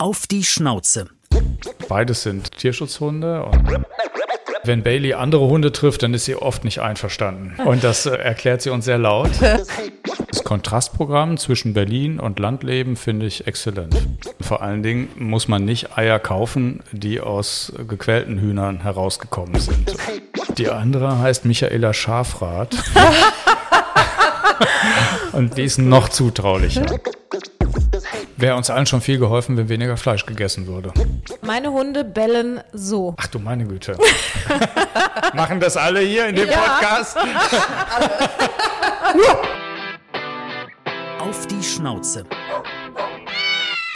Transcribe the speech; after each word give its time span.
Auf 0.00 0.26
die 0.26 0.44
Schnauze. 0.44 1.08
Beides 1.86 2.22
sind 2.22 2.56
Tierschutzhunde. 2.56 3.44
Und 3.44 3.84
wenn 4.64 4.82
Bailey 4.82 5.12
andere 5.12 5.46
Hunde 5.46 5.72
trifft, 5.72 6.02
dann 6.02 6.14
ist 6.14 6.24
sie 6.24 6.36
oft 6.36 6.64
nicht 6.64 6.78
einverstanden. 6.78 7.60
Und 7.66 7.84
das 7.84 8.06
äh, 8.06 8.14
erklärt 8.14 8.62
sie 8.62 8.70
uns 8.70 8.86
sehr 8.86 8.96
laut. 8.96 9.28
Das 9.40 10.42
Kontrastprogramm 10.42 11.36
zwischen 11.36 11.74
Berlin 11.74 12.18
und 12.18 12.38
Landleben 12.38 12.96
finde 12.96 13.26
ich 13.26 13.46
exzellent. 13.46 13.94
Vor 14.40 14.62
allen 14.62 14.82
Dingen 14.82 15.10
muss 15.16 15.48
man 15.48 15.66
nicht 15.66 15.98
Eier 15.98 16.18
kaufen, 16.18 16.82
die 16.92 17.20
aus 17.20 17.70
gequälten 17.86 18.38
Hühnern 18.38 18.80
herausgekommen 18.80 19.60
sind. 19.60 19.94
Die 20.56 20.70
andere 20.70 21.18
heißt 21.18 21.44
Michaela 21.44 21.92
Schafrath. 21.92 22.74
und 25.32 25.58
die 25.58 25.64
ist 25.64 25.76
noch 25.76 26.08
zutraulicher. 26.08 26.86
Wäre 28.40 28.56
uns 28.56 28.70
allen 28.70 28.86
schon 28.86 29.02
viel 29.02 29.18
geholfen, 29.18 29.56
wenn 29.58 29.68
weniger 29.68 29.98
Fleisch 29.98 30.24
gegessen 30.24 30.66
würde. 30.66 30.92
Meine 31.42 31.70
Hunde 31.72 32.04
bellen 32.04 32.60
so. 32.72 33.14
Ach 33.18 33.26
du 33.26 33.38
meine 33.38 33.66
Güte. 33.66 33.98
Machen 35.34 35.60
das 35.60 35.76
alle 35.76 36.00
hier 36.00 36.26
in 36.26 36.36
dem 36.36 36.48
Ja. 36.48 36.56
Podcast? 36.58 37.18
Auf 41.20 41.46
die 41.48 41.62
Schnauze. 41.62 42.24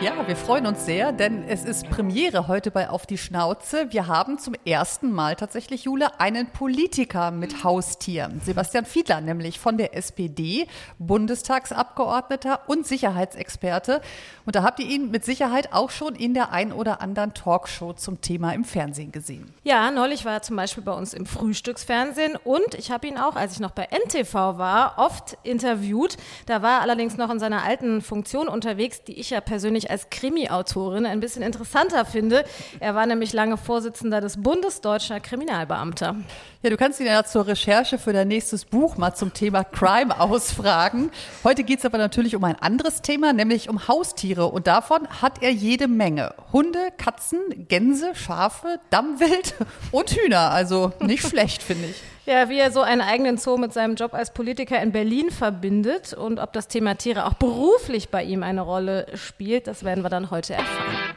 Ja, 0.00 0.28
wir 0.28 0.36
freuen 0.36 0.64
uns 0.68 0.86
sehr, 0.86 1.10
denn 1.10 1.42
es 1.48 1.64
ist 1.64 1.90
Premiere 1.90 2.46
heute 2.46 2.70
bei 2.70 2.88
Auf 2.88 3.04
die 3.04 3.18
Schnauze. 3.18 3.88
Wir 3.90 4.06
haben 4.06 4.38
zum 4.38 4.54
ersten 4.64 5.10
Mal 5.10 5.34
tatsächlich, 5.34 5.84
Jule, 5.86 6.20
einen 6.20 6.46
Politiker 6.46 7.32
mit 7.32 7.64
Haustier. 7.64 8.30
Sebastian 8.44 8.84
Fiedler, 8.84 9.20
nämlich 9.20 9.58
von 9.58 9.76
der 9.76 9.96
SPD, 9.96 10.68
Bundestagsabgeordneter 11.00 12.60
und 12.68 12.86
Sicherheitsexperte. 12.86 14.00
Und 14.46 14.54
da 14.54 14.62
habt 14.62 14.78
ihr 14.78 14.86
ihn 14.86 15.10
mit 15.10 15.24
Sicherheit 15.24 15.72
auch 15.72 15.90
schon 15.90 16.14
in 16.14 16.32
der 16.32 16.52
ein 16.52 16.72
oder 16.72 17.00
anderen 17.00 17.34
Talkshow 17.34 17.92
zum 17.92 18.20
Thema 18.20 18.52
im 18.52 18.62
Fernsehen 18.62 19.10
gesehen. 19.10 19.52
Ja, 19.64 19.90
neulich 19.90 20.24
war 20.24 20.34
er 20.34 20.42
zum 20.42 20.54
Beispiel 20.54 20.84
bei 20.84 20.92
uns 20.92 21.12
im 21.12 21.26
Frühstücksfernsehen 21.26 22.36
und 22.44 22.74
ich 22.74 22.92
habe 22.92 23.08
ihn 23.08 23.18
auch, 23.18 23.34
als 23.34 23.54
ich 23.54 23.60
noch 23.60 23.72
bei 23.72 23.88
NTV 23.90 24.32
war, 24.32 24.94
oft 24.96 25.36
interviewt. 25.42 26.16
Da 26.46 26.62
war 26.62 26.76
er 26.76 26.80
allerdings 26.82 27.16
noch 27.16 27.30
in 27.30 27.40
seiner 27.40 27.64
alten 27.64 28.00
Funktion 28.00 28.46
unterwegs, 28.46 29.02
die 29.02 29.18
ich 29.18 29.30
ja 29.30 29.40
persönlich 29.40 29.87
als 29.90 30.10
Krimi-Autorin 30.10 31.06
ein 31.06 31.20
bisschen 31.20 31.42
interessanter 31.42 32.04
finde. 32.04 32.44
Er 32.80 32.94
war 32.94 33.06
nämlich 33.06 33.32
lange 33.32 33.56
Vorsitzender 33.56 34.20
des 34.20 34.42
Bundes 34.42 34.80
Deutscher 34.80 35.20
Kriminalbeamter. 35.20 36.16
Ja, 36.62 36.70
du 36.70 36.76
kannst 36.76 36.98
ihn 36.98 37.06
ja 37.06 37.22
zur 37.24 37.46
Recherche 37.46 37.98
für 37.98 38.12
dein 38.12 38.28
nächstes 38.28 38.64
Buch 38.64 38.96
mal 38.96 39.14
zum 39.14 39.32
Thema 39.32 39.62
Crime 39.64 40.18
ausfragen. 40.20 41.10
Heute 41.44 41.62
geht's 41.62 41.84
aber 41.84 41.98
natürlich 41.98 42.34
um 42.34 42.42
ein 42.44 42.56
anderes 42.56 43.00
Thema, 43.02 43.32
nämlich 43.32 43.68
um 43.68 43.86
Haustiere. 43.86 44.46
Und 44.46 44.66
davon 44.66 45.06
hat 45.22 45.42
er 45.42 45.50
jede 45.50 45.86
Menge. 45.86 46.34
Hunde, 46.52 46.88
Katzen, 46.96 47.66
Gänse, 47.68 48.14
Schafe, 48.14 48.80
Dammwild 48.90 49.54
und 49.92 50.10
Hühner. 50.10 50.50
Also 50.50 50.92
nicht 51.00 51.22
schlecht, 51.28 51.62
finde 51.62 51.88
ich. 51.88 52.02
Ja, 52.28 52.50
wie 52.50 52.58
er 52.58 52.70
so 52.70 52.82
einen 52.82 53.00
eigenen 53.00 53.38
Zoo 53.38 53.56
mit 53.56 53.72
seinem 53.72 53.94
Job 53.94 54.12
als 54.12 54.34
Politiker 54.34 54.82
in 54.82 54.92
Berlin 54.92 55.30
verbindet 55.30 56.12
und 56.12 56.38
ob 56.38 56.52
das 56.52 56.68
Thema 56.68 56.94
Tiere 56.94 57.24
auch 57.24 57.32
beruflich 57.32 58.10
bei 58.10 58.22
ihm 58.22 58.42
eine 58.42 58.60
Rolle 58.60 59.06
spielt, 59.14 59.66
das 59.66 59.82
werden 59.82 60.04
wir 60.04 60.10
dann 60.10 60.30
heute 60.30 60.52
erfahren. 60.52 61.14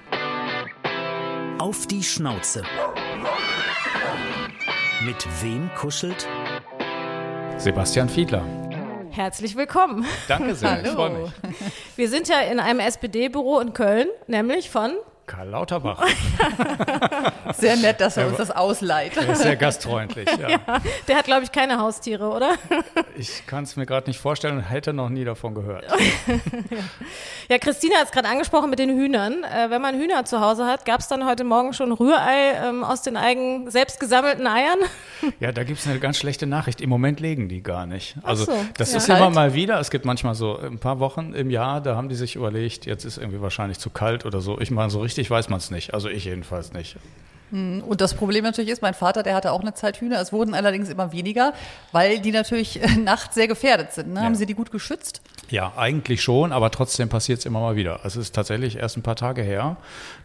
Auf 1.59 1.85
die 1.85 2.01
Schnauze. 2.01 2.63
Mit 5.05 5.27
wem 5.43 5.69
kuschelt? 5.75 6.29
Sebastian 7.57 8.07
Fiedler. 8.07 8.45
Herzlich 9.09 9.57
willkommen. 9.57 10.05
Danke 10.29 10.55
sehr, 10.55 10.81
ich 10.81 10.91
freue 10.91 11.09
mich. 11.09 11.31
Wir 11.97 12.07
sind 12.07 12.29
ja 12.29 12.39
in 12.39 12.61
einem 12.61 12.79
SPD-Büro 12.79 13.59
in 13.59 13.73
Köln, 13.73 14.07
nämlich 14.27 14.69
von 14.69 14.93
Karl 15.31 15.47
Lauterbach. 15.47 16.05
Sehr 17.53 17.77
nett, 17.77 18.01
dass 18.01 18.17
er 18.17 18.27
uns 18.27 18.35
das 18.35 18.51
ausleiht. 18.51 19.15
Er 19.15 19.29
ist 19.29 19.41
sehr 19.41 19.55
gastfreundlich. 19.55 20.27
Ja. 20.41 20.59
Der 21.07 21.17
hat, 21.17 21.25
glaube 21.25 21.43
ich, 21.43 21.51
keine 21.51 21.77
Haustiere, 21.77 22.29
oder? 22.29 22.55
Ich 23.15 23.45
kann 23.45 23.63
es 23.63 23.75
mir 23.75 23.85
gerade 23.85 24.09
nicht 24.09 24.19
vorstellen 24.19 24.57
und 24.57 24.63
hätte 24.63 24.91
noch 24.91 25.09
nie 25.09 25.23
davon 25.23 25.55
gehört. 25.55 25.85
Ja, 27.49 27.57
Christina 27.57 27.97
hat 27.97 28.05
es 28.05 28.11
gerade 28.11 28.29
angesprochen 28.29 28.69
mit 28.69 28.79
den 28.79 28.89
Hühnern. 28.91 29.43
Äh, 29.43 29.69
wenn 29.69 29.81
man 29.81 29.99
Hühner 29.99 30.23
zu 30.23 30.39
Hause 30.39 30.65
hat, 30.67 30.85
gab 30.85 31.01
es 31.01 31.09
dann 31.09 31.27
heute 31.27 31.43
Morgen 31.43 31.73
schon 31.73 31.91
Rührei 31.91 32.53
ähm, 32.63 32.85
aus 32.85 33.01
den 33.01 33.17
eigen 33.17 33.69
selbst 33.69 33.99
gesammelten 33.99 34.47
Eiern? 34.47 34.79
Ja, 35.41 35.51
da 35.51 35.65
gibt 35.65 35.79
es 35.79 35.85
eine 35.85 35.99
ganz 35.99 36.17
schlechte 36.17 36.47
Nachricht. 36.47 36.79
Im 36.79 36.89
Moment 36.89 37.19
legen 37.19 37.49
die 37.49 37.61
gar 37.61 37.85
nicht. 37.85 38.15
Also 38.23 38.45
so, 38.45 38.53
das 38.77 38.91
ja. 38.91 38.99
ist 38.99 39.09
immer 39.09 39.29
mal 39.31 39.53
wieder. 39.53 39.81
Es 39.81 39.91
gibt 39.91 40.05
manchmal 40.05 40.33
so 40.33 40.57
ein 40.59 40.79
paar 40.79 41.01
Wochen 41.01 41.33
im 41.33 41.49
Jahr, 41.49 41.81
da 41.81 41.97
haben 41.97 42.07
die 42.07 42.15
sich 42.15 42.37
überlegt, 42.37 42.85
jetzt 42.85 43.03
ist 43.03 43.17
irgendwie 43.17 43.41
wahrscheinlich 43.41 43.79
zu 43.79 43.89
kalt 43.89 44.25
oder 44.25 44.39
so. 44.39 44.57
Ich 44.61 44.71
meine, 44.71 44.89
so 44.89 45.01
richtig 45.01 45.20
weiß 45.29 45.49
man 45.49 45.59
es 45.59 45.71
nicht. 45.71 45.93
Also 45.93 46.09
ich 46.09 46.25
jedenfalls 46.25 46.73
nicht. 46.73 46.97
Und 47.51 47.99
das 48.01 48.13
Problem 48.13 48.43
natürlich 48.45 48.69
ist, 48.71 48.81
mein 48.81 48.93
Vater, 48.93 49.23
der 49.23 49.35
hatte 49.35 49.51
auch 49.51 49.61
eine 49.61 49.73
Zeit 49.73 49.97
Hühner. 49.97 50.21
Es 50.21 50.31
wurden 50.31 50.53
allerdings 50.53 50.89
immer 50.89 51.11
weniger, 51.11 51.53
weil 51.91 52.19
die 52.19 52.31
natürlich 52.31 52.81
äh, 52.81 52.87
nachts 53.03 53.35
sehr 53.35 53.47
gefährdet 53.47 53.91
sind. 53.93 54.13
Ne? 54.13 54.21
Haben 54.21 54.33
Ja. 54.33 54.39
Sie 54.39 54.45
die 54.45 54.53
gut 54.55 54.71
geschützt? 54.71 55.21
Ja, 55.49 55.73
eigentlich 55.75 56.21
schon, 56.21 56.53
aber 56.53 56.71
trotzdem 56.71 57.09
passiert 57.09 57.39
es 57.39 57.45
immer 57.45 57.59
mal 57.59 57.75
wieder. 57.75 58.03
Also 58.05 58.21
Es 58.21 58.27
ist 58.27 58.35
tatsächlich 58.35 58.77
erst 58.77 58.95
ein 58.97 59.01
paar 59.03 59.17
Tage 59.17 59.41
her, 59.41 59.75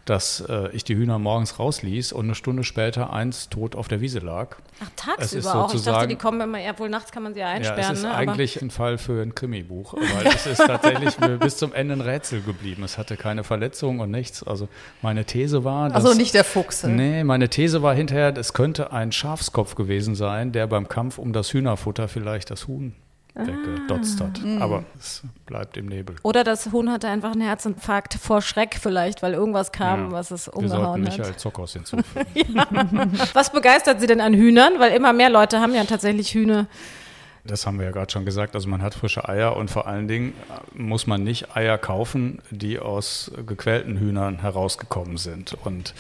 dass 0.05 0.39
äh, 0.49 0.69
ich 0.71 0.85
die 0.85 0.95
Hühner 0.95 1.19
morgens 1.19 1.59
rausließ 1.59 2.13
und 2.13 2.27
eine 2.27 2.37
Stunde 2.37 2.63
später 2.63 3.13
eins 3.13 3.49
tot 3.49 3.75
auf 3.75 3.89
der 3.89 4.01
Wiese 4.01 4.21
lag. 4.21 4.57
Ach, 4.85 4.89
tagsüber 4.95 5.17
auch. 5.17 5.67
Ich 5.67 5.73
dachte, 5.73 5.79
sozusagen- 5.79 6.09
die 6.11 6.15
kommen 6.17 6.41
immer, 6.41 6.61
ja, 6.61 6.79
wohl 6.79 6.89
nachts 6.89 7.11
kann 7.11 7.25
man 7.25 7.35
sie 7.35 7.41
ja 7.41 7.49
Ja, 7.49 7.55
einsperren. 7.55 7.93
es 7.93 7.99
ist 7.99 8.05
ne? 8.05 8.11
Aber- 8.11 8.19
eigentlich 8.33 8.63
ein 8.63 8.71
Fall 8.71 8.99
für 8.99 9.21
ein 9.21 9.35
Krimi-Buch, 9.35 9.95
weil 9.95 10.27
es 10.33 10.47
ist 10.47 10.59
tatsächlich 10.65 11.19
mir 11.19 11.39
bis 11.39 11.57
zum 11.57 11.73
Ende 11.75 11.95
ein 11.95 12.01
Rätsel 12.03 12.41
geblieben. 12.43 12.85
Es 12.85 12.97
hatte 12.97 13.17
keine 13.17 13.43
Verletzung 13.43 13.99
und 13.99 14.13
nichts. 14.13 14.45
Also 14.45 14.69
meine 15.03 15.25
These 15.25 15.65
war, 15.65 15.89
dass, 15.89 16.05
Also 16.05 16.17
nicht 16.17 16.35
der 16.35 16.45
Fuchs. 16.45 16.85
ne? 16.85 17.16
Nee, 17.16 17.25
meine 17.25 17.49
These 17.49 17.81
war 17.82 17.94
hinterher, 17.94 18.37
es 18.37 18.53
könnte 18.53 18.93
ein 18.93 19.10
Schafskopf 19.10 19.75
gewesen 19.75 20.15
sein, 20.15 20.53
der 20.53 20.66
beim 20.66 20.87
Kampf 20.87 21.16
um 21.16 21.32
das 21.32 21.50
Hühnerfutter 21.50 22.09
vielleicht 22.09 22.50
das 22.50 22.66
Huhn 22.69 22.93
weggedotzt 23.34 24.21
hat. 24.21 24.38
Ah. 24.44 24.62
Aber 24.62 24.84
es 24.99 25.22
bleibt 25.47 25.78
im 25.78 25.87
Nebel. 25.87 26.16
Oder 26.25 26.44
das 26.44 26.72
Huhn 26.72 26.93
hatte 26.93 27.09
einfach 27.09 27.32
einen 27.32 27.41
Herzinfarkt 27.41 28.12
vor 28.21 28.43
Schreck 28.43 28.77
vielleicht, 28.78 29.22
weil 29.22 29.32
irgendwas 29.32 29.72
kam, 29.72 30.10
Ja. 30.10 30.12
was 30.12 30.31
es 30.31 30.47
Wir 30.49 30.56
umgehauen 30.56 31.06
hat. 31.06 31.16
Michael 31.16 31.37
Zockhaus 31.37 31.72
hinzufügen. 31.72 32.04
Was 33.33 33.50
begeistert 33.50 33.98
Sie 33.98 34.06
denn 34.06 34.21
an 34.21 34.34
Hühnern? 34.34 34.75
Weil 34.78 34.93
immer 34.93 35.15
mehr 35.15 35.31
Leute 35.31 35.60
haben 35.60 35.75
ja 35.75 35.84
tatsächlich 35.84 36.34
Hühner. 36.34 36.66
Das 37.47 37.67
haben 37.67 37.79
wir 37.79 37.87
ja 37.87 37.93
gerade 37.93 38.11
schon 38.11 38.25
gesagt. 38.25 38.55
Also 38.55 38.69
man 38.69 38.83
hat 38.83 38.95
frische 38.95 39.29
Eier 39.29 39.57
und 39.57 39.71
vor 39.71 39.87
allen 39.87 40.09
Dingen 40.09 40.34
muss 40.75 41.07
man 41.07 41.23
nicht 41.25 41.57
Eier 41.57 41.79
kaufen, 41.79 42.41
die 42.51 42.79
aus 42.79 43.31
gequälten 43.47 43.99
Hühnern 43.99 44.41
herausgekommen 44.41 45.17
sind. 45.17 45.57
Und 45.65 45.95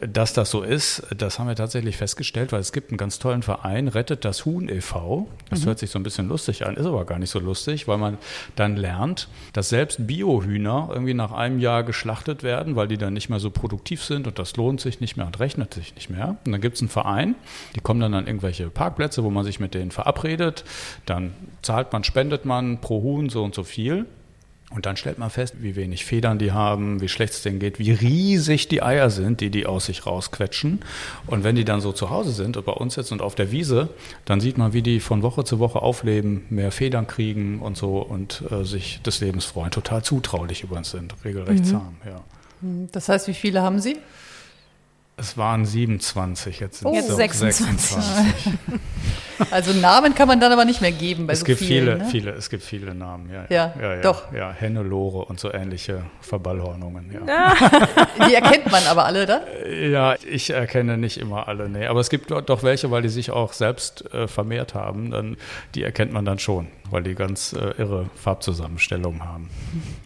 dass 0.00 0.32
das 0.32 0.50
so 0.50 0.62
ist, 0.62 1.02
das 1.16 1.38
haben 1.38 1.48
wir 1.48 1.56
tatsächlich 1.56 1.96
festgestellt, 1.96 2.52
weil 2.52 2.60
es 2.60 2.72
gibt 2.72 2.90
einen 2.90 2.98
ganz 2.98 3.18
tollen 3.18 3.42
Verein, 3.42 3.88
Rettet 3.88 4.24
das 4.24 4.44
Huhn 4.44 4.68
e.V. 4.68 5.28
Das 5.50 5.66
hört 5.66 5.78
sich 5.78 5.90
so 5.90 5.98
ein 5.98 6.02
bisschen 6.02 6.28
lustig 6.28 6.66
an, 6.66 6.76
ist 6.76 6.86
aber 6.86 7.04
gar 7.04 7.18
nicht 7.18 7.30
so 7.30 7.38
lustig, 7.38 7.88
weil 7.88 7.98
man 7.98 8.18
dann 8.56 8.76
lernt, 8.76 9.28
dass 9.52 9.68
selbst 9.68 10.06
Biohühner 10.06 10.88
irgendwie 10.90 11.14
nach 11.14 11.32
einem 11.32 11.58
Jahr 11.58 11.82
geschlachtet 11.82 12.42
werden, 12.42 12.76
weil 12.76 12.88
die 12.88 12.98
dann 12.98 13.12
nicht 13.12 13.28
mehr 13.28 13.40
so 13.40 13.50
produktiv 13.50 14.02
sind 14.02 14.26
und 14.26 14.38
das 14.38 14.56
lohnt 14.56 14.80
sich 14.80 15.00
nicht 15.00 15.16
mehr 15.16 15.26
und 15.26 15.40
rechnet 15.40 15.74
sich 15.74 15.94
nicht 15.94 16.10
mehr. 16.10 16.36
Und 16.44 16.52
dann 16.52 16.60
gibt 16.60 16.76
es 16.76 16.82
einen 16.82 16.88
Verein, 16.88 17.34
die 17.76 17.80
kommen 17.80 18.00
dann 18.00 18.14
an 18.14 18.26
irgendwelche 18.26 18.70
Parkplätze, 18.70 19.24
wo 19.24 19.30
man 19.30 19.44
sich 19.44 19.60
mit 19.60 19.74
denen 19.74 19.90
verabredet. 19.90 20.64
Dann 21.06 21.32
zahlt 21.62 21.92
man, 21.92 22.04
spendet 22.04 22.44
man 22.44 22.80
pro 22.80 23.02
Huhn 23.02 23.28
so 23.28 23.42
und 23.42 23.54
so 23.54 23.64
viel. 23.64 24.06
Und 24.74 24.86
dann 24.86 24.96
stellt 24.96 25.18
man 25.18 25.28
fest, 25.28 25.56
wie 25.60 25.76
wenig 25.76 26.04
Federn 26.04 26.38
die 26.38 26.52
haben, 26.52 27.02
wie 27.02 27.08
schlecht 27.08 27.34
es 27.34 27.42
denen 27.42 27.58
geht, 27.58 27.78
wie 27.78 27.92
riesig 27.92 28.68
die 28.68 28.82
Eier 28.82 29.10
sind, 29.10 29.40
die 29.42 29.50
die 29.50 29.66
aus 29.66 29.86
sich 29.86 30.06
rausquetschen. 30.06 30.80
Und 31.26 31.44
wenn 31.44 31.56
die 31.56 31.64
dann 31.64 31.82
so 31.82 31.92
zu 31.92 32.08
Hause 32.08 32.32
sind 32.32 32.56
und 32.56 32.64
bei 32.64 32.72
uns 32.72 32.96
jetzt 32.96 33.12
und 33.12 33.20
auf 33.20 33.34
der 33.34 33.52
Wiese, 33.52 33.90
dann 34.24 34.40
sieht 34.40 34.56
man, 34.56 34.72
wie 34.72 34.80
die 34.80 35.00
von 35.00 35.22
Woche 35.22 35.44
zu 35.44 35.58
Woche 35.58 35.82
aufleben, 35.82 36.46
mehr 36.48 36.72
Federn 36.72 37.06
kriegen 37.06 37.60
und 37.60 37.76
so 37.76 37.98
und 37.98 38.44
äh, 38.50 38.64
sich 38.64 39.02
des 39.02 39.20
Lebens 39.20 39.44
freuen. 39.44 39.70
Total 39.70 40.02
zutraulich 40.02 40.62
übrigens 40.62 40.90
sind, 40.90 41.14
regelrecht 41.24 41.66
zahm, 41.66 41.96
ja. 42.06 42.22
Das 42.92 43.08
heißt, 43.08 43.28
wie 43.28 43.34
viele 43.34 43.60
haben 43.60 43.80
Sie? 43.80 43.96
Es 45.22 45.38
waren 45.38 45.64
27, 45.64 46.58
jetzt 46.58 46.80
sind 46.80 46.88
Oh. 46.88 46.90
es 46.90 46.96
Jetzt 46.96 47.10
doch 47.10 47.16
26. 47.16 47.96
Also 49.50 49.72
Namen 49.72 50.14
kann 50.14 50.28
man 50.28 50.38
dann 50.38 50.52
aber 50.52 50.64
nicht 50.64 50.80
mehr 50.80 50.92
geben 50.92 51.26
bei 51.26 51.32
Es 51.32 51.40
so 51.40 51.46
gibt 51.46 51.58
vielen. 51.58 51.84
viele, 51.84 51.98
ne? 51.98 52.04
viele, 52.10 52.30
es 52.32 52.48
gibt 52.48 52.62
viele 52.62 52.94
Namen, 52.94 53.28
ja. 53.32 53.44
Ja, 53.48 53.74
ja, 53.80 53.94
ja 53.96 54.00
doch. 54.00 54.32
Ja, 54.32 54.52
Hennelore 54.52 55.24
und 55.24 55.40
so 55.40 55.52
ähnliche 55.52 56.04
Verballhornungen, 56.20 57.10
ja. 57.12 57.52
Die 58.28 58.34
erkennt 58.34 58.70
man 58.70 58.86
aber 58.86 59.04
alle, 59.04 59.26
da? 59.26 59.40
Ja, 59.68 60.14
ich 60.30 60.50
erkenne 60.50 60.96
nicht 60.96 61.16
immer 61.18 61.48
alle, 61.48 61.68
nee. 61.68 61.86
Aber 61.86 61.98
es 61.98 62.08
gibt 62.10 62.30
doch 62.30 62.62
welche, 62.62 62.90
weil 62.92 63.02
die 63.02 63.08
sich 63.08 63.32
auch 63.32 63.52
selbst 63.52 64.12
äh, 64.14 64.28
vermehrt 64.28 64.74
haben, 64.74 65.10
dann, 65.10 65.36
die 65.74 65.82
erkennt 65.82 66.12
man 66.12 66.24
dann 66.24 66.38
schon, 66.38 66.68
weil 66.92 67.02
die 67.02 67.14
ganz 67.14 67.52
äh, 67.52 67.72
irre 67.78 68.10
Farbzusammenstellungen 68.14 69.24
haben. 69.24 69.48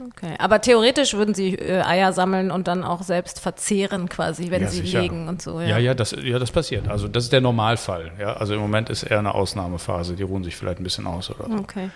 Okay. 0.06 0.34
Aber 0.38 0.60
theoretisch 0.60 1.14
würden 1.14 1.34
Sie 1.34 1.54
äh, 1.54 1.82
Eier 1.82 2.12
sammeln 2.12 2.50
und 2.50 2.68
dann 2.68 2.84
auch 2.84 3.02
selbst 3.02 3.40
verzehren 3.40 4.08
quasi, 4.08 4.50
wenn 4.50 4.62
Ja, 4.62 4.68
Sie 4.68 4.82
sicher. 4.82 5.00
legen 5.02 5.28
und 5.28 5.42
so. 5.42 5.60
Ja, 5.60 5.78
ja, 5.78 5.94
das, 5.94 6.12
ja, 6.22 6.38
das 6.38 6.50
passiert. 6.50 6.88
Also 6.88 7.08
das 7.08 7.24
ist 7.24 7.32
der 7.32 7.40
Normalfall. 7.40 8.12
Ja? 8.18 8.34
Also 8.34 8.54
im 8.54 8.60
Moment 8.60 8.88
ist 8.90 9.02
eher 9.02 9.18
eine 9.18 9.34
Ausnahmephase. 9.34 10.14
Die 10.14 10.22
ruhen 10.22 10.44
sich 10.44 10.56
vielleicht 10.56 10.80
ein 10.80 10.84
bisschen 10.84 11.06
aus 11.06 11.30
oder 11.30 11.48
so. 11.48 11.54
Okay. 11.56 11.90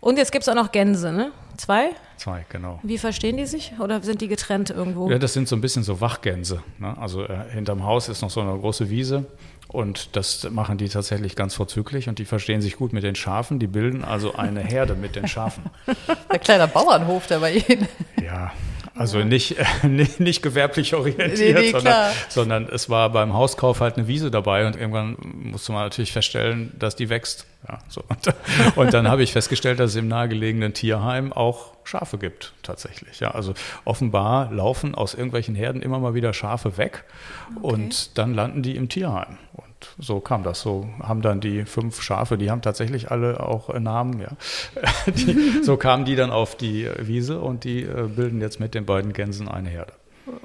Und 0.00 0.18
jetzt 0.18 0.30
gibt 0.30 0.42
es 0.42 0.48
auch 0.48 0.54
noch 0.54 0.72
Gänse, 0.72 1.10
ne? 1.10 1.32
Zwei? 1.56 1.90
Zwei, 2.18 2.44
genau. 2.50 2.78
Wie 2.82 2.98
verstehen 2.98 3.38
die 3.38 3.46
sich? 3.46 3.72
Oder 3.80 4.02
sind 4.02 4.20
die 4.20 4.28
getrennt 4.28 4.70
irgendwo? 4.70 5.10
Ja, 5.10 5.18
das 5.18 5.32
sind 5.32 5.48
so 5.48 5.56
ein 5.56 5.60
bisschen 5.60 5.82
so 5.82 6.00
Wachgänse. 6.00 6.62
Ne? 6.78 6.94
Also 7.00 7.24
äh, 7.24 7.38
hinterm 7.50 7.82
Haus 7.84 8.08
ist 8.08 8.22
noch 8.22 8.30
so 8.30 8.40
eine 8.40 8.56
große 8.56 8.88
Wiese 8.90 9.24
und 9.68 10.16
das 10.16 10.48
machen 10.50 10.78
die 10.78 10.88
tatsächlich 10.88 11.36
ganz 11.36 11.54
vorzüglich 11.54 12.08
und 12.08 12.18
die 12.18 12.24
verstehen 12.24 12.60
sich 12.60 12.76
gut 12.76 12.92
mit 12.92 13.02
den 13.02 13.14
Schafen. 13.14 13.58
Die 13.58 13.66
bilden 13.66 14.04
also 14.04 14.34
eine 14.34 14.60
Herde 14.60 14.94
mit 14.94 15.16
den 15.16 15.26
Schafen. 15.28 15.64
Ein 16.28 16.40
kleiner 16.40 16.66
Bauernhof 16.66 17.26
da 17.26 17.38
bei 17.38 17.54
Ihnen. 17.54 17.88
Ja, 18.22 18.52
also 18.96 19.22
nicht, 19.22 19.58
äh, 19.58 19.64
nicht, 19.88 20.20
nicht 20.20 20.42
gewerblich 20.42 20.94
orientiert, 20.94 21.38
Nee, 21.38 21.52
nee, 21.52 21.70
sondern, 21.70 22.12
sondern 22.28 22.68
es 22.68 22.88
war 22.88 23.10
beim 23.10 23.34
Hauskauf 23.34 23.80
halt 23.80 23.96
eine 23.96 24.06
Wiese 24.06 24.30
dabei 24.30 24.66
und 24.66 24.76
irgendwann 24.76 25.16
musste 25.20 25.72
man 25.72 25.84
natürlich 25.84 26.12
feststellen, 26.12 26.72
dass 26.78 26.96
die 26.96 27.08
wächst. 27.08 27.46
Ja, 27.68 27.78
so. 27.88 28.02
und, 28.08 28.34
und 28.76 28.94
dann 28.94 29.08
habe 29.08 29.22
ich 29.22 29.32
festgestellt, 29.32 29.80
dass 29.80 29.90
es 29.90 29.96
im 29.96 30.08
nahegelegenen 30.08 30.72
Tierheim 30.72 31.32
auch 31.32 31.72
Schafe 31.84 32.18
gibt, 32.18 32.52
tatsächlich. 32.62 33.20
Ja, 33.20 33.32
also 33.32 33.54
offenbar 33.84 34.52
laufen 34.52 34.94
aus 34.94 35.14
irgendwelchen 35.14 35.54
Herden 35.54 35.82
immer 35.82 35.98
mal 35.98 36.14
wieder 36.14 36.32
Schafe 36.32 36.76
weg 36.78 37.04
und 37.62 38.18
dann 38.18 38.34
landen 38.34 38.62
die 38.62 38.76
im 38.76 38.88
Tierheim. 38.88 39.38
So 39.98 40.20
kam 40.20 40.42
das. 40.42 40.60
So 40.60 40.88
haben 41.02 41.22
dann 41.22 41.40
die 41.40 41.64
fünf 41.64 42.02
Schafe, 42.02 42.38
die 42.38 42.50
haben 42.50 42.62
tatsächlich 42.62 43.10
alle 43.10 43.40
auch 43.40 43.70
äh, 43.70 43.80
Namen, 43.80 44.20
ja. 44.20 44.28
Die, 45.12 45.62
so 45.62 45.76
kamen 45.76 46.04
die 46.04 46.16
dann 46.16 46.30
auf 46.30 46.56
die 46.56 46.88
Wiese 46.98 47.40
und 47.40 47.64
die 47.64 47.82
äh, 47.82 48.08
bilden 48.08 48.40
jetzt 48.40 48.60
mit 48.60 48.74
den 48.74 48.84
beiden 48.86 49.12
Gänsen 49.12 49.48
eine 49.48 49.68
Herde. 49.68 49.92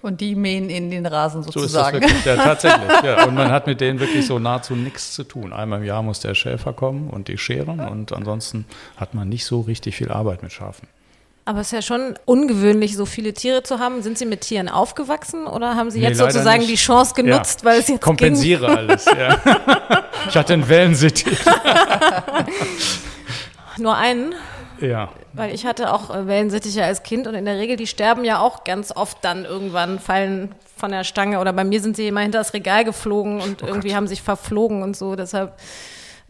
Und 0.02 0.22
die 0.22 0.36
mähen 0.36 0.70
in 0.70 0.92
den 0.92 1.06
Rasen 1.06 1.42
So 1.44 1.50
ist 1.50 1.56
das 1.56 1.64
sozusagen. 1.64 2.02
wirklich. 2.02 2.26
Ja, 2.26 2.36
tatsächlich. 2.36 2.90
Ja. 3.04 3.26
Und 3.28 3.34
man 3.34 3.50
hat 3.52 3.66
mit 3.66 3.82
denen 3.82 4.00
wirklich 4.00 4.28
so 4.28 4.38
nahezu 4.38 4.76
nichts 4.76 5.14
zu 5.14 5.24
tun. 5.24 5.54
Einmal 5.54 5.80
im 5.80 5.86
Jahr 5.86 6.04
muss 6.04 6.20
der 6.20 6.36
Schäfer 6.36 6.74
kommen 6.74 7.10
und 7.10 7.28
die 7.28 7.38
scheren 7.40 7.80
und 7.80 8.14
ansonsten 8.14 8.66
hat 8.98 9.16
man 9.16 9.28
nicht 9.28 9.46
so 9.46 9.62
richtig 9.62 9.96
viel 9.96 10.12
Arbeit 10.12 10.44
mit 10.44 10.52
Schafen. 10.52 10.88
Aber 11.44 11.62
es 11.62 11.68
ist 11.68 11.74
ja 11.74 11.82
schon 11.82 12.14
ungewöhnlich, 12.26 12.96
so 12.96 13.06
viele 13.06 13.34
Tiere 13.34 13.64
zu 13.64 13.80
haben. 13.80 14.04
Sind 14.04 14.18
Sie 14.18 14.26
mit 14.26 14.42
Tieren 14.42 14.70
aufgewachsen 14.70 15.48
oder 15.48 15.76
haben 15.76 15.90
Sie 15.90 16.00
Nee, 16.00 16.10
jetzt 16.10 16.20
sozusagen 16.20 16.60
nicht. 16.60 16.72
die 16.72 16.76
Chance 16.76 17.16
genutzt, 17.16 17.62
Ja. 17.62 17.66
weil 17.66 17.80
es 17.80 17.88
jetzt 17.88 18.02
Kompensiere 18.02 18.68
alles, 18.78 19.06
ja. 19.06 19.38
Ich 20.30 20.38
hatte 20.38 20.54
einen 20.54 20.70
Wellensittich. 20.70 21.26
ging? 21.26 21.38
Nur 23.78 23.96
einen? 23.96 24.36
Ja. 24.80 25.10
Weil 25.34 25.54
ich 25.54 25.66
hatte 25.66 25.94
auch 25.94 26.14
äh, 26.14 26.28
Wellensittiche 26.28 26.84
als 26.84 27.04
Kind 27.04 27.28
und 27.28 27.36
in 27.36 27.46
der 27.46 27.58
Regel, 27.58 27.78
die 27.78 27.88
sterben 27.88 28.26
ja 28.26 28.40
auch 28.40 28.64
ganz 28.64 28.92
oft 28.96 29.18
dann 29.22 29.46
irgendwann, 29.46 30.00
fallen 30.00 30.54
von 30.78 30.92
der 30.92 31.04
Stange 31.04 31.40
oder 31.40 31.54
bei 31.54 31.64
mir 31.64 31.80
sind 31.80 31.96
sie 31.96 32.08
immer 32.08 32.22
hinter 32.22 32.40
das 32.40 32.54
Regal 32.54 32.84
geflogen 32.84 33.40
Oh 33.40 33.44
und 33.44 33.62
irgendwie 33.62 33.96
haben 33.96 34.08
sich 34.08 34.22
verflogen 34.22 34.82
und 34.84 34.98
so. 34.98 35.16
Deshalb, 35.16 35.54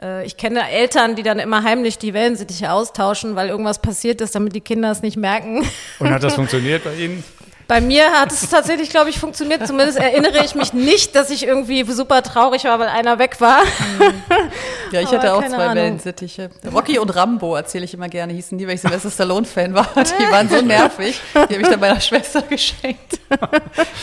äh, 0.01 0.25
ich 0.25 0.37
kenne 0.37 0.69
Eltern, 0.69 1.15
die 1.15 1.23
dann 1.23 1.39
immer 1.39 1.63
heimlich 1.63 1.97
die 1.97 2.13
Wellensittiche 2.13 2.71
austauschen, 2.71 3.35
weil 3.35 3.49
irgendwas 3.49 3.81
passiert 3.81 4.21
ist, 4.21 4.35
damit 4.35 4.55
die 4.55 4.61
Kinder 4.61 4.91
es 4.91 5.01
nicht 5.01 5.17
merken. 5.17 5.63
Und 5.99 6.09
hat 6.09 6.23
das 6.23 6.33
funktioniert 6.35 6.83
bei 6.83 6.93
Ihnen? 6.95 7.23
Bei 7.71 7.79
mir 7.79 8.11
hat 8.11 8.33
es 8.33 8.49
tatsächlich, 8.49 8.89
glaube 8.89 9.11
ich, 9.11 9.17
funktioniert. 9.17 9.65
Zumindest 9.65 9.97
erinnere 9.97 10.43
ich 10.43 10.55
mich 10.55 10.73
nicht, 10.73 11.15
dass 11.15 11.29
ich 11.29 11.47
irgendwie 11.47 11.89
super 11.89 12.21
traurig 12.21 12.65
war, 12.65 12.77
weil 12.79 12.89
einer 12.89 13.17
weg 13.17 13.39
war. 13.39 13.61
Ja, 14.91 14.99
ich 14.99 15.07
Aber 15.07 15.17
hatte 15.19 15.33
auch 15.35 15.47
zwei. 15.47 15.73
Wellensittiche. 15.73 16.49
Rocky 16.73 16.99
und 16.99 17.15
Rambo 17.15 17.55
erzähle 17.55 17.85
ich 17.85 17.93
immer 17.93 18.09
gerne, 18.09 18.33
hießen 18.33 18.57
die, 18.57 18.67
weil 18.67 18.75
ich 18.75 18.81
Sylvester 18.81 19.09
Stallone-Fan 19.09 19.73
war. 19.73 19.87
Die 19.95 20.31
waren 20.31 20.49
so 20.49 20.61
nervig. 20.61 21.17
Die 21.33 21.39
habe 21.39 21.61
ich 21.61 21.67
dann 21.69 21.79
meiner 21.79 22.01
Schwester 22.01 22.41
geschenkt. 22.41 23.21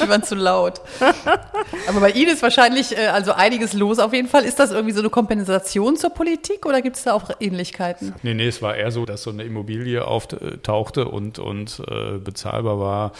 Die 0.03 0.09
waren 0.09 0.23
zu 0.23 0.35
laut. 0.35 0.81
Aber 1.87 2.01
bei 2.01 2.13
Ihnen 2.13 2.33
ist 2.33 2.43
wahrscheinlich 2.43 2.97
äh, 2.97 3.09
also 3.09 3.33
einiges 3.33 3.75
los 3.75 3.99
auf 3.99 4.15
jeden 4.15 4.29
Fall. 4.29 4.47
Ist 4.47 4.59
das 4.59 4.71
irgendwie 4.71 4.95
so 4.95 5.01
eine 5.01 5.11
Kompensation 5.11 5.99
zur 5.99 6.09
Politik 6.09 6.65
oder 6.65 6.81
gibt 6.81 6.97
es 6.97 7.03
da 7.03 7.13
auch 7.13 7.31
Ähnlichkeiten? 7.39 8.15
Nee, 8.23 8.33
nee, 8.33 8.49
es 8.49 8.63
war 8.63 8.75
eher 8.75 8.91
so, 8.91 9.05
dass 9.05 9.25
so 9.25 9.31
eine 9.31 9.45
Immobilie 9.45 10.07
auftauchte 10.07 11.07
und, 11.09 11.39
und 11.39 11.83
äh, 11.87 12.17
bezahlbar 12.17 12.81
war, 12.81 13.13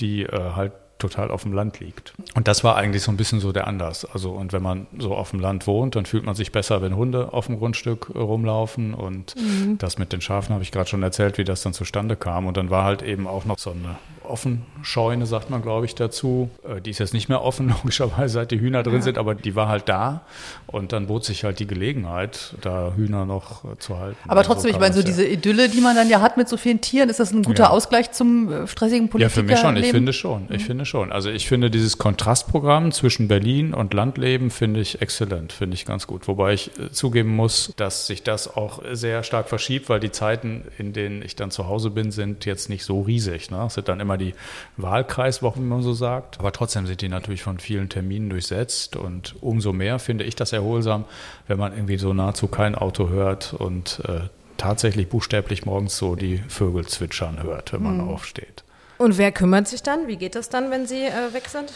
die 0.00 0.22
äh, 0.22 0.52
halt 0.54 0.72
total 0.98 1.30
auf 1.30 1.42
dem 1.42 1.52
Land 1.52 1.80
liegt. 1.80 2.14
Und 2.34 2.48
das 2.48 2.64
war 2.64 2.76
eigentlich 2.76 3.02
so 3.02 3.10
ein 3.10 3.16
bisschen 3.16 3.40
so 3.40 3.52
der 3.52 3.66
Anlass. 3.66 4.04
Also, 4.04 4.30
und 4.30 4.52
wenn 4.52 4.62
man 4.62 4.86
so 4.98 5.14
auf 5.14 5.30
dem 5.30 5.40
Land 5.40 5.66
wohnt, 5.66 5.94
dann 5.94 6.06
fühlt 6.06 6.24
man 6.24 6.34
sich 6.34 6.52
besser, 6.52 6.80
wenn 6.80 6.96
Hunde 6.96 7.32
auf 7.32 7.46
dem 7.46 7.58
Grundstück 7.58 8.10
äh, 8.14 8.18
rumlaufen. 8.18 8.94
Und 8.94 9.34
das 9.78 9.98
mit 9.98 10.12
den 10.12 10.20
Schafen 10.20 10.54
habe 10.54 10.62
ich 10.62 10.72
gerade 10.72 10.88
schon 10.88 11.02
erzählt, 11.02 11.38
wie 11.38 11.44
das 11.44 11.62
dann 11.62 11.72
zustande 11.72 12.16
kam. 12.16 12.46
Und 12.46 12.56
dann 12.56 12.70
war 12.70 12.84
halt 12.84 13.02
eben 13.02 13.26
auch 13.26 13.44
noch 13.44 13.58
so 13.58 13.70
eine 13.72 13.96
Offenscheune, 14.28 15.26
sagt 15.26 15.50
man, 15.50 15.62
glaube 15.62 15.86
ich, 15.86 15.94
dazu. 15.94 16.50
Äh, 16.68 16.80
Die 16.80 16.90
ist 16.90 16.98
jetzt 16.98 17.14
nicht 17.14 17.28
mehr 17.28 17.42
offen, 17.42 17.68
logischerweise, 17.82 18.34
seit 18.34 18.50
die 18.50 18.60
Hühner 18.60 18.82
drin 18.82 19.02
sind, 19.02 19.18
aber 19.18 19.34
die 19.34 19.54
war 19.54 19.68
halt 19.68 19.88
da. 19.88 20.22
Und 20.66 20.92
dann 20.92 21.06
bot 21.06 21.24
sich 21.24 21.44
halt 21.44 21.58
die 21.58 21.66
Gelegenheit, 21.66 22.54
da 22.60 22.92
Hühner 22.96 23.24
noch 23.24 23.64
äh, 23.64 23.78
zu 23.78 23.98
halten. 23.98 24.16
Aber 24.28 24.40
Und 24.40 24.46
trotzdem, 24.46 24.70
ich 24.70 24.78
meine, 24.78 24.92
so 24.94 25.00
ja. 25.00 25.06
diese 25.06 25.24
Idylle, 25.26 25.68
die 25.68 25.80
man 25.80 25.96
dann 25.96 26.08
ja 26.08 26.20
hat 26.20 26.36
mit 26.36 26.48
so 26.48 26.56
vielen 26.56 26.80
Tieren, 26.80 27.08
ist 27.08 27.20
das 27.20 27.32
ein 27.32 27.42
guter 27.42 27.64
Ja. 27.64 27.70
Ausgleich 27.70 28.12
zum 28.12 28.52
äh, 28.52 28.66
stressigen 28.66 29.06
Ja, 29.06 29.10
Politiker? 29.10 29.30
für 29.34 29.42
mich 29.42 29.58
schon. 29.58 29.76
Ich 29.76 29.90
finde 29.90 30.12
schon. 30.12 30.46
Ich 30.50 30.64
finde 30.64 30.84
schon. 30.84 31.12
Also 31.12 31.30
ich 31.30 31.48
finde 31.48 31.70
dieses 31.70 31.98
Kontrastprogramm 31.98 32.92
zwischen 32.92 33.28
Berlin 33.28 33.74
und 33.74 33.94
Landleben 33.94 34.50
finde 34.50 34.80
ich 34.80 35.00
exzellent, 35.00 35.52
finde 35.52 35.74
ich 35.74 35.84
ganz 35.86 36.06
gut. 36.06 36.28
Wobei 36.28 36.52
ich 36.54 36.70
zugeben 36.92 37.34
muss, 37.34 37.72
dass 37.76 38.06
sich 38.06 38.22
das 38.22 38.56
auch 38.56 38.80
sehr 38.92 39.22
stark 39.22 39.48
verschiebt, 39.48 39.88
weil 39.88 40.00
die 40.00 40.10
Zeiten, 40.10 40.64
in 40.78 40.92
denen 40.92 41.22
ich 41.22 41.36
dann 41.36 41.50
zu 41.50 41.66
Hause 41.68 41.90
bin, 41.90 42.10
sind 42.10 42.44
jetzt 42.44 42.68
nicht 42.68 42.84
so 42.84 43.02
riesig. 43.02 43.50
Ne? 43.50 43.64
Es 43.66 43.74
sind 43.74 43.88
dann 43.88 44.00
immer 44.00 44.15
die 44.16 44.34
Wahlkreiswochen, 44.76 45.62
wie 45.62 45.68
man 45.68 45.82
so 45.82 45.92
sagt. 45.92 46.38
Aber 46.38 46.52
trotzdem 46.52 46.86
sind 46.86 47.00
die 47.00 47.08
natürlich 47.08 47.42
von 47.42 47.58
vielen 47.58 47.88
Terminen 47.88 48.30
durchsetzt 48.30 48.96
und 48.96 49.34
umso 49.40 49.72
mehr 49.72 49.98
finde 49.98 50.24
ich 50.24 50.36
das 50.36 50.52
erholsam, 50.52 51.04
wenn 51.46 51.58
man 51.58 51.72
irgendwie 51.72 51.98
so 51.98 52.12
nahezu 52.12 52.48
kein 52.48 52.74
Auto 52.74 53.08
hört 53.08 53.54
und 53.54 54.00
äh, 54.06 54.28
tatsächlich 54.56 55.08
buchstäblich 55.08 55.66
morgens 55.66 55.96
so 55.96 56.16
die 56.16 56.38
Vögel 56.48 56.86
zwitschern 56.86 57.42
hört, 57.42 57.72
wenn 57.72 57.82
man 57.82 58.00
aufsteht. 58.00 58.64
Und 58.98 59.18
wer 59.18 59.30
kümmert 59.30 59.68
sich 59.68 59.82
dann? 59.82 60.06
Wie 60.06 60.16
geht 60.16 60.34
das 60.34 60.48
dann, 60.48 60.70
wenn 60.70 60.86
sie 60.86 61.04
äh, 61.04 61.32
weg 61.32 61.48
sind? 61.48 61.72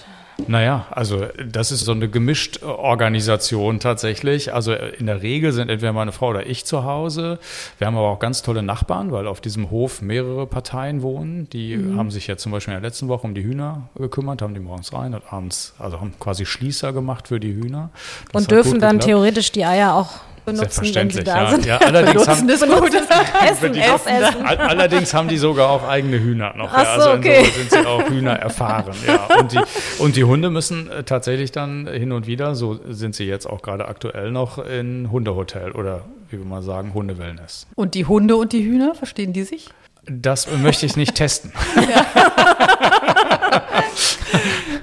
Naja, 0.49 0.87
also 0.91 1.27
das 1.47 1.73
ist 1.73 1.85
so 1.85 1.93
eine 1.93 2.09
gemischt 2.09 2.63
Organisation 2.63 3.81
tatsächlich. 3.81 4.53
Also 4.55 4.73
in 4.73 5.06
der 5.06 5.23
Regel 5.23 5.53
sind 5.53 5.69
entweder 5.69 5.93
meine 5.93 6.13
Frau 6.13 6.29
oder 6.29 6.47
ich 6.47 6.65
zu 6.65 6.85
Hause. 6.85 7.39
Wir 7.79 7.87
haben 7.87 7.97
aber 7.97 8.09
auch 8.09 8.19
ganz 8.19 8.43
tolle 8.43 8.63
Nachbarn, 8.63 9.13
weil 9.13 9.27
auf 9.27 9.41
diesem 9.41 9.70
Hof 9.70 10.03
mehrere 10.03 10.47
Parteien 10.47 11.03
wohnen. 11.03 11.49
Die 11.51 11.77
haben 11.97 12.11
sich 12.11 12.27
jetzt 12.27 12.43
zum 12.43 12.53
Beispiel 12.53 12.75
in 12.75 12.81
der 12.81 12.89
letzten 12.89 13.09
Woche 13.09 13.27
um 13.27 13.35
die 13.35 13.43
Hühner 13.43 13.89
gekümmert, 13.97 14.43
haben 14.43 14.55
die 14.55 14.61
morgens 14.61 14.93
rein 14.93 15.15
und 15.15 15.23
abends, 15.31 15.75
also 15.79 16.01
haben 16.01 16.15
quasi 16.19 16.47
Schließer 16.47 16.93
gemacht 16.93 17.29
für 17.29 17.41
die 17.41 17.55
Hühner. 17.55 17.91
Das 18.32 18.43
Und 18.43 18.51
dürfen 18.51 18.81
dann 18.81 18.99
geklappt. 18.99 19.05
theoretisch 19.05 19.53
die 19.53 19.65
Eier 19.65 19.94
auch 19.94 20.11
benutzen, 20.44 20.82
wenn 20.82 20.91
sie 20.91 20.93
Selbstverständlich, 20.93 21.25
da 21.25 21.43
ja. 21.44 21.51
sind? 21.51 21.67
ja 21.67 21.77
allerdings, 21.79 22.29
haben, 22.29 22.47
Benutzen 22.47 22.70
ist 22.70 22.81
gut. 22.81 22.94
Essen, 22.94 23.75
erst 23.75 24.06
essen. 24.06 24.47
All- 24.47 24.59
Allerdings 24.59 25.15
haben 25.15 25.29
die 25.29 25.37
sogar 25.39 25.70
auch 25.70 25.87
eigene 25.89 26.19
Hühner 26.20 26.55
noch. 26.56 26.70
Ach 26.73 26.82
ja. 26.82 27.01
so, 27.01 27.09
Also 27.11 27.19
okay. 27.19 27.39
insofern 27.44 27.55
sind 27.69 27.70
sie 27.70 27.87
auch 27.87 28.09
Hühner 28.09 28.32
erfahren. 28.32 28.94
Ja. 29.06 29.29
Und, 29.39 29.53
die, 29.53 29.61
und 29.99 30.17
die 30.17 30.25
Hunde 30.25 30.51
müssen 30.51 30.91
äh, 30.91 31.03
tatsächlich 31.05 31.53
dann 31.53 31.87
hin 31.87 32.13
und 32.13 32.27
wieder, 32.27 32.55
so 32.55 32.79
sind 32.89 33.15
sie 33.15 33.25
jetzt 33.25 33.47
auch 33.47 33.63
gerade 33.63 33.87
aktuell 33.89 34.31
noch 34.31 34.59
in 34.59 35.11
Hundehotel 35.11 35.73
oder 35.73 36.03
wie 36.31 36.39
wir 36.39 36.44
mal 36.47 36.63
sagen, 36.63 36.94
Hundewellness. 36.94 37.67
Und 37.75 37.94
die 37.94 38.06
Hunde 38.06 38.37
und 38.37 38.53
die 38.53 38.65
Hühner, 38.65 38.94
verstehen 38.94 39.32
die 39.32 39.43
sich? 39.43 39.69
Das 40.06 40.49
möchte 40.51 40.87
ich 40.87 40.97
nicht 40.97 41.15
testen. 41.17 41.53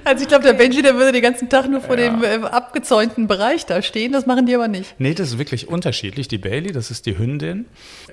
Also 0.07 0.21
ich 0.23 0.29
glaube, 0.29 0.43
der 0.45 0.53
Benji, 0.53 0.81
der 0.81 0.95
würde 0.95 1.11
den 1.11 1.21
ganzen 1.21 1.49
Tag 1.49 1.69
nur 1.69 1.81
vor 1.81 1.97
dem 1.97 2.23
äh, 2.23 2.37
abgezäunten 2.45 3.27
Bereich 3.27 3.65
da 3.65 3.81
stehen. 3.81 4.13
Das 4.13 4.25
machen 4.25 4.45
die 4.45 4.55
aber 4.55 4.67
nicht. 4.69 4.95
Nee, 4.99 5.13
das 5.13 5.29
ist 5.29 5.37
wirklich 5.37 5.67
unterschiedlich. 5.67 6.27
Die 6.29 6.37
Bailey, 6.37 6.71
das 6.71 6.91
ist 6.91 7.05
die 7.05 7.17
Hündin, 7.17 7.65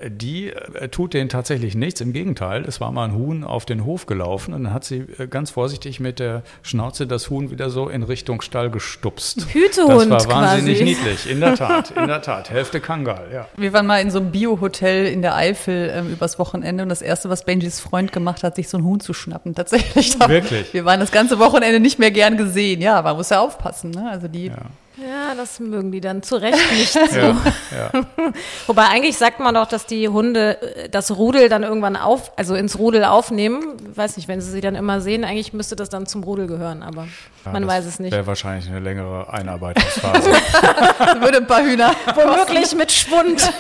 die 0.06 0.50
äh, 0.50 0.88
tut 0.88 1.14
denen 1.14 1.28
tatsächlich 1.28 1.74
nichts. 1.76 2.00
Im 2.00 2.12
Gegenteil, 2.12 2.64
es 2.66 2.80
war 2.80 2.90
mal 2.90 3.04
ein 3.04 3.14
Huhn 3.14 3.44
auf 3.44 3.64
den 3.64 3.84
Hof 3.84 4.06
gelaufen 4.06 4.54
und 4.54 4.64
dann 4.64 4.74
hat 4.74 4.84
sie 4.84 5.04
äh, 5.18 5.28
ganz 5.28 5.50
vorsichtig 5.52 6.00
mit 6.00 6.18
der 6.18 6.42
Schnauze 6.62 7.06
das 7.06 7.30
Huhn 7.30 7.50
wieder 7.50 7.70
so 7.70 7.88
in 7.88 8.02
Richtung 8.02 8.40
Stall 8.42 8.70
gestupst. 8.70 9.46
Hütehund 9.52 10.10
Das 10.10 10.26
war 10.28 10.42
wahnsinnig 10.42 10.78
quasi. 10.78 10.84
niedlich, 10.90 11.30
in 11.30 11.40
der 11.40 11.54
Tat, 11.54 11.92
in 11.92 12.06
der 12.08 12.22
Tat. 12.22 12.50
Hälfte 12.50 12.80
Kangal, 12.80 13.28
ja. 13.32 13.48
Wir 13.56 13.72
waren 13.72 13.86
mal 13.86 14.00
in 14.00 14.10
so 14.10 14.18
einem 14.18 14.32
Bio-Hotel 14.32 15.06
in 15.06 15.22
der 15.22 15.36
Eifel 15.36 15.92
ähm, 15.94 16.10
übers 16.12 16.38
Wochenende 16.40 16.82
und 16.82 16.88
das 16.88 17.02
Erste, 17.02 17.28
was 17.30 17.44
Benjis 17.44 17.78
Freund 17.78 18.10
gemacht 18.12 18.42
hat, 18.42 18.56
sich 18.56 18.68
so 18.68 18.78
ein 18.78 18.84
Huhn 18.84 18.98
zu 19.00 19.14
schnappen. 19.14 19.54
Tatsächlich. 19.54 20.18
Wirklich? 20.28 20.72
Wir 20.74 20.84
waren 20.84 20.98
das 21.00 21.12
ganze 21.12 21.38
Wochenende 21.38 21.80
nicht 21.84 21.98
mehr 21.98 22.10
gern 22.10 22.36
gesehen. 22.36 22.80
Ja, 22.80 23.00
man 23.02 23.16
muss 23.16 23.28
ja 23.30 23.40
aufpassen. 23.40 23.90
Ne? 23.90 24.08
Also 24.10 24.26
die. 24.26 24.46
Ja. 24.46 24.56
Ja, 24.96 25.34
das 25.36 25.58
mögen 25.58 25.90
die 25.90 26.00
dann 26.00 26.22
zu 26.22 26.36
Recht 26.36 26.56
nicht 26.72 26.92
so. 27.10 27.18
Ja, 27.18 27.36
ja. 27.76 27.90
Wobei 28.68 28.84
eigentlich 28.84 29.18
sagt 29.18 29.40
man 29.40 29.52
doch, 29.56 29.66
dass 29.66 29.86
die 29.86 30.08
Hunde 30.08 30.62
äh, 30.62 30.88
das 30.88 31.10
Rudel 31.16 31.48
dann 31.48 31.64
irgendwann 31.64 31.96
auf, 31.96 32.30
also 32.36 32.54
ins 32.54 32.78
Rudel 32.78 33.04
aufnehmen. 33.04 33.74
Weiß 33.92 34.16
nicht, 34.16 34.28
wenn 34.28 34.40
sie 34.40 34.52
sie 34.52 34.60
dann 34.60 34.76
immer 34.76 35.00
sehen, 35.00 35.24
eigentlich 35.24 35.52
müsste 35.52 35.74
das 35.74 35.88
dann 35.88 36.06
zum 36.06 36.22
Rudel 36.22 36.46
gehören, 36.46 36.84
aber 36.84 37.08
Ja, 37.44 37.50
man 37.50 37.62
das 37.62 37.72
weiß 37.72 37.86
es 37.86 37.98
nicht. 37.98 38.12
Wäre 38.12 38.24
wahrscheinlich 38.28 38.68
eine 38.68 38.78
längere 38.78 39.32
Einarbeitungsphase. 39.32 40.30
Würde 41.20 41.38
ein 41.38 41.46
paar 41.48 41.64
Hühner. 41.64 41.92
Womöglich 42.14 42.72
mit 42.76 42.92
Schwund. 42.92 43.52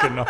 genau. 0.00 0.26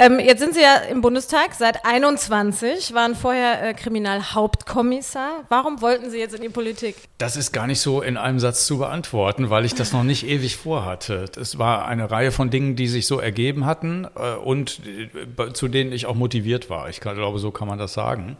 Ähm, 0.00 0.18
jetzt 0.18 0.40
sind 0.40 0.54
Sie 0.54 0.62
ja 0.62 0.76
im 0.76 1.02
Bundestag 1.02 1.52
seit 1.52 1.84
21, 1.84 2.94
waren 2.94 3.14
vorher 3.14 3.62
äh, 3.62 3.74
Kriminalhauptkommissar. 3.74 5.44
Warum 5.50 5.82
wollten 5.82 6.10
Sie 6.10 6.18
jetzt 6.18 6.34
in 6.34 6.40
die 6.40 6.48
Politik? 6.48 6.96
Das 7.18 7.36
ist 7.36 7.52
gar 7.52 7.66
nicht 7.66 7.82
so 7.82 8.00
in 8.00 8.16
einem 8.16 8.40
Satz 8.40 8.64
zu 8.64 8.78
beantworten, 8.78 9.50
weil 9.50 9.66
ich 9.66 9.74
das 9.74 9.92
noch 9.92 10.02
nicht 10.02 10.26
ewig 10.26 10.56
vorhatte. 10.56 11.26
Es 11.38 11.58
war 11.58 11.84
eine 11.84 12.10
Reihe 12.10 12.32
von 12.32 12.48
Dingen, 12.48 12.76
die 12.76 12.88
sich 12.88 13.06
so 13.06 13.20
ergeben 13.20 13.66
hatten 13.66 14.06
äh, 14.16 14.36
und 14.36 14.80
äh, 14.86 15.52
zu 15.52 15.68
denen 15.68 15.92
ich 15.92 16.06
auch 16.06 16.14
motiviert 16.14 16.70
war. 16.70 16.88
Ich 16.88 17.00
glaube, 17.00 17.38
so 17.38 17.50
kann 17.50 17.68
man 17.68 17.78
das 17.78 17.92
sagen. 17.92 18.38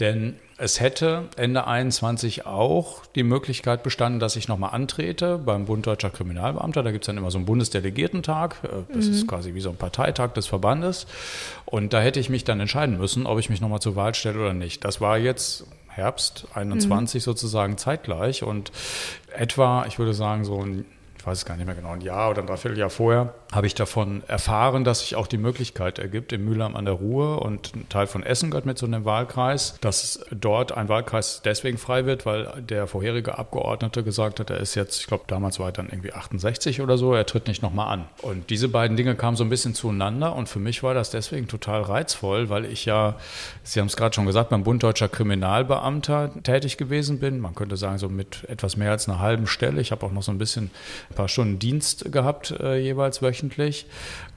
Denn 0.00 0.38
es 0.60 0.80
hätte 0.80 1.28
Ende 1.36 1.66
21 1.68 2.44
auch 2.44 3.06
die 3.14 3.22
Möglichkeit 3.22 3.84
bestanden, 3.84 4.18
dass 4.18 4.34
ich 4.34 4.48
nochmal 4.48 4.74
antrete 4.74 5.38
beim 5.38 5.66
Bund 5.66 5.86
Deutscher 5.86 6.10
Kriminalbeamter. 6.10 6.82
Da 6.82 6.90
gibt 6.90 7.04
es 7.04 7.06
dann 7.06 7.16
immer 7.16 7.30
so 7.30 7.38
einen 7.38 7.46
Bundesdelegiertentag. 7.46 8.56
Äh, 8.64 8.92
Das 8.92 9.06
ist 9.06 9.28
quasi 9.28 9.54
wie 9.54 9.60
so 9.60 9.70
ein 9.70 9.76
Parteitag 9.76 10.32
des 10.32 10.48
Verbandes. 10.48 11.06
Und 11.64 11.92
da 11.92 12.00
hätte 12.00 12.18
ich 12.18 12.28
mich 12.28 12.42
dann 12.42 12.58
entscheiden 12.58 12.98
müssen, 12.98 13.24
ob 13.26 13.38
ich 13.38 13.48
mich 13.50 13.60
nochmal 13.60 13.80
zur 13.80 13.94
Wahl 13.94 14.14
stelle 14.14 14.40
oder 14.40 14.52
nicht. 14.54 14.84
Das 14.84 15.00
war 15.00 15.16
jetzt 15.16 15.64
Herbst 15.88 16.46
21 16.54 17.22
sozusagen 17.22 17.76
zeitgleich 17.78 18.42
und 18.42 18.72
etwa, 19.36 19.84
ich 19.86 19.98
würde 19.98 20.14
sagen, 20.14 20.44
so 20.44 20.60
ein, 20.60 20.84
ich 21.18 21.26
weiß 21.26 21.38
es 21.38 21.44
gar 21.44 21.56
nicht 21.56 21.66
mehr 21.66 21.74
genau, 21.74 21.90
ein 21.92 22.00
Jahr 22.00 22.30
oder 22.30 22.42
ein 22.42 22.46
Dreivierteljahr 22.46 22.90
vorher, 22.90 23.34
habe 23.50 23.66
ich 23.66 23.74
davon 23.74 24.22
erfahren, 24.28 24.84
dass 24.84 25.00
sich 25.00 25.16
auch 25.16 25.26
die 25.26 25.38
Möglichkeit 25.38 25.98
ergibt, 25.98 26.32
in 26.32 26.44
Mülheim 26.44 26.76
an 26.76 26.84
der 26.84 26.94
Ruhr 26.94 27.40
und 27.40 27.74
ein 27.74 27.88
Teil 27.88 28.06
von 28.06 28.22
Essen 28.22 28.50
gehört 28.50 28.66
mit 28.66 28.76
zu 28.76 28.84
einem 28.84 29.06
Wahlkreis, 29.06 29.78
dass 29.80 30.20
dort 30.30 30.72
ein 30.72 30.90
Wahlkreis 30.90 31.40
deswegen 31.42 31.78
frei 31.78 32.04
wird, 32.04 32.26
weil 32.26 32.52
der 32.60 32.86
vorherige 32.86 33.38
Abgeordnete 33.38 34.04
gesagt 34.04 34.38
hat, 34.38 34.50
er 34.50 34.58
ist 34.58 34.74
jetzt, 34.74 35.00
ich 35.00 35.06
glaube, 35.06 35.24
damals 35.28 35.58
war 35.58 35.68
er 35.68 35.72
dann 35.72 35.88
irgendwie 35.88 36.12
68 36.12 36.82
oder 36.82 36.98
so, 36.98 37.14
er 37.14 37.24
tritt 37.24 37.48
nicht 37.48 37.62
nochmal 37.62 37.90
an. 37.90 38.04
Und 38.20 38.50
diese 38.50 38.68
beiden 38.68 38.98
Dinge 38.98 39.14
kamen 39.14 39.36
so 39.36 39.44
ein 39.44 39.50
bisschen 39.50 39.74
zueinander 39.74 40.36
und 40.36 40.50
für 40.50 40.58
mich 40.58 40.82
war 40.82 40.92
das 40.92 41.08
deswegen 41.08 41.48
total 41.48 41.80
reizvoll, 41.80 42.50
weil 42.50 42.66
ich 42.66 42.84
ja, 42.84 43.16
Sie 43.62 43.80
haben 43.80 43.86
es 43.86 43.96
gerade 43.96 44.14
schon 44.14 44.26
gesagt, 44.26 44.50
beim 44.50 44.62
Bund 44.62 44.82
Deutscher 44.82 45.08
Kriminalbeamter 45.08 46.32
tätig 46.42 46.76
gewesen 46.76 47.18
bin. 47.18 47.40
Man 47.40 47.54
könnte 47.54 47.78
sagen, 47.78 47.96
so 47.96 48.10
mit 48.10 48.44
etwas 48.48 48.76
mehr 48.76 48.90
als 48.90 49.08
einer 49.08 49.20
halben 49.20 49.46
Stelle. 49.46 49.80
Ich 49.80 49.90
habe 49.90 50.04
auch 50.04 50.12
noch 50.12 50.22
so 50.22 50.32
ein 50.32 50.38
bisschen 50.38 50.70
ein 51.10 51.14
paar 51.14 51.28
Stunden 51.28 51.58
Dienst 51.58 52.12
gehabt, 52.12 52.50
äh, 52.50 52.76
jeweils 52.76 53.22
wöchentlich. 53.22 53.37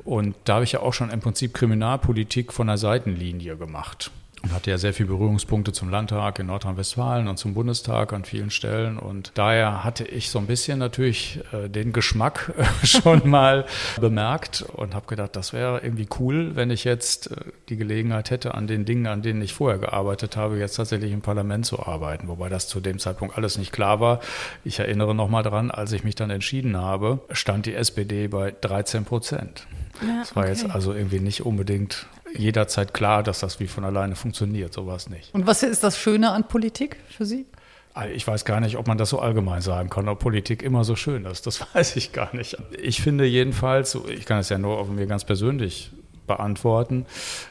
Und 0.03 0.35
da 0.45 0.55
habe 0.55 0.63
ich 0.63 0.71
ja 0.71 0.79
auch 0.81 0.93
schon 0.93 1.09
im 1.09 1.19
Prinzip 1.19 1.53
Kriminalpolitik 1.53 2.53
von 2.53 2.67
der 2.67 2.77
Seitenlinie 2.77 3.57
gemacht. 3.57 4.11
Und 4.43 4.53
hatte 4.53 4.71
ja 4.71 4.77
sehr 4.79 4.93
viele 4.93 5.09
Berührungspunkte 5.09 5.71
zum 5.71 5.89
Landtag 5.89 6.39
in 6.39 6.47
Nordrhein-Westfalen 6.47 7.27
und 7.27 7.37
zum 7.37 7.53
Bundestag 7.53 8.11
an 8.11 8.25
vielen 8.25 8.49
Stellen. 8.49 8.97
Und 8.97 9.31
daher 9.35 9.83
hatte 9.83 10.03
ich 10.03 10.31
so 10.31 10.39
ein 10.39 10.47
bisschen 10.47 10.79
natürlich 10.79 11.39
äh, 11.53 11.69
den 11.69 11.93
Geschmack 11.93 12.51
äh, 12.57 12.63
schon 12.85 13.29
mal 13.29 13.65
bemerkt 13.99 14.63
und 14.73 14.95
habe 14.95 15.05
gedacht, 15.05 15.35
das 15.35 15.53
wäre 15.53 15.81
irgendwie 15.83 16.07
cool, 16.19 16.55
wenn 16.55 16.71
ich 16.71 16.85
jetzt 16.85 17.31
äh, 17.31 17.35
die 17.69 17.77
Gelegenheit 17.77 18.31
hätte, 18.31 18.55
an 18.55 18.65
den 18.65 18.83
Dingen, 18.85 19.05
an 19.05 19.21
denen 19.21 19.41
ich 19.43 19.53
vorher 19.53 19.79
gearbeitet 19.79 20.37
habe, 20.37 20.57
jetzt 20.57 20.75
tatsächlich 20.75 21.11
im 21.11 21.21
Parlament 21.21 21.67
zu 21.67 21.79
arbeiten. 21.79 22.27
Wobei 22.27 22.49
das 22.49 22.67
zu 22.67 22.79
dem 22.79 22.97
Zeitpunkt 22.97 23.37
alles 23.37 23.59
nicht 23.59 23.71
klar 23.71 23.99
war. 23.99 24.21
Ich 24.63 24.79
erinnere 24.79 25.13
noch 25.13 25.29
mal 25.29 25.43
dran, 25.43 25.69
als 25.69 25.91
ich 25.91 26.03
mich 26.03 26.15
dann 26.15 26.31
entschieden 26.31 26.77
habe, 26.77 27.19
stand 27.31 27.67
die 27.67 27.75
SPD 27.75 28.27
bei 28.27 28.55
13 28.59 29.05
Prozent. 29.05 29.67
Ja, 30.01 30.19
Das 30.19 30.35
war 30.35 30.47
jetzt 30.47 30.63
okay. 30.63 30.73
also 30.73 30.93
irgendwie 30.93 31.19
nicht 31.19 31.45
unbedingt 31.45 32.07
jederzeit 32.37 32.93
klar, 32.93 33.23
dass 33.23 33.39
das 33.39 33.59
wie 33.59 33.67
von 33.67 33.83
alleine 33.83 34.15
funktioniert. 34.15 34.73
So 34.73 34.87
war 34.87 34.95
es 34.95 35.09
nicht. 35.09 35.33
Und 35.33 35.47
was 35.47 35.63
ist 35.63 35.83
das 35.83 35.97
Schöne 35.97 36.31
an 36.31 36.47
Politik 36.47 36.97
für 37.09 37.25
Sie? 37.25 37.45
Also 37.93 38.13
Ich 38.13 38.25
weiß 38.25 38.45
gar 38.45 38.59
nicht, 38.59 38.77
ob 38.77 38.87
man 38.87 38.97
das 38.97 39.09
so 39.09 39.19
allgemein 39.19 39.61
sagen 39.61 39.89
kann, 39.89 40.07
ob 40.07 40.19
Politik 40.19 40.63
immer 40.63 40.83
so 40.83 40.95
schön 40.95 41.25
ist. 41.25 41.45
Das 41.47 41.65
weiß 41.73 41.95
ich 41.95 42.13
gar 42.13 42.35
nicht. 42.35 42.57
Ich 42.81 43.01
finde 43.01 43.25
jedenfalls, 43.25 43.97
ich 44.09 44.25
kann 44.25 44.39
es 44.39 44.49
ja 44.49 44.57
nur 44.57 44.77
auf 44.77 44.89
mir 44.89 45.07
ganz 45.07 45.25
persönlich 45.25 45.91
beantworten, 46.27 47.05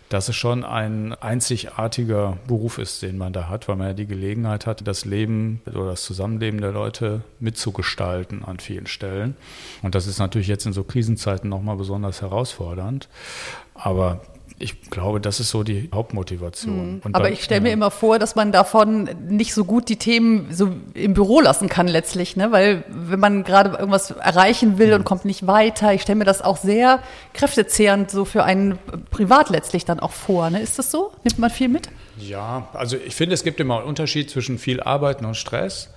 dass 0.09 0.29
es 0.31 0.37
schon 0.37 0.65
ein 0.65 1.13
einzigartiger 1.13 2.39
Beruf 2.47 2.79
ist, 2.79 3.03
den 3.03 3.19
man 3.19 3.33
da 3.33 3.49
hat, 3.49 3.69
weil 3.69 3.77
man 3.77 3.89
ja 3.89 3.93
die 3.93 4.07
Gelegenheit 4.07 4.67
hat, 4.67 4.87
das 4.87 5.05
Leben 5.05 5.61
oder 5.67 5.87
das 5.87 6.03
Zusammenleben 6.05 6.61
der 6.61 6.73
Leute 6.73 7.23
mitzugestalten 7.41 8.43
an 8.43 8.59
vielen 8.59 8.87
Stellen. 8.87 9.37
Und 9.83 9.95
das 9.95 10.07
ist 10.07 10.19
natürlich 10.19 10.49
jetzt 10.49 10.65
in 10.65 10.73
so 10.73 10.85
Krisenzeiten 10.85 11.51
nochmal 11.51 11.77
besonders 11.77 12.23
herausfordernd. 12.23 13.09
Aber 13.75 14.23
ich 14.63 14.91
glaube, 14.91 15.21
das 15.23 15.41
ist 15.41 15.49
so 15.49 15.63
die 15.63 15.89
Hauptmotivation. 15.93 17.01
Und 17.03 17.15
Aber 17.15 17.25
dann- 17.25 17.33
ich 17.33 17.43
stelle 17.43 17.63
mir 17.63 17.69
ja. 17.69 17.73
immer 17.75 17.91
vor, 17.91 18.19
dass 18.19 18.35
man 18.37 18.53
davon 18.53 19.09
nicht 19.27 19.55
so 19.55 19.65
gut 19.65 19.89
die 19.89 19.97
Themen 19.97 20.49
so 20.53 20.69
im 20.93 21.15
Büro 21.15 21.41
lassen 21.41 21.69
kann 21.71 21.89
letztlich, 21.89 22.37
ne? 22.37 22.53
Weil 22.53 22.85
wenn 22.89 23.19
man 23.19 23.43
gerade 23.43 23.71
irgendwas 23.79 24.11
erreichen 24.11 24.77
will 24.79 24.93
und 24.93 25.05
kommt 25.05 25.25
nicht 25.25 25.47
weiter, 25.47 25.95
ich 25.95 26.03
stelle 26.03 26.19
mir 26.19 26.25
das 26.27 26.43
auch 26.43 26.59
sehr 26.59 27.01
kräftezehrend 27.33 28.11
so 28.11 28.27
für 28.27 28.45
einen 28.45 28.79
privat 29.11 29.49
letztlich 29.49 29.87
dann 29.87 29.99
auch 29.99 30.13
vor. 30.13 30.51
Ne? 30.51 30.61
Ist 30.61 30.79
das 30.79 30.91
so? 30.91 31.11
Nimmt 31.25 31.39
man 31.39 31.49
viel 31.51 31.69
mit? 31.69 31.89
Ja, 32.19 32.69
also 32.75 32.99
ich 32.99 33.15
finde, 33.15 33.35
es 33.35 33.43
gibt 33.43 33.61
immer 33.61 33.79
einen 33.79 33.87
Unterschied 33.87 34.29
zwischen 34.31 34.59
viel 34.59 34.83
Arbeiten 34.83 35.25
und 35.25 35.37
Stress. 35.37 35.89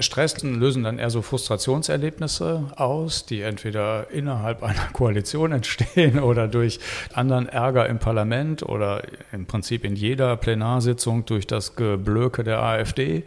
Stress 0.00 0.42
lösen 0.42 0.82
dann 0.82 0.98
eher 0.98 1.10
so 1.10 1.22
Frustrationserlebnisse 1.22 2.72
aus, 2.76 3.26
die 3.26 3.42
entweder 3.42 4.10
innerhalb 4.10 4.62
einer 4.62 4.88
Koalition 4.92 5.52
entstehen 5.52 6.18
oder 6.20 6.48
durch 6.48 6.80
anderen 7.12 7.48
Ärger 7.48 7.88
im 7.88 7.98
Parlament 7.98 8.62
oder 8.62 9.02
im 9.32 9.46
Prinzip 9.46 9.84
in 9.84 9.96
jeder 9.96 10.36
Plenarsitzung 10.36 11.24
durch 11.26 11.46
das 11.46 11.76
Geblöke 11.76 12.44
der 12.44 12.62
AfD. 12.62 13.24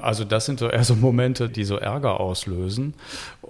Also 0.00 0.24
das 0.24 0.46
sind 0.46 0.60
so 0.60 0.68
eher 0.68 0.84
so 0.84 0.94
Momente, 0.94 1.48
die 1.48 1.64
so 1.64 1.76
Ärger 1.76 2.20
auslösen. 2.20 2.94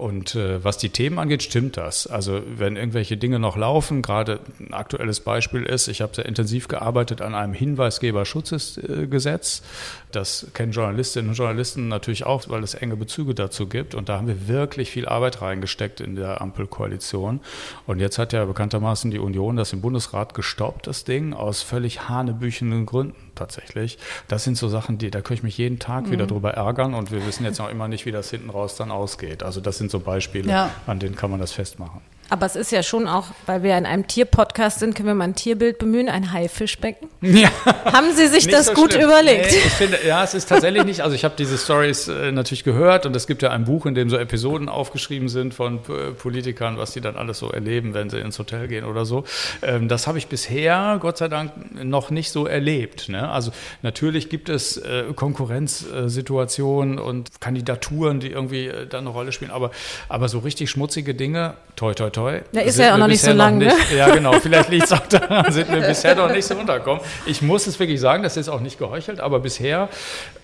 Und 0.00 0.34
äh, 0.34 0.64
was 0.64 0.78
die 0.78 0.88
Themen 0.88 1.18
angeht, 1.18 1.42
stimmt 1.42 1.76
das. 1.76 2.06
Also 2.06 2.40
wenn 2.56 2.76
irgendwelche 2.76 3.18
Dinge 3.18 3.38
noch 3.38 3.58
laufen, 3.58 4.00
gerade 4.00 4.40
ein 4.58 4.72
aktuelles 4.72 5.20
Beispiel 5.20 5.64
ist, 5.64 5.88
ich 5.88 6.00
habe 6.00 6.14
sehr 6.14 6.24
intensiv 6.24 6.68
gearbeitet 6.68 7.20
an 7.20 7.34
einem 7.34 7.52
Hinweisgeberschutzgesetz. 7.52 9.62
Das 10.10 10.46
kennen 10.54 10.72
Journalistinnen 10.72 11.28
und 11.28 11.36
Journalisten 11.36 11.88
natürlich 11.88 12.24
auch, 12.24 12.48
weil 12.48 12.62
es 12.62 12.72
enge 12.72 12.96
Bezüge 12.96 13.34
dazu 13.34 13.66
gibt. 13.66 13.94
Und 13.94 14.08
da 14.08 14.16
haben 14.16 14.26
wir 14.26 14.48
wirklich 14.48 14.90
viel 14.90 15.06
Arbeit 15.06 15.42
reingesteckt 15.42 16.00
in 16.00 16.16
der 16.16 16.40
Ampelkoalition. 16.40 17.40
Und 17.86 18.00
jetzt 18.00 18.16
hat 18.16 18.32
ja 18.32 18.46
bekanntermaßen 18.46 19.10
die 19.10 19.18
Union 19.18 19.56
das 19.56 19.74
im 19.74 19.82
Bundesrat 19.82 20.32
gestoppt, 20.32 20.86
das 20.86 21.04
Ding, 21.04 21.34
aus 21.34 21.60
völlig 21.60 22.08
hanebüchenden 22.08 22.86
Gründen 22.86 23.29
tatsächlich. 23.40 23.98
Das 24.28 24.44
sind 24.44 24.56
so 24.56 24.68
Sachen, 24.68 24.98
die, 24.98 25.10
da 25.10 25.20
könnte 25.22 25.34
ich 25.34 25.42
mich 25.42 25.58
jeden 25.58 25.78
Tag 25.78 26.10
wieder 26.10 26.26
drüber 26.26 26.52
ärgern 26.54 26.94
und 26.94 27.10
wir 27.10 27.26
wissen 27.26 27.44
jetzt 27.44 27.58
noch 27.58 27.70
immer 27.70 27.88
nicht, 27.88 28.04
wie 28.06 28.12
das 28.12 28.30
hinten 28.30 28.50
raus 28.50 28.76
dann 28.76 28.90
ausgeht. 28.90 29.42
Also 29.42 29.60
das 29.60 29.78
sind 29.78 29.90
so 29.90 29.98
Beispiele, 29.98 30.48
Ja. 30.50 30.70
an 30.86 30.98
denen 31.00 31.16
kann 31.16 31.30
man 31.30 31.40
das 31.40 31.52
festmachen. 31.52 32.00
Aber 32.30 32.46
es 32.46 32.54
ist 32.54 32.70
ja 32.70 32.84
schon 32.84 33.08
auch, 33.08 33.26
weil 33.46 33.64
wir 33.64 33.76
in 33.76 33.86
einem 33.86 34.06
Tierpodcast 34.06 34.78
sind, 34.78 34.94
können 34.94 35.08
wir 35.08 35.14
mal 35.14 35.24
ein 35.24 35.34
Tierbild 35.34 35.78
bemühen, 35.78 36.08
ein 36.08 36.32
Haifischbecken. 36.32 37.08
Ja. 37.22 37.50
Haben 37.84 38.12
Sie 38.14 38.26
sich 38.26 38.48
das 38.48 38.66
so 38.66 38.72
gut 38.74 38.92
schlimm. 38.92 39.04
überlegt? 39.04 39.50
Nee, 39.50 39.58
ich 39.58 39.72
finde, 39.72 39.98
ja, 40.06 40.24
es 40.24 40.34
ist 40.34 40.48
tatsächlich 40.48 40.84
nicht. 40.84 41.02
Also 41.02 41.14
ich 41.14 41.24
habe 41.24 41.34
diese 41.38 41.58
Stories 41.58 42.08
äh, 42.08 42.32
natürlich 42.32 42.64
gehört 42.64 43.06
und 43.06 43.14
es 43.14 43.26
gibt 43.26 43.42
ja 43.42 43.50
ein 43.50 43.64
Buch, 43.64 43.86
in 43.86 43.94
dem 43.94 44.10
so 44.10 44.16
Episoden 44.16 44.68
aufgeschrieben 44.68 45.28
sind 45.28 45.54
von 45.54 45.76
äh, 45.76 46.12
Politikern, 46.12 46.76
was 46.76 46.92
die 46.92 47.00
dann 47.00 47.16
alles 47.16 47.38
so 47.38 47.50
erleben, 47.50 47.94
wenn 47.94 48.10
sie 48.10 48.18
ins 48.18 48.38
Hotel 48.38 48.68
gehen 48.68 48.84
oder 48.84 49.04
so. 49.04 49.24
Ähm, 49.62 49.88
das 49.88 50.06
habe 50.06 50.18
ich 50.18 50.26
bisher, 50.26 50.98
Gott 51.00 51.18
sei 51.18 51.28
Dank, 51.28 51.52
noch 51.82 52.10
nicht 52.10 52.30
so 52.30 52.46
erlebt. 52.46 53.08
Ne? 53.08 53.28
Also 53.28 53.52
natürlich 53.82 54.28
gibt 54.28 54.48
es 54.48 54.76
äh, 54.76 55.04
Konkurrenzsituationen 55.14 56.98
und 56.98 57.40
Kandidaturen, 57.40 58.20
die 58.20 58.28
irgendwie 58.28 58.66
äh, 58.66 58.86
dann 58.86 59.00
eine 59.00 59.10
Rolle 59.10 59.32
spielen, 59.32 59.50
aber, 59.50 59.70
aber 60.08 60.28
so 60.28 60.40
richtig 60.40 60.70
schmutzige 60.70 61.14
Dinge, 61.14 61.54
toi, 61.76 61.94
toi, 61.94 62.10
toi. 62.10 62.19
Ja, 62.28 62.60
ist 62.62 62.76
sind 62.76 62.86
ja 62.86 62.94
auch 62.94 62.98
noch 62.98 63.06
nicht 63.06 63.22
so 63.22 63.32
lang, 63.32 63.58
ne? 63.58 63.72
ja, 63.96 64.14
genau. 64.14 64.32
Vielleicht 64.40 64.68
liegt 64.70 64.84
es 64.84 64.92
auch 64.92 65.06
daran, 65.06 65.50
sind 65.52 65.70
wir 65.70 65.80
bisher 65.80 66.14
noch 66.14 66.30
nicht 66.30 66.44
so 66.44 66.54
untergekommen. 66.54 67.02
Ich 67.26 67.42
muss 67.42 67.66
es 67.66 67.78
wirklich 67.78 68.00
sagen, 68.00 68.22
das 68.22 68.36
ist 68.36 68.48
auch 68.48 68.60
nicht 68.60 68.78
geheuchelt, 68.78 69.20
aber 69.20 69.40
bisher 69.40 69.88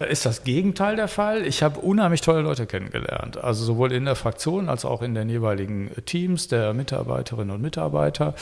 ist 0.09 0.27
das 0.27 0.45
Gegenteil 0.45 0.97
der 0.97 1.09
Fall. 1.09 1.47
Ich 1.47 1.63
habe 1.63 1.81
unheimlich 1.81 2.21
tolle 2.21 2.41
Leute 2.43 2.67
kennengelernt. 2.67 3.43
Also 3.43 3.65
sowohl 3.65 3.93
in 3.93 4.05
der 4.05 4.17
Fraktion 4.17 4.69
als 4.69 4.85
auch 4.85 5.03
in 5.03 5.15
den 5.15 5.29
jeweiligen 5.29 5.91
Teams 6.07 6.49
der 6.49 6.75
Mitarbeiterinnen 6.75 7.55
und 7.55 7.63
Mitarbeiter. 7.63 8.35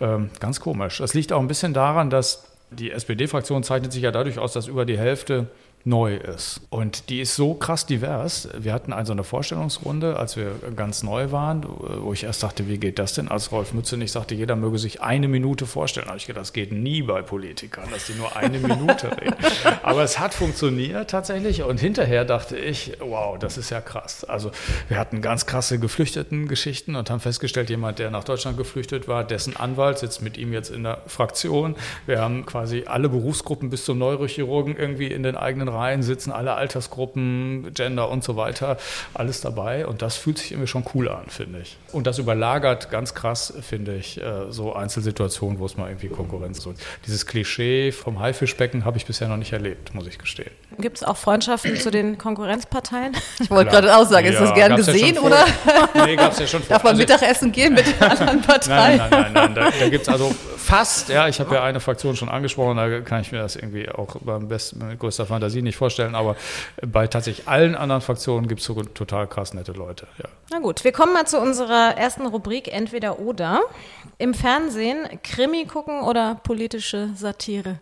Ähm, 0.00 0.30
ganz 0.40 0.60
komisch. 0.60 0.98
Das 0.98 1.14
liegt 1.14 1.32
auch 1.32 1.40
ein 1.40 1.48
bisschen 1.48 1.74
daran, 1.74 2.10
dass 2.10 2.44
die 2.70 2.90
SPD-Fraktion 2.90 3.62
zeichnet 3.62 3.92
sich 3.92 4.02
ja 4.02 4.10
dadurch 4.10 4.38
aus, 4.38 4.52
dass 4.52 4.66
über 4.66 4.84
die 4.84 4.98
Hälfte 4.98 5.46
neu 5.86 6.16
ist. 6.16 6.60
Und 6.68 7.10
die 7.10 7.20
ist 7.20 7.36
so 7.36 7.54
krass 7.54 7.86
divers. 7.86 8.48
Wir 8.58 8.72
hatten 8.72 8.92
also 8.92 9.12
eine 9.12 9.22
Vorstellungsrunde, 9.22 10.16
als 10.16 10.36
wir 10.36 10.50
ganz 10.74 11.04
neu 11.04 11.30
waren, 11.30 11.64
wo 11.64 12.12
ich 12.12 12.24
erst 12.24 12.42
dachte, 12.42 12.66
wie 12.66 12.78
geht 12.78 12.98
das 12.98 13.14
denn? 13.14 13.28
Als 13.28 13.52
Rolf 13.52 13.72
Mützenich 13.72 14.10
sagte, 14.10 14.34
jeder 14.34 14.56
möge 14.56 14.78
sich 14.78 15.00
eine 15.00 15.28
Minute 15.28 15.64
vorstellen. 15.64 16.06
Da 16.06 16.10
habe 16.10 16.18
ich 16.18 16.26
gedacht, 16.26 16.42
das 16.42 16.52
geht 16.52 16.72
nie 16.72 17.02
bei 17.02 17.22
Politikern, 17.22 17.88
dass 17.92 18.06
die 18.06 18.14
nur 18.14 18.34
eine 18.34 18.58
Minute 18.58 19.12
reden. 19.16 19.36
Aber 19.84 20.02
es 20.02 20.18
hat 20.18 20.34
funktioniert 20.34 21.08
tatsächlich. 21.08 21.62
Und 21.62 21.78
hinterher 21.78 22.24
dachte 22.24 22.56
ich, 22.56 22.94
wow, 22.98 23.38
das 23.38 23.56
ist 23.56 23.70
ja 23.70 23.80
krass. 23.80 24.24
Also 24.24 24.50
wir 24.88 24.98
hatten 24.98 25.22
ganz 25.22 25.46
krasse 25.46 25.78
Geflüchteten-Geschichten 25.78 26.96
und 26.96 27.10
haben 27.10 27.20
festgestellt, 27.20 27.70
jemand, 27.70 28.00
der 28.00 28.10
nach 28.10 28.24
Deutschland 28.24 28.56
geflüchtet 28.56 29.06
war, 29.06 29.22
dessen 29.22 29.56
Anwalt 29.56 29.98
sitzt 29.98 30.20
mit 30.20 30.36
ihm 30.36 30.52
jetzt 30.52 30.70
in 30.70 30.82
der 30.82 31.02
Fraktion. 31.06 31.76
Wir 32.06 32.20
haben 32.20 32.44
quasi 32.44 32.84
alle 32.86 33.08
Berufsgruppen 33.08 33.70
bis 33.70 33.84
zum 33.84 33.98
Neurochirurgen 33.98 34.76
irgendwie 34.76 35.06
in 35.06 35.22
den 35.22 35.36
eigenen 35.36 35.75
Reihen 35.76 36.02
sitzen, 36.02 36.32
alle 36.32 36.54
Altersgruppen, 36.54 37.72
Gender 37.74 38.10
und 38.10 38.24
so 38.24 38.36
weiter, 38.36 38.76
alles 39.14 39.40
dabei. 39.40 39.86
Und 39.86 40.02
das 40.02 40.16
fühlt 40.16 40.38
sich 40.38 40.52
irgendwie 40.52 40.68
schon 40.68 40.84
cool 40.94 41.08
an, 41.08 41.24
finde 41.28 41.60
ich. 41.60 41.76
Und 41.92 42.06
das 42.06 42.18
überlagert 42.18 42.90
ganz 42.90 43.14
krass, 43.14 43.52
finde 43.60 43.94
ich, 43.96 44.20
äh, 44.20 44.50
so 44.50 44.74
Einzelsituationen, 44.74 45.58
wo 45.58 45.66
es 45.66 45.76
mal 45.76 45.88
irgendwie 45.88 46.08
Konkurrenz 46.08 46.62
so. 46.62 46.74
Dieses 47.06 47.26
Klischee 47.26 47.92
vom 47.92 48.20
Haifischbecken 48.20 48.84
habe 48.84 48.96
ich 48.98 49.06
bisher 49.06 49.28
noch 49.28 49.36
nicht 49.36 49.52
erlebt, 49.52 49.94
muss 49.94 50.06
ich 50.06 50.18
gestehen. 50.18 50.50
Gibt 50.78 50.98
es 50.98 51.02
auch 51.02 51.16
Freundschaften 51.16 51.76
zu 51.76 51.90
den 51.90 52.18
Konkurrenzparteien? 52.18 53.16
Ich 53.40 53.50
wollte 53.50 53.70
gerade 53.70 53.96
auch 53.96 54.04
sagen, 54.04 54.26
ist 54.26 54.40
das 54.40 54.54
gern 54.54 54.76
gesehen 54.76 55.14
ja 55.14 55.20
oder? 55.20 55.44
Nee, 56.04 56.16
gab 56.16 56.32
es 56.32 56.38
ja 56.38 56.46
schon 56.46 56.62
Darf 56.68 56.82
man 56.82 56.92
also, 56.92 57.00
Mittagessen 57.00 57.52
gehen 57.52 57.74
mit 57.74 57.86
den 58.00 58.02
anderen 58.02 58.42
Parteien? 58.42 58.98
Nein, 58.98 59.10
nein, 59.10 59.32
nein, 59.32 59.32
nein. 59.32 59.54
Da, 59.54 59.70
da 59.70 59.88
gibt 59.88 60.02
es 60.02 60.08
also 60.08 60.34
fast, 60.66 61.08
ja, 61.08 61.28
ich 61.28 61.38
habe 61.38 61.54
ja 61.54 61.62
eine 61.62 61.80
Fraktion 61.80 62.16
schon 62.16 62.28
angesprochen, 62.28 62.76
da 62.76 63.00
kann 63.00 63.20
ich 63.20 63.30
mir 63.30 63.38
das 63.38 63.54
irgendwie 63.56 63.88
auch 63.88 64.16
beim 64.20 64.48
besten, 64.48 64.86
mit 64.86 64.98
größter 64.98 65.24
Fantasie 65.24 65.62
nicht 65.62 65.76
vorstellen, 65.76 66.14
aber 66.14 66.36
bei 66.84 67.06
tatsächlich 67.06 67.46
allen 67.46 67.76
anderen 67.76 68.02
Fraktionen 68.02 68.48
gibt 68.48 68.60
es 68.60 68.66
so 68.66 68.74
total 68.82 69.28
krass 69.28 69.54
nette 69.54 69.72
Leute. 69.72 70.08
Ja. 70.18 70.28
Na 70.50 70.58
gut, 70.58 70.82
wir 70.82 70.92
kommen 70.92 71.12
mal 71.12 71.26
zu 71.26 71.40
unserer 71.40 71.96
ersten 71.96 72.26
Rubrik 72.26 72.72
Entweder 72.72 73.20
oder. 73.20 73.60
Im 74.18 74.34
Fernsehen 74.34 75.06
Krimi 75.22 75.66
gucken 75.66 76.00
oder 76.00 76.40
politische 76.42 77.10
Satire? 77.14 77.78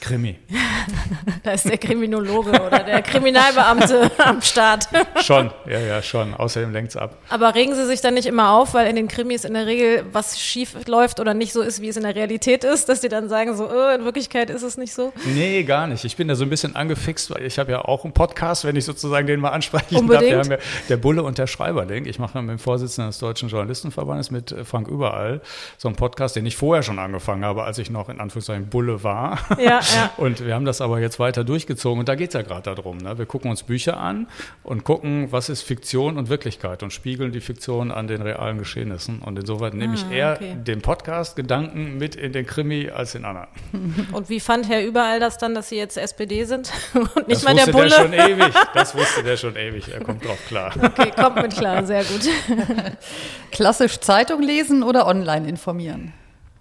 Krimi. 0.00 0.38
da 1.42 1.52
ist 1.52 1.68
der 1.68 1.78
Kriminologe 1.78 2.50
oder 2.50 2.80
der 2.80 3.02
Kriminalbeamte 3.02 4.10
am 4.18 4.40
Start. 4.40 4.88
schon, 5.22 5.50
ja, 5.68 5.78
ja, 5.78 6.02
schon. 6.02 6.34
Außerdem 6.34 6.72
lenkt 6.72 6.90
es 6.90 6.96
ab. 6.96 7.16
Aber 7.28 7.54
regen 7.54 7.74
Sie 7.74 7.86
sich 7.86 8.00
dann 8.00 8.14
nicht 8.14 8.26
immer 8.26 8.52
auf, 8.52 8.74
weil 8.74 8.88
in 8.88 8.96
den 8.96 9.08
Krimis 9.08 9.44
in 9.44 9.54
der 9.54 9.66
Regel 9.66 10.04
was 10.12 10.40
schief 10.40 10.74
läuft 10.86 11.20
oder 11.20 11.34
nicht 11.34 11.52
so 11.52 11.60
ist, 11.60 11.82
wie 11.82 11.88
es 11.88 11.96
in 11.96 12.02
der 12.02 12.14
Realität 12.14 12.64
ist, 12.64 12.88
dass 12.88 13.00
die 13.00 13.08
dann 13.08 13.28
sagen 13.28 13.56
so, 13.56 13.68
oh, 13.70 13.94
in 13.94 14.04
Wirklichkeit 14.04 14.50
ist 14.50 14.62
es 14.62 14.76
nicht 14.76 14.92
so? 14.92 15.12
Nee, 15.26 15.62
gar 15.64 15.86
nicht. 15.86 16.04
Ich 16.04 16.16
bin 16.16 16.28
da 16.28 16.34
so 16.34 16.44
ein 16.44 16.50
bisschen 16.50 16.76
angefixt, 16.76 17.30
weil 17.30 17.44
ich 17.44 17.58
habe 17.58 17.70
ja 17.70 17.82
auch 17.82 18.04
einen 18.04 18.14
Podcast, 18.14 18.64
wenn 18.64 18.76
ich 18.76 18.84
sozusagen 18.84 19.26
den 19.26 19.40
mal 19.40 19.50
ansprechen 19.50 19.96
Unbedingt. 19.96 20.32
darf. 20.32 20.48
Wir 20.48 20.56
haben 20.56 20.62
ja 20.62 20.68
der 20.88 20.96
Bulle 20.96 21.22
und 21.22 21.38
der 21.38 21.46
Schreiberling. 21.46 22.06
Ich 22.06 22.18
mache 22.18 22.40
mit 22.40 22.50
dem 22.50 22.58
Vorsitzenden 22.58 23.10
des 23.10 23.18
Deutschen 23.18 23.48
Journalistenverbandes, 23.48 24.30
mit 24.30 24.54
Frank 24.64 24.88
Überall, 24.88 25.42
so 25.76 25.88
einen 25.88 25.96
Podcast, 25.96 26.36
den 26.36 26.46
ich 26.46 26.56
vorher 26.56 26.82
schon 26.82 26.98
angefangen 26.98 27.44
habe, 27.44 27.64
als 27.64 27.78
ich 27.78 27.90
noch 27.90 28.08
in 28.08 28.18
Anführungszeichen 28.18 28.68
Bulle 28.68 29.02
war. 29.02 29.38
Ja, 29.58 29.80
ja. 29.94 30.10
Und 30.16 30.44
wir 30.44 30.54
haben 30.54 30.64
das 30.64 30.80
aber 30.80 31.00
jetzt 31.00 31.18
weiter 31.18 31.44
durchgezogen 31.44 32.00
und 32.00 32.08
da 32.08 32.14
geht 32.14 32.28
es 32.28 32.34
ja 32.34 32.42
gerade 32.42 32.74
darum. 32.74 32.98
Ne? 32.98 33.18
Wir 33.18 33.26
gucken 33.26 33.50
uns 33.50 33.62
Bücher 33.62 33.98
an 33.98 34.26
und 34.62 34.84
gucken, 34.84 35.32
was 35.32 35.48
ist 35.48 35.62
Fiktion 35.62 36.16
und 36.16 36.28
Wirklichkeit 36.28 36.82
und 36.82 36.92
spiegeln 36.92 37.32
die 37.32 37.40
Fiktion 37.40 37.90
an 37.90 38.06
den 38.06 38.22
realen 38.22 38.58
Geschehnissen. 38.58 39.20
Und 39.20 39.38
insoweit 39.38 39.74
nehme 39.74 39.94
ich 39.94 40.04
ah, 40.06 40.12
eher 40.12 40.32
okay. 40.36 40.56
den 40.56 40.82
Podcast-Gedanken 40.82 41.98
mit 41.98 42.16
in 42.16 42.32
den 42.32 42.46
Krimi 42.46 42.90
als 42.90 43.12
den 43.12 43.24
anderen. 43.24 43.48
Und 44.12 44.28
wie 44.28 44.40
fand 44.40 44.68
Herr 44.68 44.84
Überall 44.84 45.20
das 45.20 45.38
dann, 45.38 45.54
dass 45.54 45.68
Sie 45.68 45.76
jetzt 45.76 45.96
SPD 45.96 46.44
sind 46.44 46.72
und 46.94 47.28
nicht 47.28 47.42
das 47.42 47.42
mal 47.44 47.54
der 47.54 47.66
Bulle? 47.66 47.88
Das 47.88 47.98
wusste 47.98 48.12
der 48.12 48.16
schon 48.16 48.38
ewig. 48.38 48.54
Das 48.74 48.94
wusste 48.94 49.22
der 49.22 49.36
schon 49.36 49.56
ewig. 49.56 49.88
Er 49.92 50.00
kommt 50.00 50.24
drauf 50.24 50.38
klar. 50.48 50.72
Okay, 50.80 51.10
kommt 51.14 51.36
mit 51.36 51.52
klar. 51.52 51.84
Sehr 51.84 52.04
gut. 52.04 52.28
Klassisch 53.50 54.00
Zeitung 54.00 54.42
lesen 54.42 54.82
oder 54.82 55.06
online 55.06 55.48
informieren? 55.48 56.12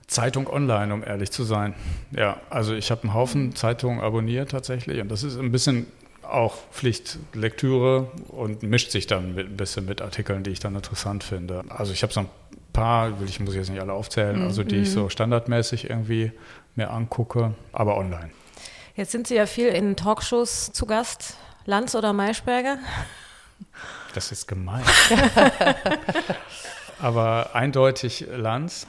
Zeitung 0.10 0.48
online, 0.48 0.94
um 0.94 1.04
ehrlich 1.04 1.32
zu 1.32 1.44
sein. 1.44 1.76
Ja, 2.12 2.38
also 2.50 2.74
ich 2.74 2.92
habe 2.92 3.04
einen 3.04 3.14
Haufen 3.14 3.56
Zeitungen 3.56 4.02
abonniert 4.02 4.52
tatsächlich 4.52 5.00
und 5.00 5.10
das 5.10 5.24
ist 5.24 5.38
ein 5.38 5.52
bisschen 5.52 5.86
auch 6.24 6.56
Pflichtlektüre 6.72 8.12
und 8.28 8.64
mischt 8.64 8.92
sich 8.92 9.08
dann 9.08 9.36
mit, 9.36 9.48
ein 9.48 9.58
bisschen 9.58 9.86
mit 9.86 10.02
Artikeln, 10.02 10.44
die 10.44 10.52
ich 10.52 10.60
dann 10.60 10.76
interessant 10.76 11.24
finde. 11.24 11.64
Also 11.70 11.94
ich 11.94 12.04
habe 12.04 12.14
so 12.14 12.22
ein 12.22 12.30
paar, 12.74 13.14
ich 13.24 13.40
muss 13.40 13.56
jetzt 13.56 13.70
nicht 13.70 13.82
alle 13.82 13.94
aufzählen, 13.94 14.44
also 14.44 14.64
die 14.64 14.78
ich 14.78 14.92
so 14.92 15.04
mhm. 15.06 15.10
standardmäßig 15.10 15.90
irgendwie 15.90 16.32
mir 16.76 16.92
angucke, 16.92 17.54
aber 17.72 17.98
online. 17.98 18.32
Jetzt 18.96 19.12
sind 19.12 19.28
Sie 19.28 19.36
ja 19.36 19.46
viel 19.46 19.70
in 19.70 19.96
Talkshows 19.96 20.72
zu 20.72 20.86
Gast. 20.86 21.36
Lanz 21.66 21.94
oder 21.94 22.14
Maischberger? 22.14 22.80
Das 24.14 24.32
ist 24.32 24.48
gemein. 24.48 24.84
aber 27.02 27.52
eindeutig 27.54 28.26
Lanz. 28.36 28.88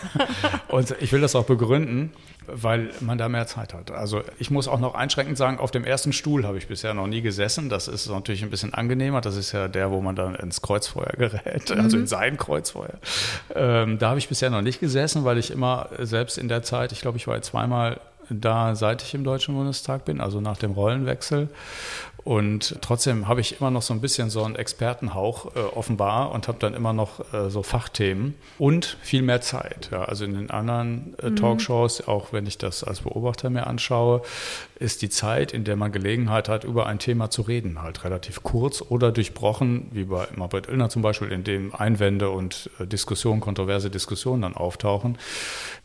und 0.68 0.94
ich 1.00 1.12
will 1.12 1.20
das 1.20 1.34
auch 1.34 1.44
begründen, 1.44 2.12
weil 2.46 2.90
man 3.00 3.18
da 3.18 3.28
mehr 3.28 3.46
Zeit 3.46 3.74
hat. 3.74 3.90
Also 3.90 4.22
ich 4.38 4.50
muss 4.50 4.68
auch 4.68 4.80
noch 4.80 4.94
einschränkend 4.94 5.36
sagen, 5.36 5.58
auf 5.58 5.70
dem 5.70 5.84
ersten 5.84 6.12
Stuhl 6.12 6.46
habe 6.46 6.58
ich 6.58 6.66
bisher 6.66 6.94
noch 6.94 7.06
nie 7.06 7.20
gesessen. 7.20 7.68
Das 7.68 7.88
ist 7.88 8.08
natürlich 8.08 8.42
ein 8.42 8.50
bisschen 8.50 8.74
angenehmer. 8.74 9.20
Das 9.20 9.36
ist 9.36 9.52
ja 9.52 9.68
der, 9.68 9.90
wo 9.90 10.00
man 10.00 10.16
dann 10.16 10.34
ins 10.34 10.62
Kreuzfeuer 10.62 11.12
gerät, 11.16 11.70
also 11.76 11.96
in 11.96 12.02
mhm. 12.02 12.06
sein 12.06 12.36
Kreuzfeuer. 12.36 12.94
Ähm, 13.54 13.98
da 13.98 14.10
habe 14.10 14.18
ich 14.18 14.28
bisher 14.28 14.50
noch 14.50 14.62
nicht 14.62 14.80
gesessen, 14.80 15.24
weil 15.24 15.38
ich 15.38 15.50
immer 15.50 15.88
selbst 15.98 16.38
in 16.38 16.48
der 16.48 16.62
Zeit, 16.62 16.92
ich 16.92 17.00
glaube, 17.00 17.18
ich 17.18 17.26
war 17.26 17.40
zweimal 17.42 18.00
da, 18.30 18.74
seit 18.74 19.02
ich 19.02 19.14
im 19.14 19.24
Deutschen 19.24 19.54
Bundestag 19.54 20.04
bin, 20.04 20.20
also 20.20 20.40
nach 20.40 20.58
dem 20.58 20.72
Rollenwechsel. 20.72 21.48
Und 22.28 22.76
trotzdem 22.82 23.26
habe 23.26 23.40
ich 23.40 23.58
immer 23.58 23.70
noch 23.70 23.80
so 23.80 23.94
ein 23.94 24.02
bisschen 24.02 24.28
so 24.28 24.44
einen 24.44 24.54
Expertenhauch 24.54 25.56
äh, 25.56 25.60
offenbar 25.60 26.30
und 26.32 26.46
habe 26.46 26.58
dann 26.58 26.74
immer 26.74 26.92
noch 26.92 27.32
äh, 27.32 27.48
so 27.48 27.62
Fachthemen 27.62 28.34
und 28.58 28.98
viel 29.00 29.22
mehr 29.22 29.40
Zeit. 29.40 29.88
Ja. 29.90 30.04
Also 30.04 30.26
in 30.26 30.34
den 30.34 30.50
anderen 30.50 31.16
äh, 31.22 31.30
mhm. 31.30 31.36
Talkshows, 31.36 32.06
auch 32.06 32.30
wenn 32.34 32.44
ich 32.44 32.58
das 32.58 32.84
als 32.84 33.00
Beobachter 33.00 33.48
mir 33.48 33.66
anschaue, 33.66 34.20
ist 34.78 35.02
die 35.02 35.08
Zeit, 35.08 35.52
in 35.52 35.64
der 35.64 35.76
man 35.76 35.92
Gelegenheit 35.92 36.48
hat, 36.48 36.64
über 36.64 36.86
ein 36.86 36.98
Thema 36.98 37.30
zu 37.30 37.42
reden, 37.42 37.82
halt 37.82 38.04
relativ 38.04 38.42
kurz 38.42 38.82
oder 38.82 39.12
durchbrochen, 39.12 39.88
wie 39.92 40.04
bei 40.04 40.28
Marbert 40.36 40.68
Illner 40.68 40.88
zum 40.88 41.02
Beispiel, 41.02 41.32
in 41.32 41.44
dem 41.44 41.74
Einwände 41.74 42.30
und 42.30 42.70
äh, 42.78 42.86
Diskussionen, 42.86 43.40
kontroverse 43.40 43.90
Diskussionen 43.90 44.42
dann 44.42 44.54
auftauchen. 44.54 45.18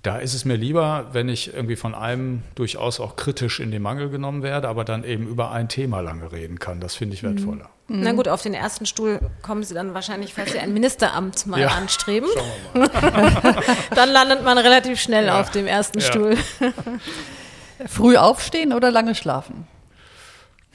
Da 0.03 0.17
ist 0.17 0.33
es 0.33 0.45
mir 0.45 0.55
lieber, 0.55 1.07
wenn 1.13 1.29
ich 1.29 1.53
irgendwie 1.53 1.75
von 1.75 1.95
einem 1.95 2.43
durchaus 2.55 2.99
auch 2.99 3.15
kritisch 3.15 3.59
in 3.59 3.71
den 3.71 3.81
Mangel 3.81 4.09
genommen 4.09 4.43
werde, 4.43 4.67
aber 4.67 4.83
dann 4.83 5.03
eben 5.03 5.27
über 5.27 5.51
ein 5.51 5.69
Thema 5.69 6.01
lange 6.01 6.31
reden 6.31 6.59
kann. 6.59 6.79
Das 6.79 6.95
finde 6.95 7.15
ich 7.15 7.23
mhm. 7.23 7.29
wertvoller. 7.29 7.69
Mhm. 7.87 8.01
Na 8.01 8.11
gut, 8.13 8.27
auf 8.27 8.41
den 8.41 8.53
ersten 8.53 8.85
Stuhl 8.85 9.19
kommen 9.41 9.63
Sie 9.63 9.73
dann 9.73 9.93
wahrscheinlich, 9.93 10.33
falls 10.33 10.51
Sie 10.51 10.59
ein 10.59 10.73
Ministeramt 10.73 11.47
mal 11.47 11.59
ja, 11.59 11.69
anstreben. 11.69 12.29
dann 13.95 14.09
landet 14.09 14.43
man 14.43 14.57
relativ 14.57 14.99
schnell 14.99 15.25
ja. 15.25 15.41
auf 15.41 15.49
dem 15.51 15.67
ersten 15.67 15.99
ja. 15.99 16.05
Stuhl. 16.05 16.37
Früh 17.87 18.17
aufstehen 18.17 18.73
oder 18.73 18.91
lange 18.91 19.15
schlafen? 19.15 19.67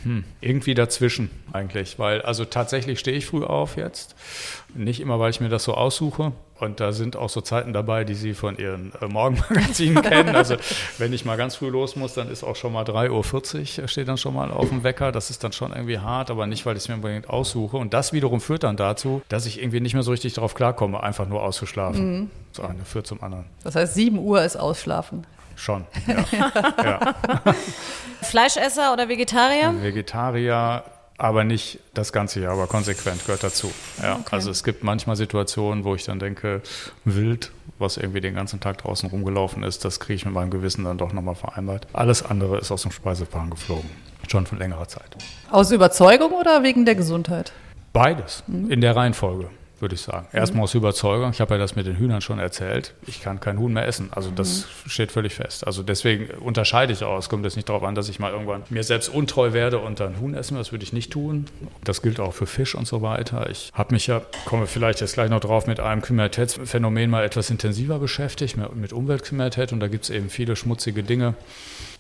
Hm, 0.05 0.23
irgendwie 0.41 0.75
dazwischen 0.75 1.29
eigentlich, 1.53 1.99
weil 1.99 2.23
also 2.23 2.45
tatsächlich 2.45 3.01
stehe 3.01 3.17
ich 3.17 3.27
früh 3.27 3.43
auf 3.43 3.77
jetzt. 3.77 4.15
Nicht 4.75 5.01
immer, 5.01 5.19
weil 5.19 5.31
ich 5.31 5.41
mir 5.41 5.49
das 5.49 5.65
so 5.65 5.75
aussuche. 5.75 6.33
Und 6.61 6.79
da 6.79 6.93
sind 6.93 7.17
auch 7.17 7.29
so 7.29 7.41
Zeiten 7.41 7.73
dabei, 7.73 8.05
die 8.05 8.15
Sie 8.15 8.35
von 8.35 8.59
Ihren 8.59 8.93
äh, 9.01 9.07
Morgenmagazinen 9.07 10.03
kennen. 10.03 10.37
Also 10.37 10.57
wenn 10.99 11.13
ich 11.13 11.25
mal 11.25 11.37
ganz 11.37 11.57
früh 11.57 11.69
los 11.69 11.97
muss, 11.97 12.15
dann 12.15 12.31
ist 12.31 12.45
auch 12.45 12.55
schon 12.55 12.73
mal 12.73 12.85
3.40 12.85 13.81
Uhr, 13.81 13.89
steht 13.89 14.09
dann 14.09 14.19
schon 14.19 14.35
mal 14.35 14.53
auf 14.53 14.69
dem 14.69 14.85
Wecker. 14.85 15.11
Das 15.11 15.31
ist 15.31 15.43
dann 15.43 15.53
schon 15.53 15.73
irgendwie 15.73 15.99
hart, 15.99 16.31
aber 16.31 16.47
nicht, 16.47 16.65
weil 16.65 16.77
ich 16.77 16.85
es 16.85 16.89
mir 16.89 16.95
unbedingt 16.97 17.29
aussuche. 17.29 17.77
Und 17.77 17.93
das 17.93 18.13
wiederum 18.13 18.41
führt 18.41 18.63
dann 18.63 18.77
dazu, 18.77 19.23
dass 19.29 19.47
ich 19.47 19.61
irgendwie 19.61 19.81
nicht 19.81 19.95
mehr 19.95 20.03
so 20.05 20.13
richtig 20.13 20.35
darauf 20.35 20.55
klarkomme, 20.55 21.03
einfach 21.03 21.29
nur 21.29 21.43
auszuschlafen. 21.43 22.13
Mhm. 22.13 22.31
So 22.53 22.63
eine 22.63 22.85
führt 22.85 23.07
zum 23.07 23.21
anderen. 23.23 23.47
Das 23.65 23.75
heißt, 23.75 23.95
7 23.95 24.19
Uhr 24.19 24.43
ist 24.43 24.57
Ausschlafen. 24.57 25.27
Schon, 25.59 25.87
ja. 26.07 26.25
ja. 26.85 27.15
Fleischesser 28.23 28.93
oder 28.93 29.09
Vegetarier? 29.09 29.75
Vegetarier, 29.83 30.85
aber 31.19 31.43
nicht 31.43 31.81
das 31.95 32.13
ganze 32.13 32.41
Jahr, 32.41 32.53
aber 32.53 32.69
konsequent 32.69 33.27
gehört 33.27 33.43
dazu. 33.43 33.73
Ja, 34.01 34.15
okay. 34.15 34.29
Also 34.31 34.53
es 34.53 34.63
gibt 34.63 34.85
manchmal 34.85 35.17
Situationen, 35.17 35.83
wo 35.83 35.97
ich 35.97 36.05
dann 36.05 36.21
denke, 36.21 36.63
wild, 37.05 37.51
was 37.81 37.97
irgendwie 37.97 38.21
den 38.21 38.37
ganzen 38.37 38.61
Tag 38.61 38.79
draußen 38.79 39.11
rumgelaufen 39.11 39.65
ist, 39.65 39.85
das 39.85 39.99
kriege 39.99 40.15
ich 40.15 40.25
mit 40.25 40.33
meinem 40.33 40.51
Gewissen 40.51 40.85
dann 40.85 40.97
doch 40.97 41.13
nochmal 41.13 41.35
vereinbart. 41.35 41.89
Alles 41.93 42.25
andere 42.25 42.59
ist 42.59 42.71
aus 42.71 42.83
dem 42.83 42.93
Speiseplan 42.93 43.51
geflogen, 43.51 43.91
schon 44.29 44.47
von 44.47 44.59
längerer 44.59 44.87
Zeit. 44.87 45.17
Aus 45.51 45.73
Überzeugung 45.73 46.31
oder 46.31 46.63
wegen 46.63 46.85
der 46.85 46.95
Gesundheit? 46.95 47.53
Beides, 47.93 48.45
mhm. 48.47 48.71
in 48.71 48.81
der 48.81 48.95
Reihenfolge 48.95 49.51
würde 49.81 49.95
ich 49.95 50.01
sagen. 50.01 50.27
Erstmal 50.33 50.65
aus 50.65 50.75
Überzeugung, 50.75 51.31
ich 51.31 51.41
habe 51.41 51.55
ja 51.55 51.59
das 51.59 51.77
mit 51.77 51.87
den 51.87 51.97
Hühnern 51.97 52.21
schon 52.21 52.39
erzählt, 52.39 52.95
ich 53.07 53.21
kann 53.21 53.41
kein 53.41 53.59
Huhn 53.59 53.73
mehr 53.73 53.87
essen. 53.87 54.09
Also 54.13 54.31
das 54.31 54.67
mhm. 54.85 54.91
steht 54.91 55.13
völlig 55.13 55.35
fest. 55.35 55.67
Also 55.67 55.83
deswegen 55.83 56.31
unterscheide 56.41 56.93
ich 56.93 57.05
auch. 57.05 57.19
Es 57.19 57.29
kommt 57.29 57.45
jetzt 57.45 57.57
nicht 57.57 57.69
darauf 57.69 57.83
an, 57.83 57.95
dass 57.95 58.09
ich 58.09 58.19
mal 58.19 58.33
irgendwann 58.33 58.63
mir 58.71 58.83
selbst 58.83 59.09
untreu 59.09 59.53
werde 59.53 59.79
und 59.79 60.01
dann 60.01 60.21
Huhn 60.21 60.35
essen, 60.35 60.57
das 60.57 60.73
würde 60.73 60.85
ich 60.85 60.93
nicht 60.93 61.13
tun. 61.13 61.47
Das 61.85 62.03
gilt 62.03 62.21
auch 62.21 62.35
für 62.35 62.47
Fisch 62.47 62.75
und 62.75 62.87
so 62.87 63.03
weiter. 63.03 63.49
Ich 63.51 63.71
habe 63.75 63.95
mich 63.95 64.07
ja, 64.07 64.23
komme 64.45 64.67
vielleicht 64.67 65.01
jetzt 65.01 65.15
gleich 65.15 65.31
noch 65.31 65.41
drauf, 65.41 65.67
mit 65.67 65.81
einem 65.81 66.03
Kriminalitätsphänomen 66.03 67.11
mal 67.11 67.25
etwas 67.25 67.51
intensiver 67.51 67.99
beschäftigt, 67.99 68.57
mit 68.75 68.93
Umweltkriminalität 68.93 69.73
und 69.73 69.81
da 69.81 69.89
gibt 69.89 70.05
es 70.05 70.11
eben 70.11 70.31
viele 70.31 70.57
schmutzige 70.57 71.03
Dinge, 71.03 71.35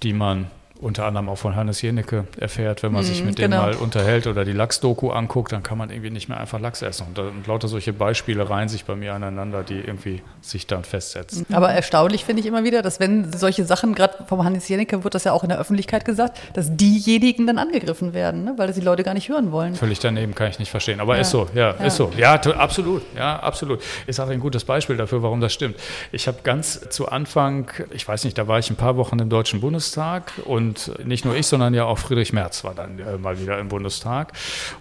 die 0.02 0.12
man 0.12 0.50
unter 0.80 1.06
anderem 1.06 1.28
auch 1.28 1.38
von 1.38 1.56
Hannes 1.56 1.82
Jenecke 1.82 2.24
erfährt, 2.38 2.82
wenn 2.82 2.92
man 2.92 3.02
sich 3.02 3.24
mit 3.24 3.36
genau. 3.36 3.66
dem 3.66 3.72
mal 3.72 3.74
unterhält 3.76 4.26
oder 4.26 4.44
die 4.44 4.52
Lachsdoku 4.52 5.10
anguckt, 5.10 5.52
dann 5.52 5.62
kann 5.62 5.76
man 5.76 5.90
irgendwie 5.90 6.10
nicht 6.10 6.28
mehr 6.28 6.38
einfach 6.38 6.60
Lachs 6.60 6.82
essen. 6.82 7.06
Und, 7.08 7.18
und 7.18 7.46
lauter 7.46 7.66
solche 7.66 7.92
Beispiele 7.92 8.48
reihen 8.48 8.68
sich 8.68 8.84
bei 8.84 8.94
mir 8.94 9.14
aneinander, 9.14 9.64
die 9.64 9.78
irgendwie 9.80 10.22
sich 10.40 10.66
dann 10.66 10.84
festsetzen. 10.84 11.46
Aber 11.52 11.70
erstaunlich 11.70 12.24
finde 12.24 12.40
ich 12.40 12.46
immer 12.46 12.62
wieder, 12.64 12.82
dass 12.82 13.00
wenn 13.00 13.32
solche 13.32 13.64
Sachen, 13.64 13.94
gerade 13.94 14.24
vom 14.26 14.44
Hannes 14.44 14.68
Jennecke 14.68 15.02
wird 15.02 15.14
das 15.14 15.24
ja 15.24 15.32
auch 15.32 15.42
in 15.42 15.48
der 15.48 15.58
Öffentlichkeit 15.58 16.04
gesagt, 16.04 16.38
dass 16.54 16.76
diejenigen 16.76 17.46
dann 17.46 17.58
angegriffen 17.58 18.14
werden, 18.14 18.44
ne? 18.44 18.54
weil 18.56 18.68
das 18.68 18.76
die 18.76 18.82
Leute 18.82 19.02
gar 19.02 19.14
nicht 19.14 19.28
hören 19.28 19.50
wollen. 19.50 19.74
Völlig 19.74 19.98
daneben 19.98 20.34
kann 20.34 20.48
ich 20.48 20.58
nicht 20.58 20.70
verstehen. 20.70 21.00
Aber 21.00 21.18
ist 21.18 21.30
so, 21.30 21.48
ja, 21.54 21.70
ist 21.70 21.96
so. 21.96 22.12
Ja, 22.16 22.34
absolut, 22.34 23.02
ja, 23.16 23.40
absolut. 23.40 23.82
Ist 24.06 24.20
auch 24.20 24.28
ein 24.28 24.40
gutes 24.40 24.64
Beispiel 24.64 24.96
dafür, 24.96 25.22
warum 25.22 25.40
das 25.40 25.52
stimmt. 25.52 25.76
Ich 26.12 26.28
habe 26.28 26.38
ganz 26.44 26.88
zu 26.90 27.08
Anfang, 27.08 27.70
ich 27.90 28.06
weiß 28.06 28.24
nicht, 28.24 28.38
da 28.38 28.46
war 28.46 28.58
ich 28.58 28.70
ein 28.70 28.76
paar 28.76 28.96
Wochen 28.96 29.18
im 29.18 29.28
Deutschen 29.28 29.60
Bundestag 29.60 30.32
und 30.44 30.67
nicht 31.04 31.24
nur 31.24 31.34
ich, 31.36 31.46
sondern 31.46 31.74
ja 31.74 31.84
auch 31.84 31.98
Friedrich 31.98 32.32
Merz 32.32 32.64
war 32.64 32.74
dann 32.74 32.98
äh, 32.98 33.18
mal 33.18 33.40
wieder 33.40 33.58
im 33.58 33.68
Bundestag. 33.68 34.32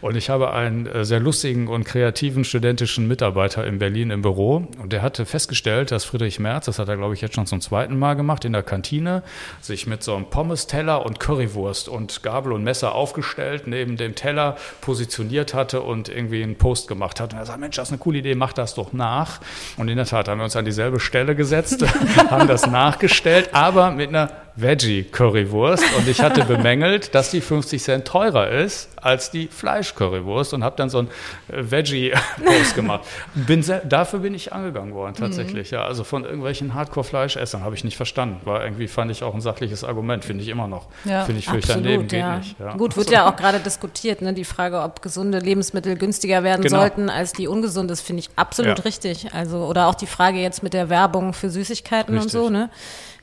Und 0.01 0.15
ich 0.15 0.29
habe 0.29 0.53
einen 0.53 0.85
äh, 0.85 1.05
sehr 1.05 1.19
lustigen 1.19 1.67
und 1.67 1.83
kreativen 1.83 2.43
studentischen 2.43 3.07
Mitarbeiter 3.07 3.65
in 3.65 3.79
Berlin 3.79 4.11
im 4.11 4.21
Büro 4.21 4.67
und 4.81 4.93
der 4.93 5.01
hatte 5.01 5.25
festgestellt, 5.25 5.91
dass 5.91 6.05
Friedrich 6.05 6.39
Merz, 6.39 6.65
das 6.65 6.79
hat 6.79 6.87
er 6.89 6.97
glaube 6.97 7.13
ich 7.13 7.21
jetzt 7.21 7.35
schon 7.35 7.45
zum 7.45 7.61
zweiten 7.61 7.97
Mal 7.97 8.15
gemacht, 8.15 8.45
in 8.45 8.53
der 8.53 8.63
Kantine 8.63 9.23
sich 9.61 9.87
mit 9.87 10.03
so 10.03 10.15
einem 10.15 10.29
Pommes-Teller 10.29 11.05
und 11.05 11.19
Currywurst 11.19 11.89
und 11.89 12.23
Gabel 12.23 12.51
und 12.51 12.63
Messer 12.63 12.95
aufgestellt, 12.95 13.67
neben 13.67 13.97
dem 13.97 14.15
Teller 14.15 14.57
positioniert 14.81 15.53
hatte 15.53 15.81
und 15.81 16.09
irgendwie 16.09 16.43
einen 16.43 16.57
Post 16.57 16.87
gemacht 16.87 17.19
hat. 17.19 17.33
Und 17.33 17.39
er 17.39 17.45
sagt, 17.45 17.59
Mensch, 17.59 17.75
das 17.75 17.89
ist 17.89 17.93
eine 17.93 17.99
coole 17.99 18.19
Idee, 18.19 18.35
mach 18.35 18.53
das 18.53 18.75
doch 18.75 18.93
nach. 18.93 19.39
Und 19.77 19.89
in 19.89 19.97
der 19.97 20.05
Tat 20.05 20.27
haben 20.27 20.39
wir 20.39 20.45
uns 20.45 20.55
an 20.55 20.65
dieselbe 20.65 20.99
Stelle 20.99 21.35
gesetzt, 21.35 21.85
haben 22.29 22.47
das 22.47 22.67
nachgestellt, 22.67 23.49
aber 23.53 23.91
mit 23.91 24.09
einer 24.09 24.46
Veggie-Currywurst. 24.57 25.83
Und 25.97 26.07
ich 26.07 26.21
hatte 26.21 26.43
bemängelt, 26.45 27.13
dass 27.15 27.31
die 27.31 27.41
50 27.41 27.81
Cent 27.81 28.05
teurer 28.05 28.49
ist 28.49 28.89
als 29.01 29.31
die 29.31 29.47
Fleisch-Currywurst 29.47 30.53
und 30.53 30.63
habe 30.63 30.75
dann 30.75 30.89
so 30.89 30.99
einen 30.99 31.07
äh, 31.49 31.71
Veggie-Post 31.71 32.75
gemacht. 32.75 33.05
Bin 33.35 33.63
sehr, 33.63 33.79
dafür 33.79 34.19
bin 34.19 34.33
ich 34.33 34.51
angegangen 34.53 34.93
worden, 34.93 35.15
tatsächlich. 35.15 35.71
Ja, 35.71 35.85
also 35.85 36.03
von 36.03 36.25
irgendwelchen 36.25 36.73
Hardcore-Fleischessern 36.73 37.63
habe 37.63 37.75
ich 37.75 37.83
nicht 37.83 37.97
verstanden. 37.97 38.41
War 38.45 38.63
irgendwie, 38.63 38.87
fand 38.87 39.11
ich 39.11 39.23
auch 39.23 39.33
ein 39.33 39.41
sachliches 39.41 39.83
Argument, 39.83 40.25
finde 40.25 40.43
ich 40.43 40.49
immer 40.49 40.67
noch. 40.67 40.87
Ja. 41.05 41.23
Finde 41.25 41.39
ich 41.39 41.45
völlig 41.45 41.67
daneben, 41.67 42.07
geht 42.07 42.19
ja. 42.19 42.37
nicht. 42.37 42.59
Ja. 42.59 42.75
Gut, 42.75 42.97
wird 42.97 43.11
ja 43.11 43.29
auch 43.29 43.35
gerade 43.35 43.59
diskutiert, 43.59 44.21
ne? 44.21 44.33
die 44.33 44.45
Frage, 44.45 44.81
ob 44.81 45.01
gesunde 45.01 45.39
Lebensmittel 45.39 45.95
günstiger 45.95 46.43
werden 46.43 46.63
Genau. 46.63 46.79
sollten 46.79 47.09
als 47.09 47.33
die 47.33 47.47
ungesunden, 47.47 47.87
das 47.87 48.01
finde 48.01 48.21
ich 48.21 48.29
absolut 48.35 48.83
richtig. 48.83 49.33
Also, 49.33 49.65
oder 49.65 49.87
auch 49.87 49.95
die 49.95 50.07
Frage 50.07 50.39
jetzt 50.39 50.63
mit 50.63 50.73
der 50.73 50.89
Werbung 50.89 51.33
für 51.33 51.49
Süßigkeiten 51.49 52.13
und 52.13 52.23
Richtig. 52.23 52.33
so, 52.33 52.49
ne? 52.49 52.69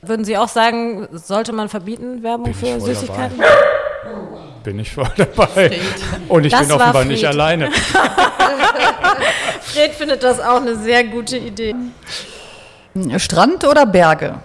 Würden 0.01 0.25
Sie 0.25 0.37
auch 0.37 0.47
sagen, 0.49 1.07
sollte 1.11 1.51
man 1.53 1.69
verbieten, 1.69 2.21
Werbung 2.23 2.45
Bin 2.45 2.53
ich 2.53 2.59
für 2.59 2.79
voll 2.79 2.81
Süßigkeiten? 2.93 3.39
Bin 4.63 4.79
ich 4.79 4.91
voll 4.91 5.09
dabei. 5.17 5.79
Und 6.27 6.45
ich 6.45 6.51
Das 6.51 6.61
bin 6.61 6.71
offenbar 6.71 7.01
Fried. 7.03 7.07
nicht 7.11 7.25
alleine. 7.25 7.71
Fred 9.61 9.91
findet 9.91 10.23
das 10.23 10.39
auch 10.39 10.61
eine 10.61 10.75
sehr 10.75 11.03
gute 11.05 11.37
Idee. 11.37 11.75
Strand 13.17 13.63
oder 13.65 13.85
Berge? 13.85 14.35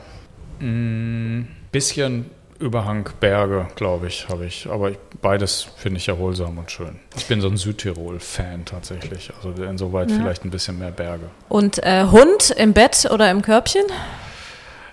Bisschen 1.73 2.31
Überhang 2.59 3.09
Berge, 3.21 3.69
glaube 3.75 4.09
ich, 4.09 4.29
habe 4.29 4.45
ich. 4.45 4.69
Aber 4.71 4.91
ich, 4.91 4.99
beides 5.23 5.69
finde 5.77 5.97
ich 5.99 6.09
erholsam 6.09 6.59
und 6.59 6.71
schön. 6.71 6.99
Ich 7.17 7.25
bin 7.27 7.41
so 7.41 7.49
ein 7.49 7.57
Südtirol-Fan 7.57 8.67
tatsächlich. 8.67 9.33
Also 9.43 9.63
insoweit 9.63 10.11
vielleicht 10.11 10.45
ein 10.45 10.51
bisschen 10.51 10.79
mehr 10.79 10.91
Berge. 10.91 11.31
Und 11.49 11.83
äh, 11.83 12.05
Hund 12.05 12.51
im 12.51 12.75
Bett 12.75 13.09
oder 13.11 13.31
im 13.31 13.41
Körbchen? 13.41 13.85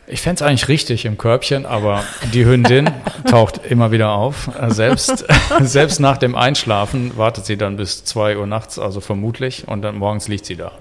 Ich 0.09 0.21
fände 0.21 0.35
es 0.35 0.41
eigentlich 0.41 0.69
richtig 0.69 1.03
im 1.03 1.17
Körbchen, 1.17 1.65
aber 1.65 2.01
die 2.33 2.45
Hündin 2.45 2.89
taucht 3.29 3.59
immer 3.69 3.91
wieder 3.91 4.11
auf. 4.11 4.49
Äh, 4.57 4.71
Selbst, 4.71 5.25
selbst 5.59 5.99
nach 5.99 6.17
dem 6.17 6.33
Einschlafen 6.33 7.17
wartet 7.17 7.45
sie 7.45 7.57
dann 7.57 7.75
bis 7.75 8.05
2 8.05 8.37
Uhr 8.37 8.47
nachts, 8.47 8.79
also 8.79 9.01
vermutlich, 9.01 9.67
und 9.67 9.81
dann 9.81 9.97
morgens 9.97 10.29
liegt 10.29 10.45
sie 10.45 10.55
da. 10.55 10.71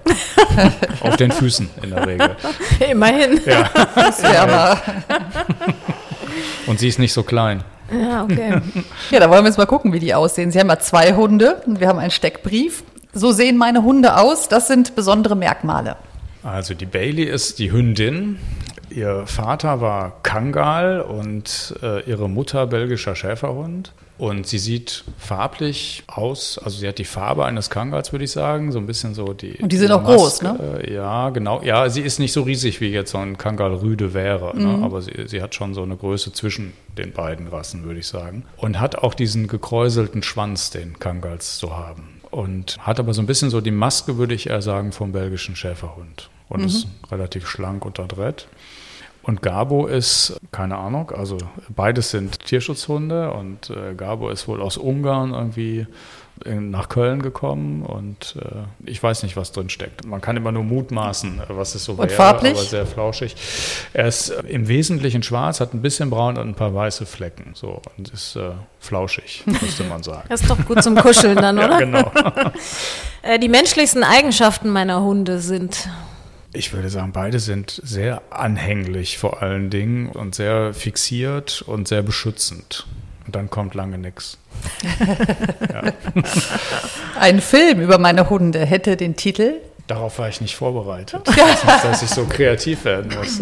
Auf 1.01 1.17
den 1.17 1.31
Füßen 1.33 1.69
in 1.83 1.89
der 1.89 2.07
Regel. 2.07 2.35
Immerhin. 2.89 3.41
Das 3.95 4.23
wäre 4.23 4.47
mal. 4.47 4.77
Und 6.65 6.79
sie 6.79 6.87
ist 6.87 6.97
nicht 6.99 7.11
so 7.11 7.23
klein. 7.23 7.65
Ja, 7.91 8.23
okay. 8.23 8.61
Ja, 9.11 9.19
da 9.19 9.29
wollen 9.29 9.43
wir 9.43 9.49
jetzt 9.49 9.57
mal 9.57 9.65
gucken, 9.65 9.91
wie 9.91 9.99
die 9.99 10.13
aussehen. 10.13 10.51
Sie 10.51 10.59
haben 10.59 10.69
ja 10.69 10.79
zwei 10.79 11.13
Hunde 11.13 11.61
und 11.65 11.81
wir 11.81 11.89
haben 11.89 11.99
einen 11.99 12.11
Steckbrief. 12.11 12.83
So 13.13 13.31
sehen 13.33 13.57
meine 13.57 13.83
Hunde 13.83 14.15
aus. 14.17 14.47
Das 14.47 14.67
sind 14.67 14.95
besondere 14.95 15.35
Merkmale. 15.35 15.97
Also 16.43 16.73
die 16.73 16.85
Bailey 16.85 17.23
ist 17.23 17.59
die 17.59 17.71
Hündin. 17.73 18.39
Ihr 18.89 19.25
Vater 19.27 19.81
war 19.81 20.21
Kangal 20.23 21.01
und 21.01 21.75
äh, 21.81 22.01
ihre 22.09 22.29
Mutter 22.29 22.67
belgischer 22.67 23.15
Schäferhund. 23.15 23.91
Und 24.17 24.47
sie 24.47 24.57
sieht 24.57 25.03
farblich 25.19 26.03
aus, 26.07 26.57
also 26.57 26.79
sie 26.79 26.87
hat 26.87 26.97
die 26.97 27.05
Farbe 27.05 27.45
eines 27.45 27.69
Kangals, 27.69 28.11
würde 28.11 28.25
ich 28.25 28.31
sagen, 28.31 28.71
so 28.71 28.79
ein 28.79 28.87
bisschen 28.87 29.13
so 29.13 29.33
die. 29.33 29.57
Und 29.61 29.71
die 29.71 29.77
sind 29.77 29.91
auch 29.91 30.03
groß, 30.03 30.41
ne? 30.41 30.79
Äh, 30.83 30.91
ja, 30.95 31.29
genau. 31.29 31.61
Ja, 31.61 31.87
sie 31.89 32.01
ist 32.01 32.17
nicht 32.17 32.33
so 32.33 32.41
riesig, 32.41 32.81
wie 32.81 32.87
jetzt 32.89 33.11
so 33.11 33.19
ein 33.19 33.37
Kangal 33.37 33.75
Rüde 33.75 34.15
wäre, 34.15 34.55
Mhm. 34.55 34.63
ne? 34.79 34.83
aber 34.83 35.03
sie, 35.03 35.27
sie 35.27 35.39
hat 35.43 35.53
schon 35.53 35.75
so 35.75 35.83
eine 35.83 35.95
Größe 35.97 36.33
zwischen 36.33 36.73
den 36.97 37.11
beiden 37.13 37.47
Rassen, 37.47 37.83
würde 37.83 37.99
ich 37.99 38.07
sagen. 38.07 38.43
Und 38.57 38.79
hat 38.79 38.95
auch 38.97 39.13
diesen 39.13 39.47
gekräuselten 39.47 40.23
Schwanz, 40.23 40.71
den 40.71 40.97
Kangals 40.97 41.59
so 41.59 41.77
haben. 41.77 42.19
Und 42.31 42.75
hat 42.79 42.99
aber 42.99 43.13
so 43.13 43.21
ein 43.21 43.27
bisschen 43.27 43.51
so 43.51 43.61
die 43.61 43.69
Maske, 43.71 44.17
würde 44.17 44.33
ich 44.33 44.49
eher 44.49 44.63
sagen, 44.63 44.93
vom 44.93 45.11
belgischen 45.11 45.55
Schäferhund. 45.55 46.31
Und 46.49 46.63
ist 46.63 46.87
relativ 47.11 47.45
schlank 47.47 47.83
und 47.85 47.99
adrett. 47.99 48.47
Und 49.27 49.41
Gabo 49.41 49.87
ist, 49.87 50.39
keine 50.53 50.77
Ahnung, 50.77 51.11
also 51.11 51.37
beides 51.67 52.11
sind 52.11 52.45
Tierschutzhunde 52.45 53.31
und 53.31 53.69
äh, 53.69 53.93
Gabo 53.93 54.29
ist 54.29 54.47
wohl 54.47 54.61
aus 54.61 54.77
Ungarn 54.77 55.33
irgendwie 55.33 55.85
in, 56.45 56.71
nach 56.71 56.87
Köln 56.87 57.21
gekommen 57.21 57.83
und 57.83 58.37
äh, 58.39 58.89
ich 58.89 59.03
weiß 59.03 59.23
nicht, 59.23 59.35
was 59.35 59.51
drin 59.51 59.69
steckt. 59.69 60.05
Man 60.05 60.21
kann 60.21 60.37
immer 60.37 60.53
nur 60.53 60.63
mutmaßen, 60.63 61.41
was 61.49 61.75
es 61.75 61.83
so 61.83 61.97
wäre, 61.97 62.07
farblich? 62.07 62.53
aber 62.53 62.63
sehr 62.63 62.85
flauschig. 62.85 63.35
Er 63.91 64.07
ist 64.07 64.29
äh, 64.29 64.43
im 64.47 64.69
Wesentlichen 64.69 65.23
schwarz, 65.23 65.59
hat 65.59 65.73
ein 65.73 65.81
bisschen 65.81 66.09
braun 66.09 66.37
und 66.37 66.47
ein 66.47 66.55
paar 66.55 66.73
weiße 66.73 67.05
Flecken 67.05 67.51
so 67.53 67.81
und 67.97 68.09
ist 68.09 68.37
äh, 68.37 68.51
flauschig, 68.79 69.43
müsste 69.45 69.83
man 69.83 70.03
sagen. 70.03 70.27
Das 70.29 70.41
ist 70.41 70.49
doch 70.49 70.63
gut 70.65 70.81
zum 70.81 70.95
Kuscheln 70.95 71.35
dann, 71.35 71.57
oder? 71.57 71.71
ja, 71.71 71.79
genau. 71.79 72.11
Äh, 73.23 73.39
die 73.39 73.49
menschlichsten 73.49 74.03
Eigenschaften 74.03 74.69
meiner 74.69 75.01
Hunde 75.01 75.39
sind. 75.39 75.89
Ich 76.53 76.73
würde 76.73 76.89
sagen, 76.89 77.11
beide 77.11 77.39
sind 77.39 77.81
sehr 77.83 78.21
anhänglich 78.29 79.17
vor 79.17 79.41
allen 79.41 79.69
Dingen 79.69 80.09
und 80.09 80.35
sehr 80.35 80.73
fixiert 80.73 81.61
und 81.61 81.87
sehr 81.87 82.01
beschützend. 82.01 82.87
Und 83.25 83.35
dann 83.35 83.49
kommt 83.49 83.75
lange 83.75 83.97
nichts. 83.97 84.37
Ein 87.19 87.41
Film 87.41 87.81
über 87.81 87.97
meine 87.97 88.29
Hunde 88.29 88.65
hätte 88.65 88.95
den 88.95 89.17
Titel 89.17 89.55
Darauf 89.87 90.19
war 90.19 90.27
ich 90.27 90.41
nicht 90.41 90.57
vorbereitet, 90.57 91.21
dass, 91.83 92.03
ich 92.03 92.09
so 92.09 92.25
kreativ 92.25 92.83
werden 92.83 93.09
muss. 93.17 93.39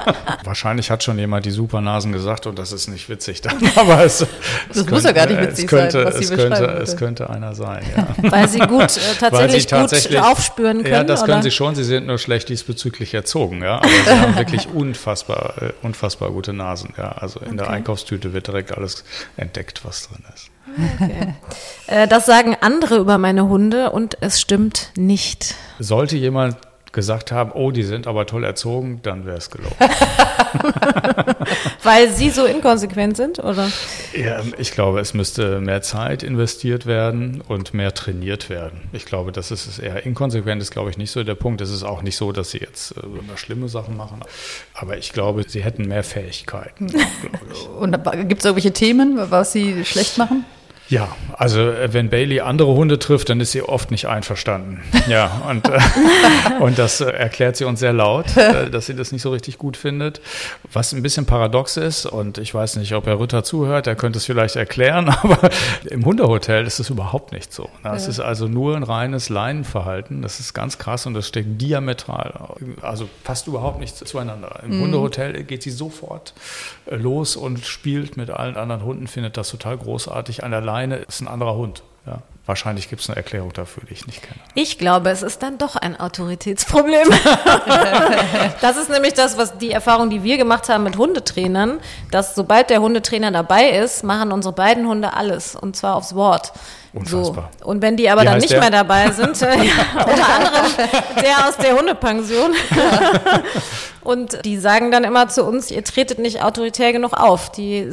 Wahrscheinlich 0.44 0.92
hat 0.92 1.02
schon 1.02 1.18
jemand 1.18 1.44
die 1.44 1.50
Supernasen 1.50 2.12
gesagt 2.12 2.46
und 2.46 2.56
das 2.56 2.70
ist 2.70 2.86
nicht 2.86 3.08
witzig 3.08 3.40
dann, 3.40 3.58
aber 3.76 4.04
es, 4.04 4.24
es 4.70 4.88
muss 4.88 5.02
ja 5.02 5.10
gar 5.10 5.26
nicht 5.26 5.40
es 5.40 5.48
witzig 5.48 5.66
könnte, 5.66 5.90
sein, 5.90 6.06
was 6.06 6.18
sie 6.18 6.24
es 6.24 6.30
könnte, 6.30 6.60
würde. 6.60 6.82
es 6.82 6.96
könnte 6.96 7.30
einer 7.30 7.54
sein, 7.56 7.84
ja. 7.96 8.30
Weil 8.30 8.48
sie 8.48 8.60
gut, 8.60 8.70
äh, 8.70 8.78
Weil 8.78 8.88
sie 8.88 9.18
tatsächlich, 9.18 9.66
tatsächlich 9.66 10.20
gut 10.20 10.30
aufspüren 10.30 10.82
können. 10.84 10.94
Ja, 10.94 11.02
das 11.02 11.22
können 11.22 11.34
oder? 11.34 11.42
sie 11.42 11.50
schon. 11.50 11.74
Sie 11.74 11.84
sind 11.84 12.06
nur 12.06 12.18
schlecht 12.18 12.48
diesbezüglich 12.48 13.12
erzogen, 13.14 13.62
ja. 13.62 13.78
Aber 13.78 13.88
sie 13.88 14.10
haben 14.10 14.36
wirklich 14.36 14.68
unfassbar, 14.68 15.54
äh, 15.60 15.72
unfassbar 15.82 16.30
gute 16.30 16.52
Nasen, 16.52 16.94
ja. 16.96 17.10
Also 17.10 17.40
in 17.40 17.56
der 17.56 17.70
Einkaufstüte 17.70 18.32
wird 18.32 18.46
direkt 18.46 18.70
alles 18.70 19.04
entdeckt, 19.36 19.84
was 19.84 20.08
drin 20.08 20.22
ist. 20.32 20.50
Äh, 21.90 22.06
das 22.06 22.26
sagen 22.26 22.54
andere 22.60 22.98
über 22.98 23.16
meine 23.16 23.48
Hunde 23.48 23.90
und 23.90 24.18
es 24.20 24.42
stimmt 24.42 24.92
nicht. 24.94 25.54
Sollte 25.78 26.16
jemand 26.18 26.58
gesagt 26.92 27.32
haben, 27.32 27.52
oh, 27.52 27.70
die 27.70 27.82
sind 27.82 28.06
aber 28.06 28.26
toll 28.26 28.44
erzogen, 28.44 29.00
dann 29.02 29.26
wäre 29.26 29.36
es 29.36 29.50
gelogen. 29.50 29.76
Weil 31.82 32.10
sie 32.10 32.30
so 32.30 32.44
inkonsequent 32.44 33.16
sind, 33.16 33.38
oder? 33.38 33.70
Ja, 34.16 34.40
ich 34.58 34.72
glaube, 34.72 35.00
es 35.00 35.14
müsste 35.14 35.60
mehr 35.60 35.82
Zeit 35.82 36.22
investiert 36.22 36.86
werden 36.86 37.42
und 37.46 37.74
mehr 37.74 37.94
trainiert 37.94 38.50
werden. 38.50 38.80
Ich 38.92 39.04
glaube, 39.04 39.32
das 39.32 39.50
ist 39.50 39.78
eher. 39.78 40.04
Inkonsequent 40.06 40.62
ist, 40.62 40.70
glaube 40.70 40.90
ich, 40.90 40.98
nicht 40.98 41.10
so 41.10 41.22
der 41.22 41.34
Punkt. 41.34 41.60
Es 41.60 41.70
ist 41.70 41.84
auch 41.84 42.02
nicht 42.02 42.16
so, 42.16 42.32
dass 42.32 42.50
sie 42.50 42.58
jetzt 42.58 42.96
äh, 42.96 43.00
immer 43.00 43.36
schlimme 43.36 43.68
Sachen 43.68 43.96
machen. 43.96 44.20
Aber 44.74 44.96
ich 44.96 45.12
glaube, 45.12 45.44
sie 45.46 45.62
hätten 45.62 45.86
mehr 45.86 46.04
Fähigkeiten. 46.04 46.92
und 47.78 47.92
gibt 48.28 48.40
es 48.40 48.44
irgendwelche 48.44 48.72
Themen, 48.72 49.30
was 49.30 49.52
sie 49.52 49.84
schlecht 49.84 50.18
machen? 50.18 50.44
Ja, 50.88 51.14
also 51.36 51.60
äh, 51.60 51.92
wenn 51.92 52.08
Bailey 52.08 52.40
andere 52.40 52.72
Hunde 52.72 52.98
trifft, 52.98 53.28
dann 53.28 53.40
ist 53.40 53.52
sie 53.52 53.62
oft 53.62 53.90
nicht 53.90 54.06
einverstanden. 54.06 54.80
Ja, 55.06 55.42
und, 55.48 55.68
äh, 55.68 55.78
und 56.60 56.78
das 56.78 57.02
äh, 57.02 57.10
erklärt 57.10 57.56
sie 57.56 57.64
uns 57.64 57.80
sehr 57.80 57.92
laut, 57.92 58.34
äh, 58.36 58.70
dass 58.70 58.86
sie 58.86 58.94
das 58.94 59.12
nicht 59.12 59.20
so 59.20 59.30
richtig 59.30 59.58
gut 59.58 59.76
findet. 59.76 60.22
Was 60.72 60.92
ein 60.92 61.02
bisschen 61.02 61.26
paradox 61.26 61.76
ist, 61.76 62.06
und 62.06 62.38
ich 62.38 62.54
weiß 62.54 62.76
nicht, 62.76 62.94
ob 62.94 63.06
Herr 63.06 63.18
Rütter 63.18 63.44
zuhört, 63.44 63.86
er 63.86 63.96
könnte 63.96 64.16
es 64.18 64.24
vielleicht 64.24 64.56
erklären, 64.56 65.08
aber 65.22 65.50
im 65.90 66.06
Hundehotel 66.06 66.66
ist 66.66 66.80
es 66.80 66.88
überhaupt 66.88 67.32
nicht 67.32 67.52
so. 67.52 67.68
Es 67.82 68.04
ja. 68.04 68.10
ist 68.10 68.20
also 68.20 68.48
nur 68.48 68.74
ein 68.74 68.82
reines 68.82 69.28
Leinenverhalten. 69.28 70.22
Das 70.22 70.40
ist 70.40 70.54
ganz 70.54 70.78
krass 70.78 71.04
und 71.04 71.12
das 71.12 71.28
steckt 71.28 71.60
diametral, 71.60 72.32
also 72.80 73.08
passt 73.24 73.46
überhaupt 73.46 73.78
nicht 73.78 73.94
zueinander. 73.96 74.60
Im 74.64 74.78
mhm. 74.78 74.82
Hundehotel 74.84 75.44
geht 75.44 75.62
sie 75.62 75.70
sofort 75.70 76.32
los 76.90 77.36
und 77.36 77.66
spielt 77.66 78.16
mit 78.16 78.30
allen 78.30 78.56
anderen 78.56 78.84
Hunden, 78.84 79.06
findet 79.06 79.36
das 79.36 79.50
total 79.50 79.76
großartig 79.76 80.44
an 80.44 80.50
der 80.50 80.62
Leine 80.62 80.77
eine 80.78 80.96
ist 80.96 81.20
ein 81.20 81.28
anderer 81.28 81.56
Hund. 81.56 81.82
Ja. 82.06 82.22
Wahrscheinlich 82.46 82.88
gibt 82.88 83.02
es 83.02 83.10
eine 83.10 83.16
Erklärung 83.16 83.52
dafür, 83.52 83.82
die 83.86 83.92
ich 83.92 84.06
nicht 84.06 84.22
kenne. 84.22 84.40
Ich 84.54 84.78
glaube, 84.78 85.10
es 85.10 85.22
ist 85.22 85.42
dann 85.42 85.58
doch 85.58 85.76
ein 85.76 86.00
Autoritätsproblem. 86.00 87.08
das 88.62 88.78
ist 88.78 88.88
nämlich 88.88 89.12
das, 89.12 89.36
was 89.36 89.58
die 89.58 89.70
Erfahrung, 89.70 90.08
die 90.08 90.22
wir 90.22 90.38
gemacht 90.38 90.70
haben 90.70 90.84
mit 90.84 90.96
Hundetrainern, 90.96 91.78
dass 92.10 92.34
sobald 92.34 92.70
der 92.70 92.80
Hundetrainer 92.80 93.32
dabei 93.32 93.68
ist, 93.68 94.02
machen 94.02 94.32
unsere 94.32 94.54
beiden 94.54 94.88
Hunde 94.88 95.12
alles 95.12 95.56
und 95.56 95.76
zwar 95.76 95.96
aufs 95.96 96.14
Wort. 96.14 96.52
Unfassbar. 96.98 97.50
So. 97.60 97.66
Und 97.66 97.82
wenn 97.82 97.96
die 97.96 98.08
aber 98.08 98.22
Wie 98.22 98.26
dann 98.26 98.38
nicht 98.38 98.52
der? 98.52 98.60
mehr 98.60 98.70
dabei 98.70 99.10
sind, 99.10 99.40
äh, 99.42 99.46
unter 99.46 100.28
anderem 100.28 100.72
der 101.22 101.48
aus 101.48 101.56
der 101.56 101.76
Hundepension, 101.76 102.52
und 104.02 104.44
die 104.44 104.58
sagen 104.58 104.90
dann 104.90 105.04
immer 105.04 105.28
zu 105.28 105.44
uns, 105.44 105.70
ihr 105.70 105.84
tretet 105.84 106.18
nicht 106.18 106.42
autoritär 106.42 106.92
genug 106.92 107.12
auf. 107.12 107.52
Die 107.52 107.90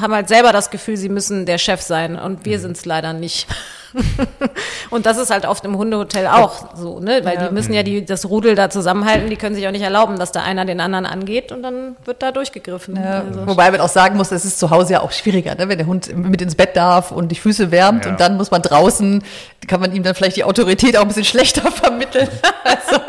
haben 0.00 0.14
halt 0.14 0.28
selber 0.28 0.52
das 0.52 0.70
Gefühl, 0.70 0.96
sie 0.96 1.08
müssen 1.08 1.46
der 1.46 1.58
Chef 1.58 1.82
sein 1.82 2.18
und 2.18 2.44
wir 2.44 2.58
mhm. 2.58 2.62
sind 2.62 2.76
es 2.76 2.84
leider 2.84 3.12
nicht. 3.12 3.46
und 4.90 5.06
das 5.06 5.18
ist 5.18 5.30
halt 5.30 5.46
oft 5.46 5.64
im 5.64 5.76
Hundehotel 5.76 6.26
auch 6.26 6.74
so, 6.74 7.00
ne? 7.00 7.20
Weil 7.24 7.36
ja. 7.36 7.48
die 7.48 7.54
müssen 7.54 7.72
ja 7.72 7.82
die, 7.82 8.04
das 8.04 8.28
Rudel 8.28 8.54
da 8.54 8.70
zusammenhalten, 8.70 9.30
die 9.30 9.36
können 9.36 9.54
sich 9.54 9.66
auch 9.66 9.72
nicht 9.72 9.82
erlauben, 9.82 10.18
dass 10.18 10.32
da 10.32 10.42
einer 10.42 10.64
den 10.64 10.80
anderen 10.80 11.06
angeht 11.06 11.52
und 11.52 11.62
dann 11.62 11.96
wird 12.04 12.22
da 12.22 12.32
durchgegriffen. 12.32 12.96
Ja. 12.96 13.22
Also. 13.26 13.46
Wobei 13.46 13.70
man 13.70 13.80
auch 13.80 13.88
sagen 13.88 14.16
muss, 14.16 14.30
es 14.32 14.44
ist 14.44 14.58
zu 14.58 14.70
Hause 14.70 14.94
ja 14.94 15.00
auch 15.00 15.12
schwieriger, 15.12 15.54
ne? 15.54 15.68
wenn 15.68 15.78
der 15.78 15.86
Hund 15.86 16.14
mit 16.14 16.42
ins 16.42 16.54
Bett 16.54 16.76
darf 16.76 17.12
und 17.12 17.28
die 17.28 17.36
Füße 17.36 17.70
wärmt 17.70 18.04
ja. 18.04 18.10
und 18.10 18.20
dann 18.20 18.36
muss 18.36 18.50
man 18.50 18.62
draußen, 18.62 19.22
kann 19.66 19.80
man 19.80 19.94
ihm 19.94 20.02
dann 20.02 20.14
vielleicht 20.14 20.36
die 20.36 20.44
Autorität 20.44 20.96
auch 20.96 21.02
ein 21.02 21.08
bisschen 21.08 21.24
schlechter 21.24 21.70
vermitteln. 21.70 22.28
also, 22.64 23.02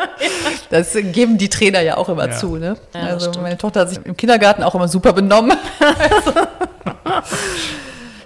das 0.70 0.94
geben 1.12 1.38
die 1.38 1.50
Trainer 1.50 1.82
ja 1.82 1.98
auch 1.98 2.10
immer 2.10 2.32
zu. 2.32 2.58
Ne? 2.58 2.78
also 2.94 3.32
meine 3.42 3.58
Tochter 3.58 3.82
hat 3.82 3.90
sich 3.90 4.00
im 4.04 4.16
Kindergarten 4.16 4.64
auch 4.64 4.76
immer 4.76 4.88
super 4.88 5.14
benommen. 5.14 5.58
also. 5.80 6.34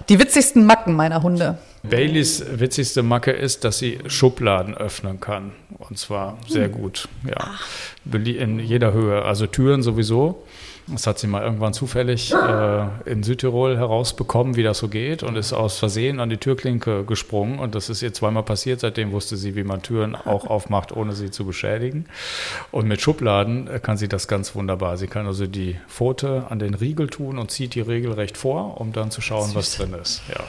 Die 0.08 0.18
witzigsten 0.18 0.66
Macken 0.66 0.94
meiner 0.94 1.22
Hunde. 1.22 1.58
Baileys 1.82 2.42
witzigste 2.58 3.02
Macke 3.02 3.30
ist, 3.30 3.64
dass 3.64 3.78
sie 3.78 3.98
Schubladen 4.06 4.74
öffnen 4.74 5.20
kann. 5.20 5.52
Und 5.78 5.98
zwar 5.98 6.38
sehr 6.48 6.66
hm. 6.66 6.72
gut. 6.72 7.08
Ja. 7.28 7.50
In 8.14 8.58
jeder 8.58 8.92
Höhe. 8.92 9.22
Also 9.22 9.46
Türen 9.46 9.82
sowieso. 9.82 10.44
Das 10.86 11.06
hat 11.06 11.18
sie 11.18 11.26
mal 11.26 11.42
irgendwann 11.42 11.72
zufällig 11.72 12.34
äh, 12.34 12.86
in 13.10 13.22
Südtirol 13.22 13.78
herausbekommen, 13.78 14.56
wie 14.56 14.62
das 14.62 14.78
so 14.78 14.88
geht 14.88 15.22
und 15.22 15.36
ist 15.36 15.54
aus 15.54 15.78
Versehen 15.78 16.20
an 16.20 16.28
die 16.28 16.36
Türklinke 16.36 17.04
gesprungen. 17.04 17.58
Und 17.58 17.74
das 17.74 17.88
ist 17.88 18.02
ihr 18.02 18.12
zweimal 18.12 18.42
passiert. 18.42 18.80
Seitdem 18.80 19.12
wusste 19.12 19.36
sie, 19.36 19.56
wie 19.56 19.64
man 19.64 19.80
Türen 19.80 20.14
auch 20.14 20.46
aufmacht, 20.46 20.92
ohne 20.92 21.14
sie 21.14 21.30
zu 21.30 21.46
beschädigen. 21.46 22.04
Und 22.70 22.86
mit 22.86 23.00
Schubladen 23.00 23.70
kann 23.82 23.96
sie 23.96 24.08
das 24.08 24.28
ganz 24.28 24.54
wunderbar. 24.54 24.98
Sie 24.98 25.06
kann 25.06 25.26
also 25.26 25.46
die 25.46 25.76
Pfote 25.88 26.44
an 26.50 26.58
den 26.58 26.74
Riegel 26.74 27.08
tun 27.08 27.38
und 27.38 27.50
zieht 27.50 27.74
die 27.74 27.80
regelrecht 27.80 28.36
vor, 28.36 28.78
um 28.78 28.92
dann 28.92 29.10
zu 29.10 29.22
schauen, 29.22 29.54
was 29.54 29.76
drin 29.76 29.94
ist. 29.94 30.22
Ja. 30.28 30.44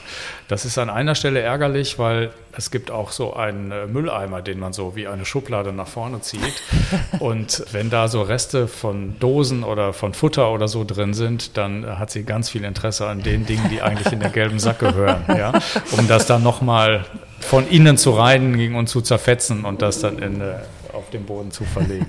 Das 0.50 0.66
ist 0.66 0.78
an 0.78 0.90
einer 0.90 1.16
Stelle 1.16 1.40
ärgerlich, 1.40 1.98
weil 1.98 2.32
es 2.58 2.72
gibt 2.72 2.92
auch 2.92 3.12
so 3.12 3.34
einen 3.34 3.72
äh, 3.72 3.86
Mülleimer, 3.86 4.42
den 4.42 4.60
man 4.60 4.74
so 4.74 4.96
wie 4.96 5.08
eine 5.08 5.26
Schublade 5.26 5.74
nach 5.74 5.88
vorne 5.88 6.22
zieht. 6.22 6.62
Und 7.20 7.64
wenn 7.72 7.90
da 7.90 8.08
so 8.08 8.22
Reste 8.22 8.68
von 8.68 9.20
Dosen 9.20 9.64
oder 9.64 9.94
von 9.94 10.14
Futter 10.26 10.52
oder 10.52 10.68
so 10.68 10.84
drin 10.84 11.14
sind, 11.14 11.56
dann 11.56 12.00
hat 12.00 12.10
sie 12.10 12.24
ganz 12.24 12.50
viel 12.50 12.64
Interesse 12.64 13.06
an 13.06 13.22
den 13.22 13.46
Dingen, 13.46 13.70
die 13.70 13.84
eigentlich 13.84 14.12
in 14.12 14.20
den 14.20 14.32
gelben 14.32 14.58
Sack 14.58 14.80
gehören, 14.80 15.24
ja? 15.28 15.54
um 15.92 16.08
das 16.08 16.26
dann 16.26 16.42
nochmal 16.42 17.06
von 17.42 17.68
innen 17.70 17.96
zu 17.96 18.10
reinigen 18.10 18.74
und 18.74 18.88
zu 18.88 19.02
zerfetzen 19.02 19.66
und 19.66 19.84
das 19.84 20.00
dann 20.00 20.18
in, 20.18 20.42
äh, 20.42 20.56
auf 20.94 21.12
den 21.12 21.28
Boden 21.28 21.52
zu 21.52 21.64
verlegen. 21.64 22.08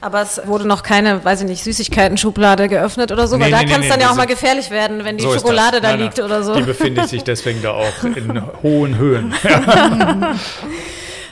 Aber 0.00 0.22
es 0.22 0.40
wurde 0.44 0.64
noch 0.64 0.84
keine, 0.84 1.24
weiß 1.24 1.40
ich 1.40 1.48
nicht, 1.48 1.64
Süßigkeiten-Schublade 1.64 2.68
geöffnet 2.68 3.10
oder 3.10 3.26
so, 3.26 3.36
nee, 3.36 3.42
weil 3.42 3.50
nee, 3.50 3.56
da 3.56 3.62
kann 3.64 3.80
es 3.80 3.86
nee, 3.86 3.88
dann 3.88 4.00
ja 4.00 4.10
auch 4.12 4.16
mal 4.16 4.26
gefährlich 4.26 4.70
werden, 4.70 5.04
wenn 5.04 5.16
die 5.16 5.24
so 5.24 5.32
Schokolade 5.32 5.80
da 5.80 5.88
nein, 5.88 6.02
liegt 6.02 6.18
nein. 6.18 6.26
oder 6.26 6.44
so. 6.44 6.54
Die 6.54 6.62
befindet 6.62 7.08
sich 7.08 7.24
deswegen 7.24 7.62
da 7.62 7.72
auch 7.72 8.04
in 8.04 8.40
hohen 8.62 8.96
Höhen. 8.96 9.34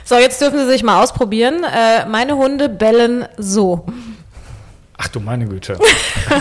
so, 0.03 0.15
jetzt 0.15 0.41
dürfen 0.41 0.59
Sie 0.59 0.67
sich 0.67 0.83
mal 0.83 1.01
ausprobieren. 1.01 1.63
Äh, 1.63 2.07
meine 2.07 2.35
Hunde 2.35 2.67
bellen 2.67 3.25
so. 3.37 3.85
Ach 5.01 5.07
du 5.07 5.21
meine 5.21 5.45
Güte. 5.45 5.79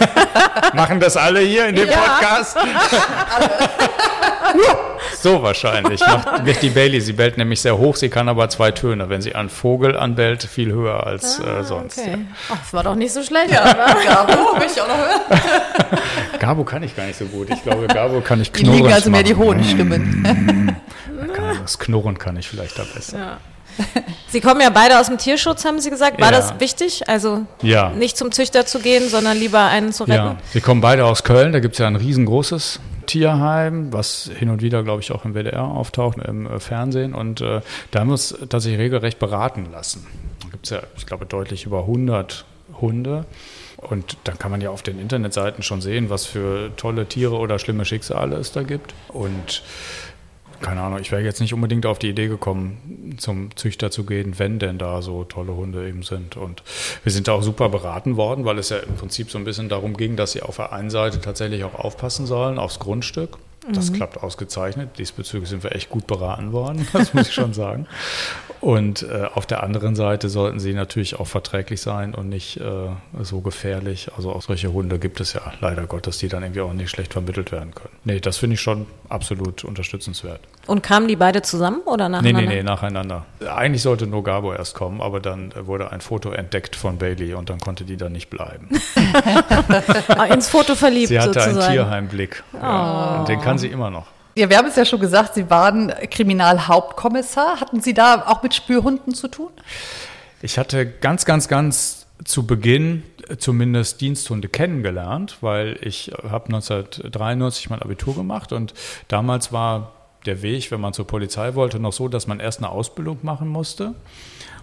Machen 0.74 0.98
das 0.98 1.16
alle 1.16 1.38
hier 1.38 1.68
in 1.68 1.76
dem 1.76 1.88
ja. 1.88 1.96
Podcast? 1.96 2.56
so 5.22 5.44
wahrscheinlich. 5.44 6.00
Macht, 6.00 6.44
wird 6.44 6.60
die 6.62 6.70
Bailey, 6.70 7.00
sie 7.00 7.12
bellt 7.12 7.38
nämlich 7.38 7.60
sehr 7.60 7.78
hoch, 7.78 7.94
sie 7.94 8.08
kann 8.08 8.28
aber 8.28 8.48
zwei 8.48 8.72
Töne. 8.72 9.08
Wenn 9.08 9.22
sie 9.22 9.36
einen 9.36 9.48
Vogel 9.48 9.96
anbellt, 9.96 10.42
viel 10.42 10.72
höher 10.72 11.06
als 11.06 11.40
ah, 11.40 11.60
äh, 11.60 11.64
sonst. 11.64 11.98
Okay. 11.98 12.10
Ja. 12.10 12.18
Ach, 12.52 12.58
das 12.58 12.72
war 12.72 12.82
doch 12.82 12.96
nicht 12.96 13.12
so 13.12 13.22
schlecht. 13.22 13.50
Ja, 13.52 13.72
Gabo, 13.72 14.58
will 14.58 14.66
ich 14.66 14.82
auch 14.82 14.88
noch 14.88 14.96
hören. 14.96 15.20
Gabo 16.40 16.64
kann 16.64 16.82
ich 16.82 16.96
gar 16.96 17.06
nicht 17.06 17.18
so 17.18 17.26
gut. 17.26 17.50
Ich 17.50 17.62
glaube, 17.62 17.86
Gabo 17.86 18.20
kann 18.20 18.40
ich 18.40 18.52
knurren. 18.52 18.72
Die 18.72 18.82
liegen 18.82 18.92
also 18.92 19.08
mehr 19.08 19.22
die 19.22 19.36
hohen 19.36 19.62
Stimmen. 19.62 20.76
das 21.62 21.78
Knurren 21.78 22.18
kann 22.18 22.36
ich 22.36 22.48
vielleicht 22.48 22.76
da 22.76 22.82
besser. 22.92 23.18
Ja. 23.18 23.38
Sie 24.28 24.40
kommen 24.40 24.60
ja 24.60 24.70
beide 24.70 24.98
aus 24.98 25.06
dem 25.06 25.18
Tierschutz, 25.18 25.64
haben 25.64 25.80
Sie 25.80 25.90
gesagt. 25.90 26.20
War 26.20 26.32
ja. 26.32 26.38
das 26.38 26.60
wichtig? 26.60 27.08
Also 27.08 27.46
ja. 27.62 27.90
nicht 27.90 28.16
zum 28.16 28.32
Züchter 28.32 28.66
zu 28.66 28.80
gehen, 28.80 29.08
sondern 29.08 29.36
lieber 29.36 29.64
einen 29.64 29.92
zu 29.92 30.04
retten? 30.04 30.14
Ja, 30.14 30.36
Sie 30.52 30.60
kommen 30.60 30.80
beide 30.80 31.04
aus 31.04 31.24
Köln. 31.24 31.52
Da 31.52 31.60
gibt 31.60 31.74
es 31.74 31.78
ja 31.78 31.86
ein 31.86 31.96
riesengroßes 31.96 32.80
Tierheim, 33.06 33.92
was 33.92 34.30
hin 34.38 34.50
und 34.50 34.62
wieder, 34.62 34.82
glaube 34.82 35.00
ich, 35.00 35.12
auch 35.12 35.24
im 35.24 35.34
WDR 35.34 35.64
auftaucht, 35.64 36.18
im 36.18 36.46
äh, 36.46 36.60
Fernsehen. 36.60 37.14
Und 37.14 37.40
äh, 37.40 37.62
da 37.90 38.00
haben 38.00 38.08
wir 38.08 38.12
uns 38.12 38.36
tatsächlich 38.48 38.78
regelrecht 38.78 39.18
beraten 39.18 39.66
lassen. 39.72 40.06
Da 40.42 40.48
gibt 40.50 40.66
es 40.66 40.70
ja, 40.70 40.80
ich 40.96 41.06
glaube, 41.06 41.26
deutlich 41.26 41.64
über 41.64 41.80
100 41.80 42.44
Hunde. 42.80 43.24
Und 43.78 44.16
dann 44.24 44.38
kann 44.38 44.50
man 44.50 44.60
ja 44.60 44.70
auf 44.70 44.82
den 44.82 45.00
Internetseiten 45.00 45.62
schon 45.62 45.80
sehen, 45.80 46.10
was 46.10 46.26
für 46.26 46.70
tolle 46.76 47.06
Tiere 47.06 47.36
oder 47.36 47.58
schlimme 47.58 47.84
Schicksale 47.84 48.36
es 48.36 48.52
da 48.52 48.62
gibt. 48.62 48.92
Und 49.08 49.62
keine 50.60 50.80
Ahnung, 50.80 50.98
ich 51.00 51.12
wäre 51.12 51.22
jetzt 51.22 51.40
nicht 51.40 51.54
unbedingt 51.54 51.86
auf 51.86 51.98
die 51.98 52.08
Idee 52.08 52.28
gekommen, 52.28 53.16
zum 53.18 53.54
Züchter 53.56 53.90
zu 53.90 54.04
gehen, 54.04 54.38
wenn 54.38 54.58
denn 54.58 54.78
da 54.78 55.02
so 55.02 55.24
tolle 55.24 55.54
Hunde 55.54 55.88
eben 55.88 56.02
sind. 56.02 56.36
Und 56.36 56.62
wir 57.04 57.12
sind 57.12 57.28
da 57.28 57.32
auch 57.32 57.42
super 57.42 57.68
beraten 57.68 58.16
worden, 58.16 58.44
weil 58.44 58.58
es 58.58 58.70
ja 58.70 58.78
im 58.78 58.96
Prinzip 58.96 59.30
so 59.30 59.38
ein 59.38 59.44
bisschen 59.44 59.68
darum 59.68 59.96
ging, 59.96 60.16
dass 60.16 60.32
sie 60.32 60.42
auf 60.42 60.56
der 60.56 60.72
einen 60.72 60.90
Seite 60.90 61.20
tatsächlich 61.20 61.64
auch 61.64 61.74
aufpassen 61.74 62.26
sollen 62.26 62.58
aufs 62.58 62.78
Grundstück. 62.78 63.38
Das 63.72 63.90
mhm. 63.90 63.96
klappt 63.96 64.22
ausgezeichnet. 64.22 64.98
Diesbezüglich 64.98 65.48
sind 65.48 65.62
wir 65.62 65.74
echt 65.74 65.90
gut 65.90 66.06
beraten 66.06 66.52
worden, 66.52 66.86
das 66.92 67.14
muss 67.14 67.28
ich 67.28 67.34
schon 67.34 67.52
sagen. 67.52 67.86
Und 68.60 69.02
äh, 69.02 69.26
auf 69.32 69.46
der 69.46 69.62
anderen 69.62 69.94
Seite 69.94 70.28
sollten 70.28 70.58
sie 70.58 70.74
natürlich 70.74 71.18
auch 71.20 71.26
verträglich 71.26 71.80
sein 71.80 72.14
und 72.14 72.28
nicht 72.28 72.56
äh, 72.56 72.88
so 73.22 73.40
gefährlich. 73.40 74.10
Also 74.16 74.32
auch 74.32 74.42
solche 74.42 74.72
Hunde 74.72 74.98
gibt 74.98 75.20
es 75.20 75.32
ja 75.32 75.42
leider 75.60 75.86
Gottes, 75.86 76.18
die 76.18 76.28
dann 76.28 76.42
irgendwie 76.42 76.62
auch 76.62 76.72
nicht 76.72 76.90
schlecht 76.90 77.12
vermittelt 77.12 77.52
werden 77.52 77.74
können. 77.74 77.94
Nee, 78.04 78.20
das 78.20 78.38
finde 78.38 78.54
ich 78.54 78.60
schon 78.60 78.86
absolut 79.08 79.64
unterstützenswert. 79.64 80.40
Und 80.66 80.82
kamen 80.82 81.08
die 81.08 81.16
beide 81.16 81.42
zusammen 81.42 81.82
oder 81.86 82.08
nacheinander? 82.08 82.40
Nee, 82.40 82.46
nee, 82.46 82.54
nee, 82.56 82.62
nacheinander. 82.62 83.26
Eigentlich 83.48 83.82
sollte 83.82 84.06
nur 84.06 84.24
Gabo 84.24 84.52
erst 84.52 84.74
kommen, 84.74 85.00
aber 85.00 85.20
dann 85.20 85.52
wurde 85.62 85.92
ein 85.92 86.00
Foto 86.00 86.30
entdeckt 86.30 86.74
von 86.74 86.98
Bailey 86.98 87.34
und 87.34 87.48
dann 87.50 87.58
konnte 87.58 87.84
die 87.84 87.96
da 87.96 88.08
nicht 88.08 88.28
bleiben. 88.28 88.68
Ah, 90.08 90.24
ins 90.24 90.48
Foto 90.48 90.74
verliebt 90.74 91.08
Sie 91.08 91.18
hatte 91.18 91.34
sozusagen. 91.34 91.58
einen 91.60 91.72
Tierheimblick. 91.72 92.42
Oh. 92.54 92.58
Ja, 92.62 93.24
den 93.28 93.40
kann 93.40 93.57
sie 93.58 93.68
immer 93.68 93.90
noch. 93.90 94.06
Ja, 94.34 94.48
wir 94.48 94.56
haben 94.56 94.68
es 94.68 94.76
ja 94.76 94.84
schon 94.84 95.00
gesagt, 95.00 95.34
Sie 95.34 95.50
waren 95.50 95.92
Kriminalhauptkommissar. 96.10 97.60
Hatten 97.60 97.80
Sie 97.80 97.92
da 97.92 98.24
auch 98.26 98.42
mit 98.42 98.54
Spürhunden 98.54 99.12
zu 99.12 99.26
tun? 99.26 99.50
Ich 100.42 100.58
hatte 100.58 100.86
ganz, 100.86 101.24
ganz, 101.24 101.48
ganz 101.48 102.06
zu 102.24 102.46
Beginn 102.46 103.02
zumindest 103.38 104.00
Diensthunde 104.00 104.48
kennengelernt, 104.48 105.38
weil 105.40 105.76
ich 105.82 106.12
habe 106.22 106.46
1993 106.46 107.70
mein 107.70 107.82
Abitur 107.82 108.14
gemacht 108.14 108.52
und 108.52 108.74
damals 109.08 109.52
war 109.52 109.92
der 110.26 110.42
Weg, 110.42 110.70
wenn 110.70 110.80
man 110.80 110.92
zur 110.92 111.06
Polizei 111.06 111.54
wollte, 111.54 111.78
noch 111.78 111.92
so, 111.92 112.08
dass 112.08 112.26
man 112.26 112.40
erst 112.40 112.58
eine 112.58 112.70
Ausbildung 112.70 113.18
machen 113.22 113.48
musste. 113.48 113.94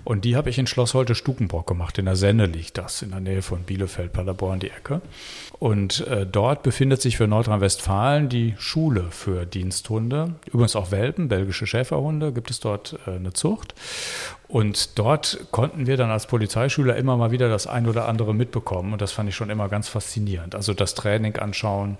Und 0.05 0.23
die 0.23 0.35
habe 0.35 0.51
ich 0.51 0.59
in 0.59 0.67
Schloss 0.67 0.93
Holte 0.93 1.15
Stukenbrock 1.15 1.65
gemacht. 1.65 1.97
In 1.97 2.05
der 2.05 2.15
Senne 2.15 2.45
liegt 2.45 2.77
das, 2.77 3.01
in 3.01 3.09
der 3.09 3.19
Nähe 3.19 3.41
von 3.41 3.63
Bielefeld, 3.63 4.13
Paderborn, 4.13 4.59
die 4.59 4.69
Ecke. 4.69 5.01
Und 5.57 6.05
äh, 6.07 6.27
dort 6.27 6.61
befindet 6.61 7.01
sich 7.01 7.17
für 7.17 7.27
Nordrhein-Westfalen 7.27 8.29
die 8.29 8.53
Schule 8.59 9.07
für 9.09 9.45
Diensthunde. 9.47 10.35
Übrigens 10.45 10.75
auch 10.75 10.91
Welpen, 10.91 11.27
belgische 11.27 11.65
Schäferhunde, 11.65 12.31
gibt 12.31 12.51
es 12.51 12.59
dort 12.59 12.99
äh, 13.07 13.15
eine 13.15 13.33
Zucht. 13.33 13.73
Und 14.47 14.99
dort 14.99 15.47
konnten 15.49 15.87
wir 15.87 15.97
dann 15.97 16.11
als 16.11 16.27
Polizeischüler 16.27 16.95
immer 16.97 17.17
mal 17.17 17.31
wieder 17.31 17.49
das 17.49 17.65
ein 17.65 17.87
oder 17.87 18.07
andere 18.07 18.35
mitbekommen. 18.35 18.93
Und 18.93 19.01
das 19.01 19.11
fand 19.11 19.27
ich 19.27 19.35
schon 19.35 19.49
immer 19.49 19.69
ganz 19.69 19.87
faszinierend. 19.87 20.53
Also 20.53 20.75
das 20.75 20.93
Training 20.93 21.37
anschauen, 21.37 21.97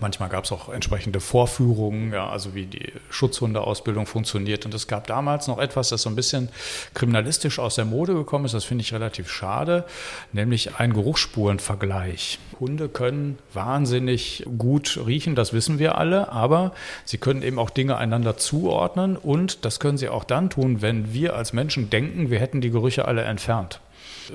Manchmal 0.00 0.28
gab 0.28 0.44
es 0.44 0.52
auch 0.52 0.68
entsprechende 0.68 1.20
Vorführungen, 1.20 2.12
ja, 2.12 2.28
also 2.28 2.54
wie 2.54 2.66
die 2.66 2.92
Schutzhundeausbildung 3.10 4.06
funktioniert. 4.06 4.64
Und 4.66 4.74
es 4.74 4.88
gab 4.88 5.06
damals 5.06 5.46
noch 5.46 5.58
etwas, 5.58 5.88
das 5.88 6.02
so 6.02 6.10
ein 6.10 6.16
bisschen 6.16 6.48
kriminalistisch 6.94 7.58
aus 7.58 7.76
der 7.76 7.84
Mode 7.84 8.14
gekommen 8.14 8.44
ist. 8.44 8.54
Das 8.54 8.64
finde 8.64 8.82
ich 8.82 8.92
relativ 8.92 9.30
schade, 9.30 9.84
nämlich 10.32 10.76
ein 10.76 10.92
Geruchsspurenvergleich. 10.92 12.38
Hunde 12.60 12.88
können 12.88 13.38
wahnsinnig 13.52 14.44
gut 14.58 15.00
riechen, 15.06 15.34
das 15.34 15.52
wissen 15.52 15.78
wir 15.78 15.98
alle, 15.98 16.30
aber 16.30 16.72
sie 17.04 17.18
können 17.18 17.42
eben 17.42 17.58
auch 17.58 17.70
Dinge 17.70 17.96
einander 17.96 18.36
zuordnen 18.36 19.16
und 19.16 19.64
das 19.64 19.80
können 19.80 19.98
sie 19.98 20.08
auch 20.08 20.24
dann 20.24 20.50
tun, 20.50 20.82
wenn 20.82 21.12
wir 21.12 21.36
als 21.36 21.52
Menschen 21.52 21.90
denken, 21.90 22.30
wir 22.30 22.40
hätten 22.40 22.60
die 22.60 22.70
Gerüche 22.70 23.06
alle 23.06 23.22
entfernt. 23.22 23.80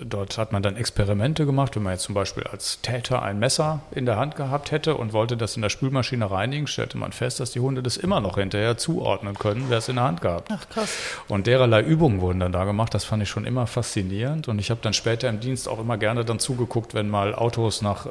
Dort 0.04 0.38
hat 0.38 0.52
man 0.52 0.62
dann 0.62 0.76
Experimente 0.76 1.46
gemacht, 1.46 1.76
wenn 1.76 1.84
man 1.84 1.94
jetzt 1.94 2.04
zum 2.04 2.16
Beispiel 2.16 2.44
als 2.44 2.82
Täter 2.82 3.22
ein 3.22 3.40
Messer 3.40 3.82
in 3.92 4.06
der 4.06 4.18
Hand 4.18 4.36
gehabt 4.36 4.72
hätte 4.72 4.96
und 4.96 5.14
wollte 5.14 5.38
das 5.38 5.56
in 5.56 5.62
der 5.62 5.70
Spülmaschine 5.70 6.30
reinigen, 6.30 6.68
stellte 6.68 6.98
man 6.98 7.12
fest, 7.12 7.40
dass 7.40 7.52
die 7.52 7.60
Hunde 7.60 7.84
das 7.84 7.98
immer 7.98 8.20
noch 8.20 8.38
hinterher 8.38 8.78
zuordnen 8.78 9.38
können, 9.38 9.66
wer 9.70 9.80
es 9.80 9.90
in 9.90 9.96
der 9.96 10.06
Hand 10.06 10.22
gehabt. 10.22 10.50
Ach 10.52 10.68
krass. 10.70 10.90
Und 11.28 11.48
dererlei 11.48 11.82
Übungen 11.82 12.22
wurden 12.22 12.40
dann 12.40 12.52
da 12.52 12.66
gemacht. 12.66 12.94
Das 12.94 13.06
fand 13.06 13.24
ich 13.24 13.30
schon 13.30 13.46
immer 13.46 13.68
faszinierend. 13.68 14.48
Und 14.48 14.60
ich 14.60 14.70
habe 14.72 14.80
dann 14.82 14.94
später 14.94 15.30
im 15.30 15.40
Dienst 15.40 15.68
auch 15.68 15.80
immer 15.80 15.98
gerne 15.98 16.26
dann 16.26 16.40
zugeguckt, 16.40 16.94
wenn 16.94 17.10
mal 17.10 17.34
Autos 17.36 17.82
nach 17.82 18.06
äh, 18.08 18.10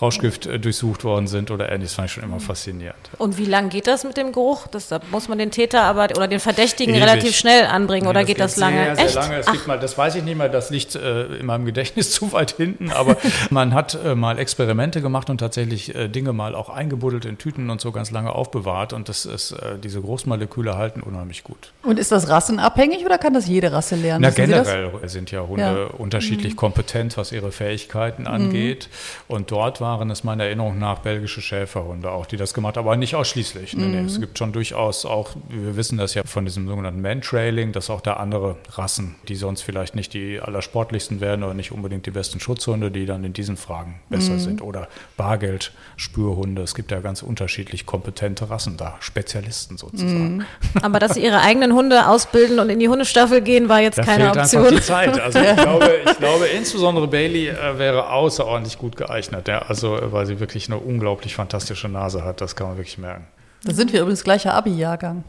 Rauschgift 0.00 0.46
äh, 0.46 0.58
durchsucht 0.58 1.04
worden 1.04 1.26
sind 1.26 1.50
oder 1.50 1.70
ähnliches. 1.70 1.94
Fand 1.94 2.06
ich 2.08 2.12
schon 2.12 2.24
immer 2.24 2.40
faszinierend. 2.40 2.98
Und 3.18 3.38
wie 3.38 3.44
lang 3.46 3.68
geht 3.68 3.86
das 3.86 4.04
mit 4.04 4.16
dem 4.16 4.32
Geruch? 4.32 4.66
Das, 4.68 4.88
da 4.88 5.00
muss 5.10 5.28
man 5.28 5.38
den 5.38 5.50
Täter 5.50 5.82
aber 5.82 6.04
oder 6.16 6.28
den 6.28 6.40
Verdächtigen 6.40 6.94
Ewig. 6.94 7.04
relativ 7.08 7.36
schnell 7.36 7.66
anbringen 7.66 8.04
Nee, 8.04 8.10
oder 8.10 8.24
geht 8.24 8.40
das 8.40 8.56
lange? 8.56 8.84
Sehr, 8.84 8.96
sehr 8.96 9.04
Echt? 9.06 9.14
lange. 9.14 9.38
Es 9.38 9.46
gibt 9.46 9.66
mal, 9.66 9.78
das 9.78 9.96
weiß 9.96 10.14
ich 10.16 10.22
nicht 10.22 10.36
mehr, 10.36 10.48
das 10.48 10.70
liegt 10.70 10.94
äh, 11.00 11.36
in 11.36 11.46
meinem 11.46 11.64
Gedächtnis 11.64 12.10
zu 12.12 12.32
weit 12.32 12.52
hinten, 12.52 12.90
aber 12.92 13.16
man 13.50 13.74
hat 13.74 13.98
äh, 14.04 14.14
mal 14.14 14.38
Experimente 14.38 15.00
gemacht 15.00 15.30
und 15.30 15.38
tatsächlich 15.38 15.94
äh, 15.94 16.08
Dinge 16.08 16.32
mal 16.32 16.54
auch 16.54 16.68
eingebuddelt 16.68 17.24
in 17.24 17.38
Tüten 17.38 17.70
und 17.70 17.80
so 17.80 17.92
ganz 17.92 18.10
lange 18.10 18.32
aufbewahrt 18.32 18.92
und 18.92 19.08
das 19.08 19.26
ist, 19.26 19.52
äh, 19.52 19.78
diese 19.82 20.00
Großmoleküle 20.00 20.76
halten 20.76 21.00
unheimlich 21.00 21.44
gut. 21.44 21.72
Und 21.82 21.98
ist 21.98 22.12
das 22.12 22.28
rassenabhängig 22.28 23.04
oder 23.04 23.18
kann 23.18 23.34
das 23.34 23.48
jede 23.48 23.72
Rasse 23.72 23.96
lernen? 23.96 24.22
Na, 24.22 24.28
Wissen 24.28 24.50
generell 24.50 24.90
sind 25.04 25.30
ja 25.30 25.46
Hunde 25.46 25.62
Ja. 25.62 25.72
Mhm. 25.72 25.88
unterschiedlich 25.98 26.56
kompetent, 26.56 27.16
was 27.16 27.32
ihre 27.32 27.52
Fähigkeiten 27.52 28.26
angeht. 28.26 28.88
Und 29.28 29.50
dort 29.50 29.80
waren 29.80 30.10
es 30.10 30.24
meiner 30.24 30.44
Erinnerung 30.44 30.78
nach 30.78 30.98
belgische 30.98 31.40
Schäferhunde 31.42 32.10
auch, 32.10 32.26
die 32.26 32.36
das 32.36 32.54
gemacht 32.54 32.76
haben, 32.76 32.86
aber 32.86 32.96
nicht 32.96 33.14
ausschließlich. 33.14 33.76
Mhm. 33.76 33.90
nee, 33.90 34.00
es 34.00 34.20
gibt 34.20 34.38
schon 34.38 34.52
durchaus 34.52 35.04
auch, 35.04 35.30
wir 35.48 35.76
wissen 35.76 35.98
das 35.98 36.14
ja 36.14 36.22
von 36.24 36.44
diesem 36.44 36.68
sogenannten 36.68 37.00
Mantrailing, 37.00 37.72
dass 37.72 37.90
auch 37.90 38.00
da 38.00 38.14
andere 38.14 38.56
Rassen, 38.72 39.16
die 39.28 39.36
sonst 39.36 39.62
vielleicht 39.62 39.94
nicht 39.94 40.14
die 40.14 40.40
allersportlichsten 40.90 41.20
werden 41.20 41.44
oder 41.44 41.54
nicht 41.54 41.72
unbedingt 41.72 42.06
die 42.06 42.10
besten 42.10 42.40
Schutzhunde, 42.40 42.90
die 42.90 43.06
dann 43.06 43.24
in 43.24 43.32
diesen 43.32 43.56
Fragen 43.56 44.00
besser 44.08 44.32
Mhm. 44.32 44.40
sind. 44.40 44.62
Oder 44.62 44.88
Bargeld, 45.16 45.72
Spürhunde. 45.96 46.62
Es 46.62 46.74
gibt 46.74 46.90
ja 46.90 47.00
ganz 47.00 47.22
unterschiedlich 47.22 47.86
kompetente 47.86 48.50
Rassen 48.50 48.76
da, 48.76 48.96
Spezialisten 49.00 49.76
sozusagen. 49.78 50.38
Mhm. 50.38 50.44
Aber 50.82 50.98
dass 50.98 51.14
sie 51.14 51.24
ihre 51.24 51.40
eigenen 51.40 51.72
Hunde 51.72 52.06
ausbilden 52.08 52.58
und 52.58 52.70
in 52.70 52.78
die 52.80 52.88
Hundestaffel 52.88 53.40
gehen, 53.40 53.68
war 53.68 53.80
jetzt 53.80 53.98
Da 53.98 54.02
keine 54.02 54.24
fehlt 54.32 54.36
Option. 54.38 54.62
einfach 54.64 54.76
die 54.76 54.82
Zeit. 54.82 55.20
Also 55.20 55.38
ich 55.38 55.56
glaube, 55.62 55.90
ich 56.04 56.18
glaube 56.18 56.46
insbesondere 56.46 57.06
Bailey 57.08 57.48
äh, 57.48 57.78
wäre 57.78 58.10
außerordentlich 58.10 58.78
gut 58.78 58.96
geeignet. 58.96 59.48
Ja, 59.48 59.60
also 59.62 59.96
äh, 59.96 60.12
weil 60.12 60.26
sie 60.26 60.40
wirklich 60.40 60.68
eine 60.68 60.78
unglaublich 60.78 61.34
fantastische 61.34 61.88
Nase 61.88 62.24
hat. 62.24 62.40
Das 62.40 62.56
kann 62.56 62.68
man 62.68 62.76
wirklich 62.76 62.98
merken. 62.98 63.26
Da 63.64 63.74
sind 63.74 63.92
wir 63.92 64.00
übrigens 64.00 64.24
gleicher 64.24 64.54
Abi-Jahrgang. 64.54 65.22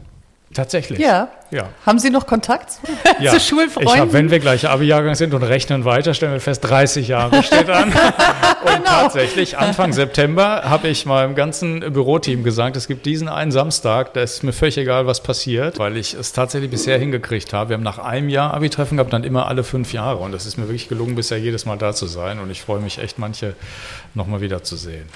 Tatsächlich. 0.54 0.98
Ja. 0.98 1.28
Ja. 1.50 1.68
Haben 1.84 1.98
Sie 1.98 2.08
noch 2.10 2.26
Kontakt 2.26 2.78
Ja. 3.20 3.30
zu 3.32 3.36
Ich 3.36 3.46
Schulfreunden? 3.46 4.00
hab, 4.00 4.12
wenn 4.14 4.30
wir 4.30 4.38
gleiche 4.38 4.70
Abi-Jahrgang 4.70 5.14
sind 5.14 5.34
und 5.34 5.42
rechnen 5.42 5.84
weiter, 5.84 6.14
stellen 6.14 6.32
wir 6.32 6.40
fest, 6.40 6.64
30 6.64 7.08
Jahre 7.08 7.42
steht 7.42 7.68
an. 7.68 7.92
Und 8.62 8.72
Genau. 8.76 8.84
tatsächlich, 8.84 9.58
Anfang 9.58 9.92
September 9.92 10.62
habe 10.64 10.88
ich 10.88 11.04
meinem 11.04 11.34
ganzen 11.34 11.80
Büroteam 11.92 12.42
gesagt, 12.44 12.76
es 12.76 12.86
gibt 12.86 13.04
diesen 13.06 13.28
einen 13.28 13.50
Samstag, 13.52 14.14
da 14.14 14.22
ist 14.22 14.44
mir 14.44 14.52
völlig 14.52 14.78
egal, 14.78 15.06
was 15.06 15.22
passiert, 15.22 15.78
weil 15.78 15.96
ich 15.96 16.14
es 16.14 16.32
tatsächlich 16.32 16.70
bisher 16.70 16.96
hingekriegt 16.98 17.52
habe. 17.52 17.70
Wir 17.70 17.74
haben 17.74 17.82
nach 17.82 17.98
einem 17.98 18.28
Jahr 18.28 18.54
Abi-Treffen 18.54 18.96
gehabt, 18.96 19.12
dann 19.12 19.24
immer 19.24 19.48
alle 19.48 19.64
fünf 19.64 19.92
Jahre. 19.92 20.18
Und 20.18 20.32
es 20.34 20.46
ist 20.46 20.56
mir 20.58 20.68
wirklich 20.68 20.88
gelungen, 20.88 21.16
bisher 21.16 21.38
jedes 21.38 21.66
Mal 21.66 21.76
da 21.76 21.92
zu 21.92 22.06
sein. 22.06 22.38
Und 22.40 22.50
ich 22.50 22.62
freue 22.62 22.80
mich 22.80 22.98
echt, 22.98 23.18
manche 23.18 23.54
nochmal 24.14 24.40
wieder 24.40 24.62
zu 24.62 24.76
sehen. 24.76 25.06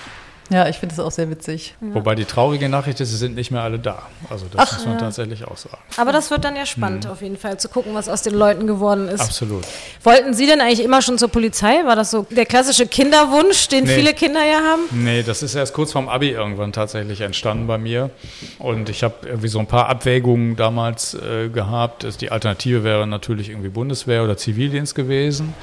Ja, 0.50 0.68
ich 0.68 0.76
finde 0.76 0.94
das 0.94 1.04
auch 1.04 1.10
sehr 1.10 1.28
witzig. 1.30 1.74
Wobei 1.80 2.14
die 2.14 2.24
traurige 2.24 2.68
Nachricht 2.68 3.00
ist, 3.00 3.10
sie 3.10 3.16
sind 3.16 3.34
nicht 3.34 3.50
mehr 3.50 3.62
alle 3.62 3.78
da. 3.78 4.02
Also 4.30 4.46
das 4.50 4.72
muss 4.74 4.86
man 4.86 4.98
tatsächlich 4.98 5.44
auch 5.46 5.56
sagen. 5.56 5.78
Aber 5.96 6.12
das 6.12 6.30
wird 6.30 6.44
dann 6.44 6.54
ja 6.56 6.66
spannend 6.66 7.04
Mhm. 7.04 7.10
auf 7.10 7.22
jeden 7.22 7.36
Fall 7.36 7.58
zu 7.58 7.68
gucken, 7.68 7.94
was 7.94 8.08
aus 8.08 8.22
den 8.22 8.34
Leuten 8.34 8.66
geworden 8.66 9.08
ist. 9.08 9.20
Absolut. 9.20 9.64
Wollten 10.04 10.34
Sie 10.34 10.46
denn 10.46 10.60
eigentlich 10.60 10.82
immer 10.84 11.02
schon 11.02 11.18
zur 11.18 11.28
Polizei? 11.28 11.84
War 11.84 11.96
das 11.96 12.10
so 12.10 12.26
der 12.30 12.46
klassische 12.46 12.86
Kinderwunsch, 12.86 13.68
den 13.68 13.84
Nee. 13.84 13.94
viele 13.96 14.14
Kinder 14.14 14.44
ja 14.44 14.58
haben? 14.60 14.82
Nee, 14.92 15.22
das 15.22 15.42
ist 15.42 15.54
erst 15.54 15.72
kurz 15.74 15.92
vorm 15.92 16.08
Abi 16.08 16.30
irgendwann 16.30 16.72
tatsächlich 16.72 17.20
entstanden 17.22 17.66
bei 17.66 17.78
mir. 17.78 18.10
Und 18.58 18.88
ich 18.88 19.02
habe 19.02 19.14
irgendwie 19.26 19.48
so 19.48 19.58
ein 19.58 19.66
paar 19.66 19.88
Abwägungen 19.88 20.56
damals 20.56 21.14
äh, 21.14 21.48
gehabt. 21.48 22.04
Es- 22.04 22.16
Die 22.16 22.30
Alternative 22.30 22.84
wäre 22.84 23.06
natürlich 23.06 23.50
irgendwie 23.50 23.68
Bundeswehr 23.68 24.22
oder 24.24 24.36
Zivildienst 24.36 24.94
gewesen. 24.94 25.54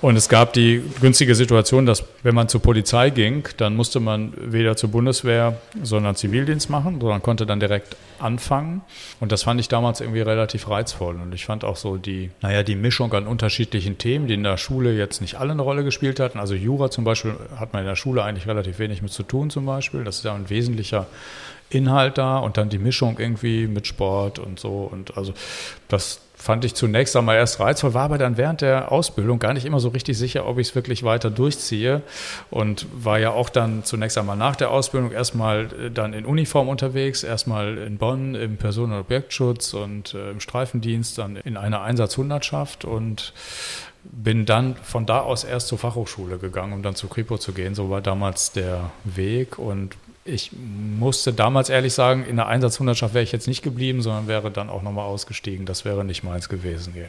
Und 0.00 0.16
es 0.16 0.28
gab 0.28 0.52
die 0.52 0.82
günstige 1.00 1.34
Situation, 1.34 1.86
dass 1.86 2.04
wenn 2.22 2.34
man 2.34 2.48
zur 2.48 2.60
Polizei 2.62 3.10
ging, 3.10 3.48
dann 3.56 3.74
musste 3.76 4.00
man 4.00 4.25
weder 4.36 4.76
zur 4.76 4.90
Bundeswehr, 4.90 5.58
sondern 5.82 6.16
Zivildienst 6.16 6.70
machen, 6.70 7.00
sondern 7.00 7.22
konnte 7.22 7.46
dann 7.46 7.60
direkt 7.60 7.96
anfangen. 8.18 8.82
Und 9.20 9.32
das 9.32 9.42
fand 9.42 9.60
ich 9.60 9.68
damals 9.68 10.00
irgendwie 10.00 10.20
relativ 10.20 10.68
reizvoll. 10.68 11.16
Und 11.16 11.34
ich 11.34 11.44
fand 11.46 11.64
auch 11.64 11.76
so 11.76 11.96
die, 11.96 12.30
naja, 12.42 12.62
die 12.62 12.76
Mischung 12.76 13.12
an 13.12 13.26
unterschiedlichen 13.26 13.98
Themen, 13.98 14.26
die 14.26 14.34
in 14.34 14.42
der 14.42 14.56
Schule 14.56 14.92
jetzt 14.92 15.20
nicht 15.20 15.36
alle 15.36 15.52
eine 15.52 15.62
Rolle 15.62 15.84
gespielt 15.84 16.20
hatten. 16.20 16.38
Also 16.38 16.54
Jura 16.54 16.90
zum 16.90 17.04
Beispiel 17.04 17.34
hat 17.56 17.72
man 17.72 17.82
in 17.82 17.88
der 17.88 17.96
Schule 17.96 18.22
eigentlich 18.22 18.46
relativ 18.46 18.78
wenig 18.78 19.02
mit 19.02 19.12
zu 19.12 19.22
tun 19.22 19.50
zum 19.50 19.66
Beispiel. 19.66 20.04
Das 20.04 20.18
ist 20.18 20.24
ja 20.24 20.34
ein 20.34 20.48
wesentlicher 20.50 21.06
Inhalt 21.68 22.16
da 22.16 22.38
und 22.38 22.56
dann 22.56 22.68
die 22.68 22.78
Mischung 22.78 23.18
irgendwie 23.18 23.66
mit 23.66 23.86
Sport 23.86 24.38
und 24.38 24.60
so. 24.60 24.88
Und 24.90 25.16
also 25.16 25.34
das 25.88 26.20
fand 26.46 26.64
ich 26.64 26.76
zunächst 26.76 27.16
einmal 27.16 27.34
erst 27.34 27.58
reizvoll, 27.58 27.92
war 27.92 28.04
aber 28.04 28.18
dann 28.18 28.36
während 28.36 28.60
der 28.60 28.92
Ausbildung 28.92 29.40
gar 29.40 29.52
nicht 29.52 29.66
immer 29.66 29.80
so 29.80 29.88
richtig 29.88 30.16
sicher, 30.16 30.46
ob 30.46 30.58
ich 30.58 30.68
es 30.68 30.74
wirklich 30.76 31.02
weiter 31.02 31.28
durchziehe 31.28 32.02
und 32.50 32.86
war 32.94 33.18
ja 33.18 33.30
auch 33.30 33.48
dann 33.48 33.82
zunächst 33.82 34.16
einmal 34.16 34.36
nach 34.36 34.54
der 34.54 34.70
Ausbildung 34.70 35.10
erstmal 35.10 35.64
äh, 35.64 35.90
dann 35.90 36.12
in 36.12 36.24
Uniform 36.24 36.68
unterwegs, 36.68 37.24
erstmal 37.24 37.78
in 37.78 37.98
Bonn 37.98 38.36
im 38.36 38.58
Personen- 38.58 38.92
und 38.92 39.00
Objektschutz 39.00 39.74
und 39.74 40.14
äh, 40.14 40.30
im 40.30 40.38
Streifendienst, 40.38 41.18
dann 41.18 41.34
in 41.34 41.56
einer 41.56 41.82
Einsatzhundertschaft 41.82 42.84
und 42.84 43.32
bin 44.04 44.46
dann 44.46 44.76
von 44.76 45.04
da 45.04 45.22
aus 45.22 45.42
erst 45.42 45.66
zur 45.66 45.78
Fachhochschule 45.78 46.38
gegangen, 46.38 46.74
um 46.74 46.82
dann 46.82 46.94
zu 46.94 47.08
Kripo 47.08 47.38
zu 47.38 47.54
gehen. 47.54 47.74
So 47.74 47.90
war 47.90 48.00
damals 48.00 48.52
der 48.52 48.92
Weg 49.02 49.58
und 49.58 49.96
ich 50.26 50.50
musste 50.52 51.32
damals 51.32 51.68
ehrlich 51.68 51.94
sagen, 51.94 52.24
in 52.24 52.36
der 52.36 52.46
Einsatzhundertschaft 52.46 53.14
wäre 53.14 53.24
ich 53.24 53.32
jetzt 53.32 53.48
nicht 53.48 53.62
geblieben, 53.62 54.02
sondern 54.02 54.26
wäre 54.28 54.50
dann 54.50 54.70
auch 54.70 54.82
nochmal 54.82 55.06
ausgestiegen. 55.06 55.66
Das 55.66 55.84
wäre 55.84 56.04
nicht 56.04 56.24
meins 56.24 56.48
gewesen. 56.48 56.92
Hier. 56.92 57.08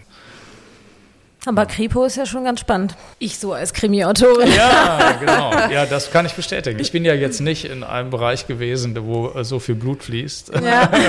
Aber 1.47 1.65
Kripo 1.65 2.03
ist 2.03 2.17
ja 2.17 2.25
schon 2.25 2.43
ganz 2.43 2.59
spannend. 2.59 2.95
Ich 3.19 3.39
so 3.39 3.53
als 3.53 3.73
Krimi-Autorin. 3.73 4.51
Ja, 4.53 5.13
genau. 5.19 5.51
Ja, 5.71 5.85
das 5.85 6.11
kann 6.11 6.25
ich 6.25 6.33
bestätigen. 6.33 6.77
Ich 6.79 6.91
bin 6.91 7.05
ja 7.05 7.13
jetzt 7.13 7.39
nicht 7.39 7.63
in 7.65 7.83
einem 7.83 8.09
Bereich 8.09 8.47
gewesen, 8.47 8.97
wo 8.99 9.29
äh, 9.29 9.45
so 9.45 9.59
viel 9.59 9.75
Blut 9.75 10.03
fließt. 10.03 10.51
Ja. 10.61 10.91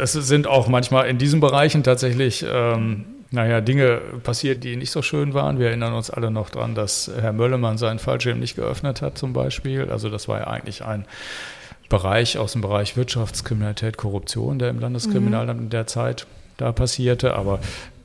Es 0.00 0.12
sind 0.12 0.46
auch 0.46 0.66
manchmal 0.66 1.06
in 1.06 1.18
diesen 1.18 1.40
Bereichen 1.40 1.82
tatsächlich, 1.82 2.44
ähm, 2.48 3.04
naja, 3.34 3.60
Dinge 3.60 4.00
passiert, 4.22 4.64
die 4.64 4.76
nicht 4.76 4.90
so 4.90 5.02
schön 5.02 5.34
waren. 5.34 5.58
Wir 5.58 5.68
erinnern 5.68 5.92
uns 5.92 6.08
alle 6.08 6.30
noch 6.30 6.50
dran, 6.50 6.74
dass 6.74 7.10
Herr 7.20 7.32
Möllemann 7.32 7.78
seinen 7.78 7.98
Fallschirm 7.98 8.38
nicht 8.38 8.56
geöffnet 8.56 9.02
hat, 9.02 9.18
zum 9.18 9.32
Beispiel. 9.32 9.90
Also 9.90 10.08
das 10.08 10.28
war 10.28 10.38
ja 10.38 10.46
eigentlich 10.46 10.84
ein 10.84 11.04
Bereich 11.88 12.38
aus 12.38 12.52
dem 12.52 12.62
Bereich 12.62 12.96
Wirtschaftskriminalität, 12.96 13.96
Korruption, 13.96 14.58
der 14.58 14.70
im 14.70 14.78
Landeskriminalamt 14.78 15.60
in 15.60 15.70
der 15.70 15.86
Zeit 15.86 16.26
da 16.56 16.72
passierte. 16.72 17.34
Aber 17.34 17.58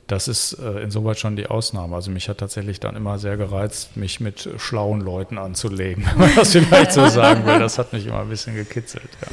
das 0.08 0.26
ist 0.26 0.54
äh, 0.54 0.82
insoweit 0.82 1.18
schon 1.18 1.36
die 1.36 1.46
Ausnahme. 1.46 1.94
Also 1.94 2.10
mich 2.10 2.28
hat 2.28 2.38
tatsächlich 2.38 2.80
dann 2.80 2.96
immer 2.96 3.18
sehr 3.18 3.36
gereizt, 3.36 3.96
mich 3.96 4.18
mit 4.18 4.48
schlauen 4.58 5.00
Leuten 5.00 5.38
anzulegen, 5.38 6.04
wenn 6.10 6.18
man 6.18 6.34
das 6.34 6.50
vielleicht 6.50 6.92
so 6.92 7.06
sagen 7.08 7.46
will. 7.46 7.60
Das 7.60 7.78
hat 7.78 7.92
mich 7.92 8.06
immer 8.06 8.20
ein 8.20 8.28
bisschen 8.28 8.56
gekitzelt. 8.56 9.08
Ja. 9.22 9.28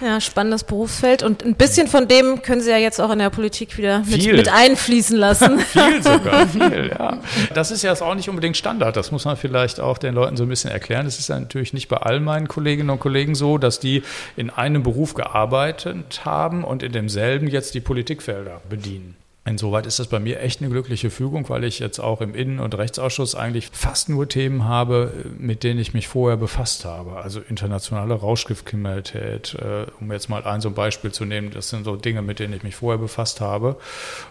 Ja, 0.00 0.20
spannendes 0.20 0.64
Berufsfeld. 0.64 1.22
Und 1.22 1.44
ein 1.44 1.54
bisschen 1.54 1.88
von 1.88 2.08
dem 2.08 2.42
können 2.42 2.60
Sie 2.60 2.70
ja 2.70 2.76
jetzt 2.76 3.00
auch 3.00 3.10
in 3.10 3.18
der 3.18 3.30
Politik 3.30 3.76
wieder 3.76 4.00
mit, 4.00 4.24
mit 4.24 4.48
einfließen 4.48 5.16
lassen. 5.16 5.58
Viel 5.72 6.02
sogar, 6.02 6.46
viel, 6.48 6.90
ja. 6.90 7.18
Das 7.54 7.70
ist 7.70 7.82
ja 7.82 7.90
jetzt 7.90 8.02
auch 8.02 8.14
nicht 8.14 8.28
unbedingt 8.28 8.56
Standard. 8.56 8.96
Das 8.96 9.10
muss 9.10 9.24
man 9.24 9.36
vielleicht 9.36 9.80
auch 9.80 9.98
den 9.98 10.14
Leuten 10.14 10.36
so 10.36 10.44
ein 10.44 10.48
bisschen 10.48 10.70
erklären. 10.70 11.06
Es 11.06 11.18
ist 11.18 11.28
ja 11.28 11.38
natürlich 11.38 11.72
nicht 11.72 11.88
bei 11.88 11.96
all 11.96 12.20
meinen 12.20 12.48
Kolleginnen 12.48 12.90
und 12.90 13.00
Kollegen 13.00 13.34
so, 13.34 13.58
dass 13.58 13.80
die 13.80 14.02
in 14.36 14.50
einem 14.50 14.82
Beruf 14.82 15.14
gearbeitet 15.14 16.24
haben 16.24 16.64
und 16.64 16.82
in 16.82 16.92
demselben 16.92 17.48
jetzt 17.48 17.74
die 17.74 17.80
Politikfelder 17.80 18.60
bedienen. 18.68 19.17
Insoweit 19.48 19.86
ist 19.86 19.98
das 19.98 20.08
bei 20.08 20.20
mir 20.20 20.40
echt 20.40 20.60
eine 20.60 20.70
glückliche 20.70 21.10
Fügung, 21.10 21.48
weil 21.48 21.64
ich 21.64 21.78
jetzt 21.78 21.98
auch 21.98 22.20
im 22.20 22.34
Innen- 22.34 22.60
und 22.60 22.76
Rechtsausschuss 22.76 23.34
eigentlich 23.34 23.70
fast 23.72 24.08
nur 24.08 24.28
Themen 24.28 24.64
habe, 24.64 25.12
mit 25.38 25.64
denen 25.64 25.80
ich 25.80 25.94
mich 25.94 26.06
vorher 26.06 26.36
befasst 26.36 26.84
habe. 26.84 27.16
Also 27.16 27.40
internationale 27.40 28.14
Rauschgiftkriminalität, 28.14 29.54
äh, 29.54 29.86
um 30.00 30.12
jetzt 30.12 30.28
mal 30.28 30.44
ein 30.44 30.60
so 30.60 30.68
ein 30.68 30.74
Beispiel 30.74 31.12
zu 31.12 31.24
nehmen, 31.24 31.50
das 31.50 31.70
sind 31.70 31.84
so 31.84 31.96
Dinge, 31.96 32.22
mit 32.22 32.38
denen 32.38 32.52
ich 32.52 32.62
mich 32.62 32.76
vorher 32.76 32.98
befasst 32.98 33.40
habe. 33.40 33.76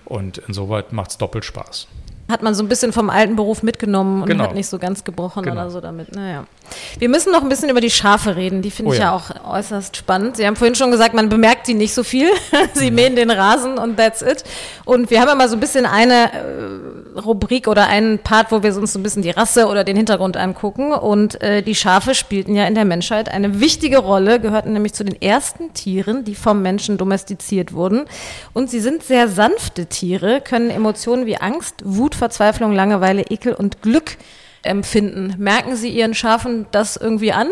Und 0.05 0.37
insoweit 0.37 0.93
macht 0.93 1.11
es 1.11 1.17
doppelt 1.17 1.45
Spaß. 1.45 1.87
Hat 2.29 2.43
man 2.43 2.53
so 2.53 2.63
ein 2.63 2.67
bisschen 2.67 2.91
vom 2.93 3.09
alten 3.09 3.35
Beruf 3.35 3.63
mitgenommen 3.63 4.21
und 4.23 4.27
Genau. 4.27 4.43
hat 4.45 4.53
nicht 4.55 4.67
so 4.67 4.77
ganz 4.79 5.03
gebrochen 5.03 5.43
Genau. 5.43 5.61
oder 5.61 5.69
so 5.69 5.79
damit. 5.81 6.13
Naja. 6.13 6.45
Wir 6.99 7.07
müssen 7.07 7.31
noch 7.31 7.41
ein 7.41 7.47
bisschen 7.49 7.69
über 7.69 7.79
die 7.79 7.89
Schafe 7.89 8.35
reden. 8.35 8.61
Die 8.61 8.71
finde 8.71 8.89
Oh 8.91 8.93
ich 8.93 8.99
ja. 8.99 9.05
ja 9.05 9.15
auch 9.15 9.53
äußerst 9.57 9.95
spannend. 9.95 10.35
Sie 10.35 10.45
haben 10.45 10.57
vorhin 10.57 10.75
schon 10.75 10.91
gesagt, 10.91 11.13
man 11.13 11.29
bemerkt 11.29 11.65
sie 11.65 11.73
nicht 11.73 11.93
so 11.93 12.03
viel. 12.03 12.29
sie 12.73 12.91
mähen 12.91 13.15
den 13.15 13.31
Rasen 13.31 13.77
und 13.77 13.95
that's 13.97 14.21
it. 14.21 14.43
Und 14.83 15.09
wir 15.09 15.21
haben 15.21 15.29
immer 15.31 15.47
so 15.47 15.55
ein 15.55 15.59
bisschen 15.61 15.85
eine 15.85 16.33
äh, 16.33 17.19
Rubrik 17.19 17.67
oder 17.67 17.87
einen 17.87 18.19
Part, 18.19 18.51
wo 18.51 18.61
wir 18.61 18.75
uns 18.75 18.91
so 18.93 18.99
ein 18.99 19.03
bisschen 19.03 19.21
die 19.21 19.29
Rasse 19.29 19.67
oder 19.67 19.83
den 19.85 19.95
Hintergrund 19.95 20.35
angucken. 20.35 20.91
Und 20.91 21.41
äh, 21.41 21.61
die 21.61 21.75
Schafe 21.75 22.13
spielten 22.13 22.53
ja 22.55 22.65
in 22.65 22.75
der 22.75 22.85
Menschheit 22.85 23.29
eine 23.29 23.61
wichtige 23.61 23.99
Rolle, 23.99 24.39
gehörten 24.41 24.73
nämlich 24.73 24.93
zu 24.93 25.05
den 25.05 25.21
ersten 25.21 25.73
Tieren, 25.73 26.25
die 26.25 26.35
vom 26.35 26.61
Menschen 26.61 26.97
domestiziert 26.97 27.71
wurden. 27.73 28.05
Und 28.53 28.69
sie 28.69 28.79
sind 28.81 29.03
sehr 29.03 29.29
sanfte 29.29 29.85
Tiere, 29.85 30.41
können 30.41 30.69
Emotionen 30.69 31.25
wie 31.25 31.37
Angst, 31.37 31.75
Wut, 31.85 32.15
Verzweiflung, 32.17 32.73
Langeweile, 32.73 33.23
Ekel 33.29 33.53
und 33.53 33.81
Glück 33.81 34.17
empfinden. 34.63 35.35
Merken 35.37 35.75
Sie 35.75 35.89
Ihren 35.89 36.13
Schafen 36.13 36.65
das 36.71 36.97
irgendwie 36.97 37.31
an? 37.31 37.49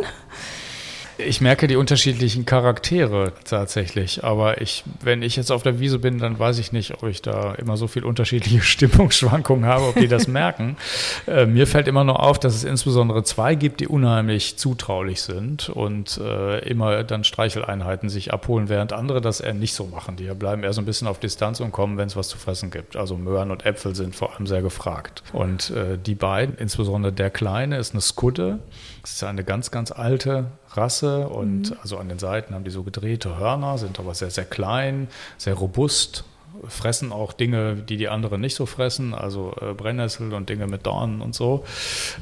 Ich 1.17 1.39
merke 1.39 1.67
die 1.67 1.77
unterschiedlichen 1.77 2.45
Charaktere 2.45 3.31
tatsächlich, 3.45 4.25
aber 4.25 4.61
ich, 4.61 4.83
wenn 5.01 5.21
ich 5.21 5.37
jetzt 5.37 5.49
auf 5.49 5.63
der 5.63 5.79
Wiese 5.79 5.97
bin, 5.97 6.19
dann 6.19 6.37
weiß 6.37 6.59
ich 6.59 6.73
nicht, 6.73 6.93
ob 6.95 7.07
ich 7.07 7.21
da 7.21 7.53
immer 7.53 7.77
so 7.77 7.87
viel 7.87 8.03
unterschiedliche 8.03 8.61
Stimmungsschwankungen 8.61 9.65
habe, 9.65 9.85
ob 9.85 9.95
die 9.95 10.07
das 10.07 10.27
merken. 10.27 10.77
Äh, 11.27 11.45
mir 11.45 11.65
fällt 11.65 11.87
immer 11.87 12.03
nur 12.03 12.21
auf, 12.21 12.39
dass 12.39 12.55
es 12.55 12.63
insbesondere 12.63 13.23
zwei 13.23 13.55
gibt, 13.55 13.79
die 13.79 13.87
unheimlich 13.87 14.57
zutraulich 14.57 15.21
sind 15.21 15.69
und 15.69 16.17
äh, 16.17 16.59
immer 16.67 17.03
dann 17.03 17.23
Streicheleinheiten 17.23 18.09
sich 18.09 18.31
abholen, 18.31 18.69
während 18.69 18.93
andere 18.93 19.21
das 19.21 19.39
eher 19.39 19.53
nicht 19.53 19.73
so 19.73 19.85
machen. 19.85 20.17
Die 20.17 20.25
bleiben 20.25 20.63
eher 20.63 20.73
so 20.73 20.81
ein 20.81 20.85
bisschen 20.85 21.07
auf 21.07 21.19
Distanz 21.19 21.59
und 21.61 21.71
kommen, 21.71 21.97
wenn 21.97 22.07
es 22.07 22.15
was 22.15 22.27
zu 22.27 22.37
fressen 22.37 22.69
gibt. 22.69 22.95
Also 22.95 23.17
Möhren 23.17 23.49
und 23.49 23.65
Äpfel 23.65 23.95
sind 23.95 24.15
vor 24.15 24.35
allem 24.35 24.45
sehr 24.45 24.61
gefragt. 24.61 25.23
Und 25.33 25.71
äh, 25.71 25.97
die 25.97 26.15
beiden, 26.15 26.57
insbesondere 26.57 27.11
der 27.11 27.29
Kleine, 27.29 27.77
ist 27.77 27.93
eine 27.93 28.01
Skudde. 28.01 28.59
Das 29.05 29.11
ist 29.11 29.23
eine 29.23 29.43
ganz, 29.43 29.69
ganz 29.69 29.91
alte 29.91 30.45
Rasse 30.71 31.29
und 31.29 31.77
also 31.83 31.99
an 31.99 32.09
den 32.09 32.17
Seiten 32.17 32.55
haben 32.55 32.63
die 32.63 32.71
so 32.71 32.81
gedrehte 32.81 33.37
Hörner, 33.37 33.77
sind 33.77 33.99
aber 33.99 34.15
sehr, 34.15 34.31
sehr 34.31 34.45
klein, 34.45 35.09
sehr 35.37 35.53
robust, 35.53 36.23
fressen 36.67 37.11
auch 37.11 37.33
Dinge, 37.33 37.75
die 37.75 37.97
die 37.97 38.09
anderen 38.09 38.41
nicht 38.41 38.55
so 38.55 38.65
fressen, 38.65 39.13
also 39.13 39.55
äh, 39.61 39.73
Brennnessel 39.73 40.33
und 40.33 40.49
Dinge 40.49 40.67
mit 40.67 40.85
Dornen 40.85 41.21
und 41.21 41.35
so. 41.35 41.65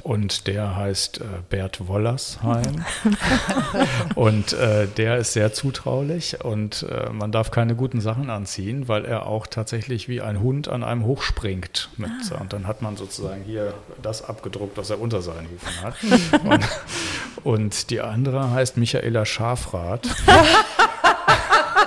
Und 0.01 0.47
der 0.47 0.75
heißt 0.75 1.21
äh, 1.21 1.23
Bert 1.49 1.87
Wollersheim 1.87 2.85
und 4.15 4.53
äh, 4.53 4.87
der 4.87 5.17
ist 5.17 5.33
sehr 5.33 5.53
zutraulich 5.53 6.43
und 6.43 6.85
äh, 6.89 7.09
man 7.11 7.31
darf 7.31 7.51
keine 7.51 7.75
guten 7.75 8.01
Sachen 8.01 8.29
anziehen, 8.29 8.87
weil 8.87 9.05
er 9.05 9.25
auch 9.25 9.47
tatsächlich 9.47 10.07
wie 10.07 10.21
ein 10.21 10.39
Hund 10.39 10.67
an 10.67 10.83
einem 10.83 11.05
hochspringt. 11.05 11.89
Mit, 11.97 12.11
Und 12.39 12.53
dann 12.53 12.67
hat 12.67 12.81
man 12.81 12.97
sozusagen 12.97 13.43
hier 13.43 13.73
das 14.01 14.23
abgedruckt, 14.23 14.77
was 14.77 14.89
er 14.89 14.99
unter 14.99 15.21
seinen 15.21 15.47
Hufen 15.49 15.81
hat. 15.81 15.95
und, 16.43 16.67
und 17.43 17.89
die 17.89 18.01
andere 18.01 18.51
heißt 18.51 18.77
Michaela 18.77 19.25
Schafrath. 19.25 20.07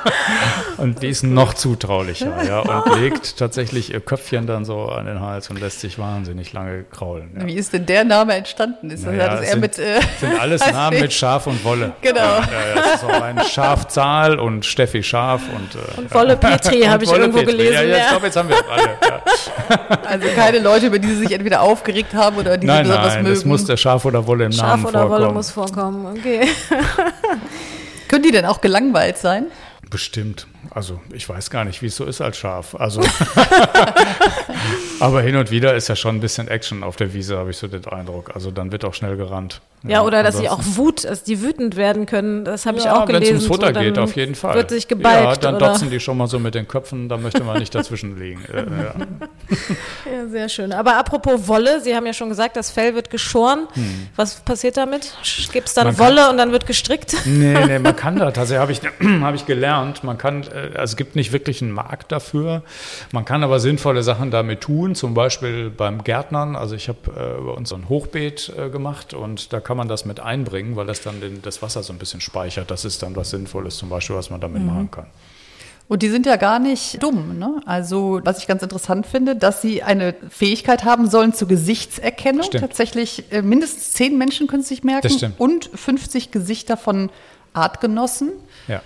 Und 0.76 1.02
die 1.02 1.08
ist 1.08 1.22
noch 1.22 1.54
zutraulicher, 1.54 2.42
ja, 2.46 2.60
und 2.60 3.00
legt 3.00 3.38
tatsächlich 3.38 3.92
ihr 3.94 4.00
Köpfchen 4.00 4.46
dann 4.46 4.64
so 4.66 4.86
an 4.86 5.06
den 5.06 5.20
Hals 5.20 5.48
und 5.48 5.58
lässt 5.58 5.80
sich 5.80 5.98
wahnsinnig 5.98 6.52
lange 6.52 6.84
kraulen. 6.84 7.30
Ja. 7.38 7.46
Wie 7.46 7.54
ist 7.54 7.72
denn 7.72 7.86
der 7.86 8.04
Name 8.04 8.34
entstanden? 8.34 8.90
Ist 8.90 9.06
das, 9.06 9.12
Naja, 9.12 9.28
das 9.36 9.40
eher 9.40 9.50
sind, 9.52 9.60
mit. 9.60 9.78
Äh, 9.78 10.00
sind 10.20 10.38
alles 10.38 10.60
Namen 10.72 11.00
mit 11.00 11.12
Schaf 11.14 11.46
und 11.46 11.64
Wolle. 11.64 11.92
Genau. 12.02 12.20
Ja, 12.20 12.40
ja, 12.40 12.74
das 12.74 12.94
ist 12.96 13.04
auch 13.04 13.22
ein 13.22 13.40
Schafzahl 13.44 14.38
und 14.38 14.66
Steffi 14.66 15.02
Schaf 15.02 15.40
und, 15.54 15.74
äh, 15.74 15.98
Und 16.00 16.14
Wolle 16.14 16.36
Petri 16.36 16.82
habe 16.82 17.04
ich 17.04 17.10
Wolle 17.10 17.20
irgendwo 17.20 17.38
Petri. 17.38 17.52
gelesen. 17.56 17.72
Ja, 17.74 17.82
ja, 17.82 17.96
ich 17.96 18.08
glaube, 18.10 18.26
jetzt 18.26 18.36
haben 18.36 18.48
wir 18.50 18.56
es 18.56 18.64
alle. 18.68 18.88
Ja. 19.08 19.98
also 20.06 20.28
keine 20.36 20.58
Leute, 20.58 20.86
über 20.86 20.98
die 20.98 21.08
sie 21.08 21.16
sich 21.20 21.32
entweder 21.32 21.62
aufgeregt 21.62 22.12
haben 22.14 22.36
oder 22.36 22.58
die 22.58 22.66
Nein, 22.66 22.84
sie 22.84 22.90
besonders 22.90 23.14
nein, 23.14 23.22
mögen. 23.22 23.34
es 23.36 23.44
muss 23.46 23.64
der 23.64 23.76
Schaf 23.78 24.04
oder 24.04 24.26
Wolle 24.26 24.44
im 24.44 24.52
Schaf 24.52 24.68
Namen 24.68 24.84
oder 24.84 25.00
vorkommen. 25.00 25.22
Wolle 25.22 25.32
muss 25.32 25.50
vorkommen. 25.50 26.06
Okay. 26.18 26.46
Können 28.08 28.22
die 28.22 28.30
denn 28.30 28.44
auch 28.44 28.60
gelangweilt 28.60 29.18
sein? 29.18 29.46
Bestimmt. 29.90 30.46
Also 30.70 31.00
ich 31.12 31.28
weiß 31.28 31.50
gar 31.50 31.64
nicht, 31.64 31.80
wie 31.80 31.86
es 31.86 31.96
so 31.96 32.04
ist 32.04 32.20
als 32.20 32.36
Schaf. 32.38 32.74
Also 32.74 33.02
aber 35.00 35.22
hin 35.22 35.36
und 35.36 35.50
wieder 35.50 35.74
ist 35.74 35.88
ja 35.88 35.96
schon 35.96 36.16
ein 36.16 36.20
bisschen 36.20 36.48
Action 36.48 36.82
auf 36.82 36.96
der 36.96 37.14
Wiese, 37.14 37.38
habe 37.38 37.50
ich 37.50 37.56
so 37.56 37.68
den 37.68 37.84
Eindruck. 37.86 38.34
Also 38.34 38.50
dann 38.50 38.72
wird 38.72 38.84
auch 38.84 38.94
schnell 38.94 39.16
gerannt. 39.16 39.60
Ja, 39.88 40.02
oder 40.02 40.22
dass 40.22 40.38
sie 40.38 40.48
auch 40.48 40.60
Wut, 40.62 41.04
dass 41.04 41.22
die 41.22 41.40
wütend 41.42 41.76
werden 41.76 42.06
können. 42.06 42.44
Das 42.44 42.66
habe 42.66 42.78
ich 42.78 42.84
Ja, 42.84 43.02
auch 43.02 43.06
gelesen. 43.06 43.22
Wenn 43.30 43.36
es 43.36 43.42
ums 43.44 43.46
Futter 43.64 43.74
so, 43.74 43.80
geht, 43.80 43.98
auf 43.98 44.16
jeden 44.16 44.34
Fall. 44.34 44.54
Wird 44.54 44.70
sich 44.70 44.88
gebalgt. 44.88 45.24
Ja, 45.24 45.36
dann 45.36 45.56
oder? 45.56 45.68
dotzen 45.68 45.90
die 45.90 46.00
schon 46.00 46.16
mal 46.18 46.26
so 46.26 46.38
mit 46.38 46.54
den 46.54 46.66
Köpfen, 46.68 47.08
da 47.08 47.16
möchte 47.16 47.42
man 47.44 47.58
nicht 47.58 47.74
dazwischen 47.74 48.18
liegen. 48.18 48.44
Äh, 48.52 48.56
ja. 48.58 48.94
Ja, 50.12 50.26
sehr 50.28 50.48
schön. 50.48 50.72
Aber 50.72 50.96
apropos 50.96 51.46
Wolle, 51.48 51.80
Sie 51.80 51.94
haben 51.94 52.06
ja 52.06 52.12
schon 52.12 52.28
gesagt, 52.28 52.56
das 52.56 52.70
Fell 52.70 52.94
wird 52.94 53.10
geschoren. 53.10 53.66
Was 54.16 54.36
passiert 54.36 54.76
damit? 54.76 55.12
Gibt 55.52 55.68
es 55.68 55.74
dann 55.74 55.88
Hm. 55.88 55.96
Man 55.96 55.96
kann- 55.96 56.06
Wolle 56.16 56.30
und 56.30 56.36
dann 56.38 56.52
wird 56.52 56.66
gestrickt? 56.66 57.14
Nee, 57.24 57.54
nee, 57.66 57.78
man 57.78 57.94
kann 57.96 58.16
da 58.16 58.30
tatsächlich, 58.32 58.60
habe 58.60 58.72
ich, 58.72 58.80
hab 59.22 59.34
ich 59.34 59.46
gelernt, 59.46 60.04
man 60.04 60.18
kann, 60.18 60.42
äh, 60.44 60.76
also 60.76 60.92
es 60.92 60.96
gibt 60.96 61.16
nicht 61.16 61.32
wirklich 61.32 61.62
einen 61.62 61.70
Markt 61.72 62.12
dafür. 62.12 62.62
Man 63.12 63.24
kann 63.24 63.42
aber 63.44 63.60
sinnvolle 63.60 64.02
Sachen 64.02 64.30
damit 64.30 64.60
tun, 64.62 64.94
zum 64.94 65.14
Beispiel 65.14 65.70
beim 65.70 66.04
Gärtnern. 66.04 66.56
Also 66.56 66.74
ich 66.74 66.88
habe 66.88 66.98
äh, 67.10 67.40
bei 67.42 67.52
uns 67.52 67.68
so 67.68 67.74
ein 67.76 67.88
Hochbeet 67.88 68.52
äh, 68.56 68.68
gemacht 68.70 69.14
und 69.14 69.52
da 69.52 69.60
kann 69.60 69.75
man 69.76 69.88
das 69.88 70.04
mit 70.04 70.20
einbringen, 70.20 70.76
weil 70.76 70.86
das 70.86 71.02
dann 71.02 71.20
den, 71.20 71.42
das 71.42 71.62
Wasser 71.62 71.82
so 71.82 71.92
ein 71.92 71.98
bisschen 71.98 72.20
speichert. 72.20 72.70
Das 72.70 72.84
ist 72.84 73.02
dann 73.02 73.14
was 73.16 73.30
Sinnvolles 73.30 73.76
zum 73.76 73.88
Beispiel, 73.88 74.16
was 74.16 74.30
man 74.30 74.40
damit 74.40 74.62
Mhm. 74.62 74.68
machen 74.68 74.90
kann. 74.90 75.06
Und 75.88 76.02
die 76.02 76.08
sind 76.08 76.26
ja 76.26 76.34
gar 76.34 76.58
nicht 76.58 77.00
dumm. 77.00 77.38
Ne? 77.38 77.60
Also, 77.64 78.20
was 78.24 78.38
ich 78.38 78.48
ganz 78.48 78.60
interessant 78.62 79.06
finde, 79.06 79.36
dass 79.36 79.62
sie 79.62 79.84
eine 79.84 80.14
Fähigkeit 80.30 80.82
haben 80.84 81.08
sollen 81.08 81.32
zur 81.32 81.46
Gesichtserkennung. 81.46 82.42
Stimmt. 82.42 82.62
Tatsächlich 82.62 83.30
äh, 83.30 83.40
mindestens 83.42 83.92
zehn 83.92 84.18
Menschen 84.18 84.48
können 84.48 84.64
sich 84.64 84.82
merken 84.82 85.34
und 85.38 85.70
50 85.72 86.32
Gesichter 86.32 86.76
von 86.76 87.08
Artgenossen. 87.52 88.32
Ja, 88.66 88.82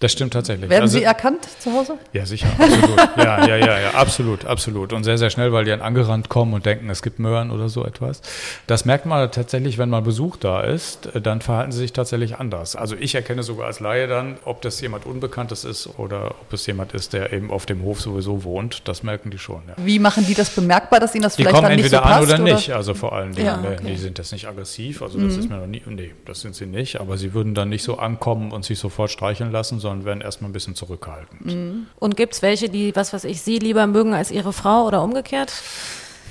das 0.00 0.12
stimmt 0.12 0.32
tatsächlich. 0.32 0.68
Werden 0.68 0.82
Also- 0.82 0.98
sie 0.98 1.04
erkannt 1.04 1.46
zu 1.60 1.72
Hause? 1.72 1.94
Ja, 2.12 2.26
sicher, 2.26 2.48
absolut. 2.58 2.98
ja, 3.16 3.46
ja, 3.46 3.56
ja, 3.56 3.80
ja, 3.80 3.90
absolut, 3.92 4.44
absolut. 4.46 4.92
Und 4.92 5.04
sehr, 5.04 5.18
sehr 5.18 5.30
schnell, 5.30 5.52
weil 5.52 5.64
die 5.64 5.70
dann 5.70 5.82
angerannt 5.82 6.28
kommen 6.28 6.54
und 6.54 6.66
denken, 6.66 6.88
es 6.90 7.02
gibt 7.02 7.18
Möhren 7.18 7.50
oder 7.50 7.68
so 7.68 7.84
etwas. 7.84 8.22
Das 8.66 8.84
merkt 8.84 9.06
man 9.06 9.30
tatsächlich, 9.30 9.78
wenn 9.78 9.88
mal 9.90 10.02
Besuch 10.02 10.36
da 10.36 10.62
ist, 10.62 11.06
äh, 11.14 11.20
dann 11.20 11.40
verhalten 11.42 11.70
sie 11.72 11.78
sich 11.78 11.92
tatsächlich 11.92 12.36
anders. 12.36 12.76
Also 12.76 12.96
ich 12.98 13.14
erkenne 13.14 13.42
sogar 13.42 13.66
als 13.66 13.80
Laie 13.80 14.08
dann, 14.08 14.38
ob 14.44 14.62
das 14.62 14.80
jemand 14.80 15.06
Unbekanntes 15.06 15.64
ist 15.64 15.88
oder 15.98 16.30
ob 16.40 16.52
es 16.52 16.66
jemand 16.66 16.92
ist, 16.94 17.12
der 17.12 17.32
eben 17.32 17.50
auf 17.50 17.66
dem 17.66 17.82
Hof 17.82 18.00
sowieso 18.00 18.42
wohnt. 18.42 18.88
Das 18.88 19.02
merken 19.02 19.30
die 19.30 19.38
schon, 19.38 19.60
ja. 19.68 19.74
Wie 19.76 19.98
machen 19.98 20.24
die 20.26 20.34
das 20.34 20.48
bemerkbar, 20.50 20.98
dass 21.00 21.14
ihnen 21.14 21.24
das 21.24 21.36
Die 21.36 21.42
vielleicht 21.42 21.56
kommen 21.56 21.68
dann 21.68 21.76
nicht 21.76 21.90
so 21.90 21.96
entweder 21.96 22.14
passt? 22.14 22.32
an 22.32 22.40
oder 22.42 22.52
nicht, 22.54 22.70
also 22.72 22.94
vor 22.94 23.12
allen 23.12 23.32
Dingen. 23.34 23.46
Ja, 23.46 23.58
nee, 23.58 23.68
okay. 23.68 23.82
Mhm. 23.82 23.86
Die 23.88 23.96
sind 23.96 24.16
jetzt 24.18 24.32
nicht 24.32 24.48
aggressiv, 24.48 25.02
also 25.02 25.18
das 25.20 25.36
ist 25.36 25.50
mir 25.50 25.56
noch 25.58 25.66
nie, 25.66 25.82
nee, 25.86 26.12
das 26.24 26.40
sind 26.40 26.54
sie 26.54 26.64
nicht, 26.66 27.00
aber 27.00 27.18
sie 27.18 27.34
würden 27.34 27.54
dann 27.54 27.68
nicht 27.68 27.82
so 27.82 27.98
ankommen 27.98 28.50
und 28.52 28.64
sich 28.64 28.78
sofort 28.78 29.10
streicheln 29.10 29.52
lassen, 29.52 29.78
sondern 29.78 29.89
werden 30.04 30.20
erstmal 30.20 30.50
ein 30.50 30.52
bisschen 30.52 30.74
zurückhaltend. 30.74 31.46
Mhm. 31.46 31.86
Und 31.98 32.16
gibt 32.16 32.34
es 32.34 32.42
welche, 32.42 32.68
die, 32.68 32.94
was 32.96 33.12
weiß 33.12 33.24
ich, 33.24 33.42
Sie 33.42 33.58
lieber 33.58 33.86
mögen 33.86 34.14
als 34.14 34.30
Ihre 34.30 34.52
Frau 34.52 34.86
oder 34.86 35.02
umgekehrt? 35.02 35.52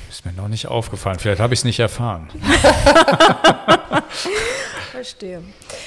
Ist 0.10 0.26
mir 0.26 0.34
noch 0.34 0.48
nicht 0.48 0.68
aufgefallen, 0.68 1.20
vielleicht 1.20 1.40
habe 1.40 1.54
ich 1.54 1.60
es 1.60 1.64
nicht 1.64 1.80
erfahren. 1.80 2.30
Verstehe. 4.92 5.44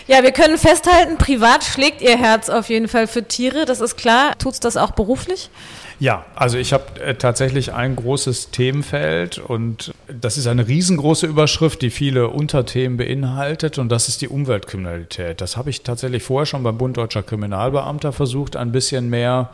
Ja, 0.07 0.23
wir 0.23 0.33
können 0.33 0.57
festhalten, 0.57 1.18
privat 1.18 1.64
schlägt 1.64 2.01
Ihr 2.01 2.16
Herz 2.16 2.49
auf 2.49 2.68
jeden 2.68 2.89
Fall 2.89 3.07
für 3.07 3.27
Tiere, 3.27 3.64
das 3.64 3.81
ist 3.81 3.97
klar. 3.97 4.39
Tut's 4.39 4.61
das 4.61 4.77
auch 4.77 4.93
beruflich? 4.93 5.51
Ja, 5.99 6.24
also 6.34 6.59
ich 6.59 6.72
habe 6.72 7.01
äh, 7.01 7.14
tatsächlich 7.14 7.72
ein 7.72 7.97
großes 7.97 8.51
Themenfeld 8.51 9.38
und 9.38 9.93
das 10.09 10.36
ist 10.36 10.47
eine 10.47 10.66
riesengroße 10.66 11.26
Überschrift, 11.26 11.82
die 11.82 11.90
viele 11.90 12.28
Unterthemen 12.28 12.97
beinhaltet 12.97 13.78
und 13.78 13.90
das 13.90 14.09
ist 14.09 14.20
die 14.22 14.28
Umweltkriminalität. 14.28 15.40
Das 15.40 15.57
habe 15.57 15.70
ich 15.70 15.82
tatsächlich 15.82 16.22
vorher 16.22 16.47
schon 16.47 16.62
beim 16.62 16.78
Bund 16.78 16.97
Deutscher 16.97 17.22
Kriminalbeamter 17.22 18.12
versucht, 18.12 18.57
ein 18.57 18.72
bisschen 18.72 19.11
mehr, 19.11 19.51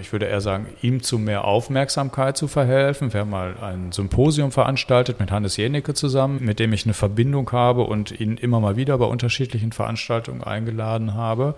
ich 0.00 0.10
würde 0.10 0.26
eher 0.26 0.40
sagen, 0.40 0.66
ihm 0.80 1.02
zu 1.02 1.18
mehr 1.18 1.44
Aufmerksamkeit 1.44 2.36
zu 2.36 2.48
verhelfen. 2.48 3.12
Wir 3.12 3.20
haben 3.20 3.30
mal 3.30 3.56
ein 3.60 3.92
Symposium 3.92 4.50
veranstaltet 4.50 5.20
mit 5.20 5.30
Hannes 5.30 5.58
Jenecke 5.58 5.92
zusammen, 5.92 6.42
mit 6.42 6.58
dem 6.58 6.72
ich 6.72 6.86
eine 6.86 6.94
Verbindung 6.94 7.52
habe 7.52 7.82
und 7.82 8.18
ihn 8.18 8.38
immer 8.38 8.58
mal 8.58 8.76
wieder 8.76 8.96
bei 8.96 9.04
unterschiedlichen 9.04 9.72
Veranstaltungen 9.72 10.42
eingeladen 10.42 11.12
habe. 11.12 11.54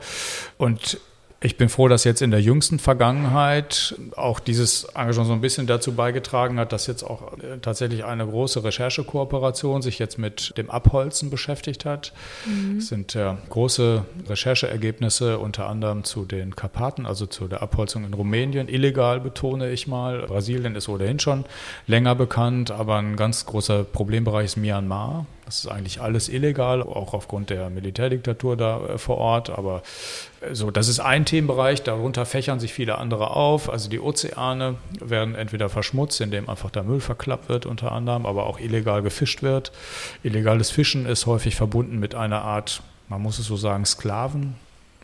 Und 0.57 0.99
ich 1.41 1.57
bin 1.57 1.69
froh, 1.69 1.87
dass 1.87 2.03
jetzt 2.03 2.21
in 2.21 2.33
der 2.33 2.41
jüngsten 2.41 2.81
Vergangenheit 2.81 3.95
auch 4.17 4.41
dieses 4.41 4.85
Engagement 4.95 5.29
so 5.29 5.33
ein 5.33 5.41
bisschen 5.41 5.69
dazu 5.69 5.93
beigetragen 5.93 6.59
hat, 6.59 6.73
dass 6.73 6.89
jetzt 6.89 7.05
auch 7.05 7.35
äh, 7.35 7.59
tatsächlich 7.63 8.05
eine 8.05 8.27
große 8.27 8.65
Recherchekooperation 8.65 9.81
sich 9.81 10.01
jetzt 10.01 10.19
mit 10.19 10.59
dem 10.59 10.69
Abholzen 10.69 11.31
beschäftigt 11.31 11.85
hat. 11.85 12.13
Es 12.77 12.89
sind 12.89 13.15
äh, 13.15 13.35
große 13.51 14.05
Rechercheergebnisse 14.29 15.39
unter 15.39 15.69
anderem 15.69 16.03
zu 16.03 16.25
den 16.25 16.57
Karpaten, 16.57 17.07
also 17.07 17.27
zu 17.27 17.47
der 17.47 17.63
Abholzung 17.63 18.05
in 18.05 18.15
Rumänien. 18.15 18.69
Illegal 18.69 19.21
betone 19.21 19.71
ich 19.71 19.87
mal. 19.87 20.23
Brasilien 20.27 20.75
ist 20.75 20.89
ohnehin 20.89 21.21
schon 21.21 21.45
länger 21.87 22.17
bekannt, 22.17 22.73
aber 22.73 22.97
ein 22.97 23.15
ganz 23.15 23.47
großer 23.47 23.85
Problembereich 23.85 24.47
ist 24.47 24.57
Myanmar. 24.57 25.27
Das 25.49 25.61
ist 25.61 25.67
eigentlich 25.69 26.03
alles 26.03 26.29
illegal, 26.29 26.83
auch 26.83 27.15
aufgrund 27.15 27.49
der 27.49 27.71
Militärdiktatur 27.71 28.55
da 28.55 28.85
äh, 28.85 28.99
vor 28.99 29.17
Ort. 29.17 29.49
Aber 29.49 29.83
äh, 30.43 30.55
so, 30.55 30.71
das 30.71 30.89
ist 30.89 31.01
ein 31.01 31.25
Themenbereich. 31.25 31.83
Darunter 31.83 32.27
fächern 32.27 32.61
sich 32.61 32.75
viele 32.75 32.99
andere 32.99 33.31
auf. 33.31 33.71
Also 33.71 33.89
die 33.89 33.99
Ozeane 33.99 34.75
werden 35.01 35.35
entweder 35.35 35.71
verschmutzt, 35.71 36.21
indem 36.21 36.51
einfach 36.51 36.71
der 36.71 36.83
Müll 36.83 37.01
verklappt 37.01 37.49
wird, 37.49 37.65
unter 37.65 37.93
anderem, 37.93 38.27
aber 38.27 38.45
auch 38.45 38.61
illegal 38.61 39.01
gefischt 39.01 39.43
wird. 39.43 39.73
Illegales 40.23 40.71
Fischen 40.71 41.07
ist 41.07 41.25
häufig 41.25 41.57
verbunden 41.57 41.99
mit 41.99 42.15
einer 42.15 42.43
Art, 42.43 42.83
man 43.09 43.23
muss 43.23 43.39
es 43.39 43.47
so 43.47 43.57
sagen, 43.57 43.87
Sklaven. 43.87 44.55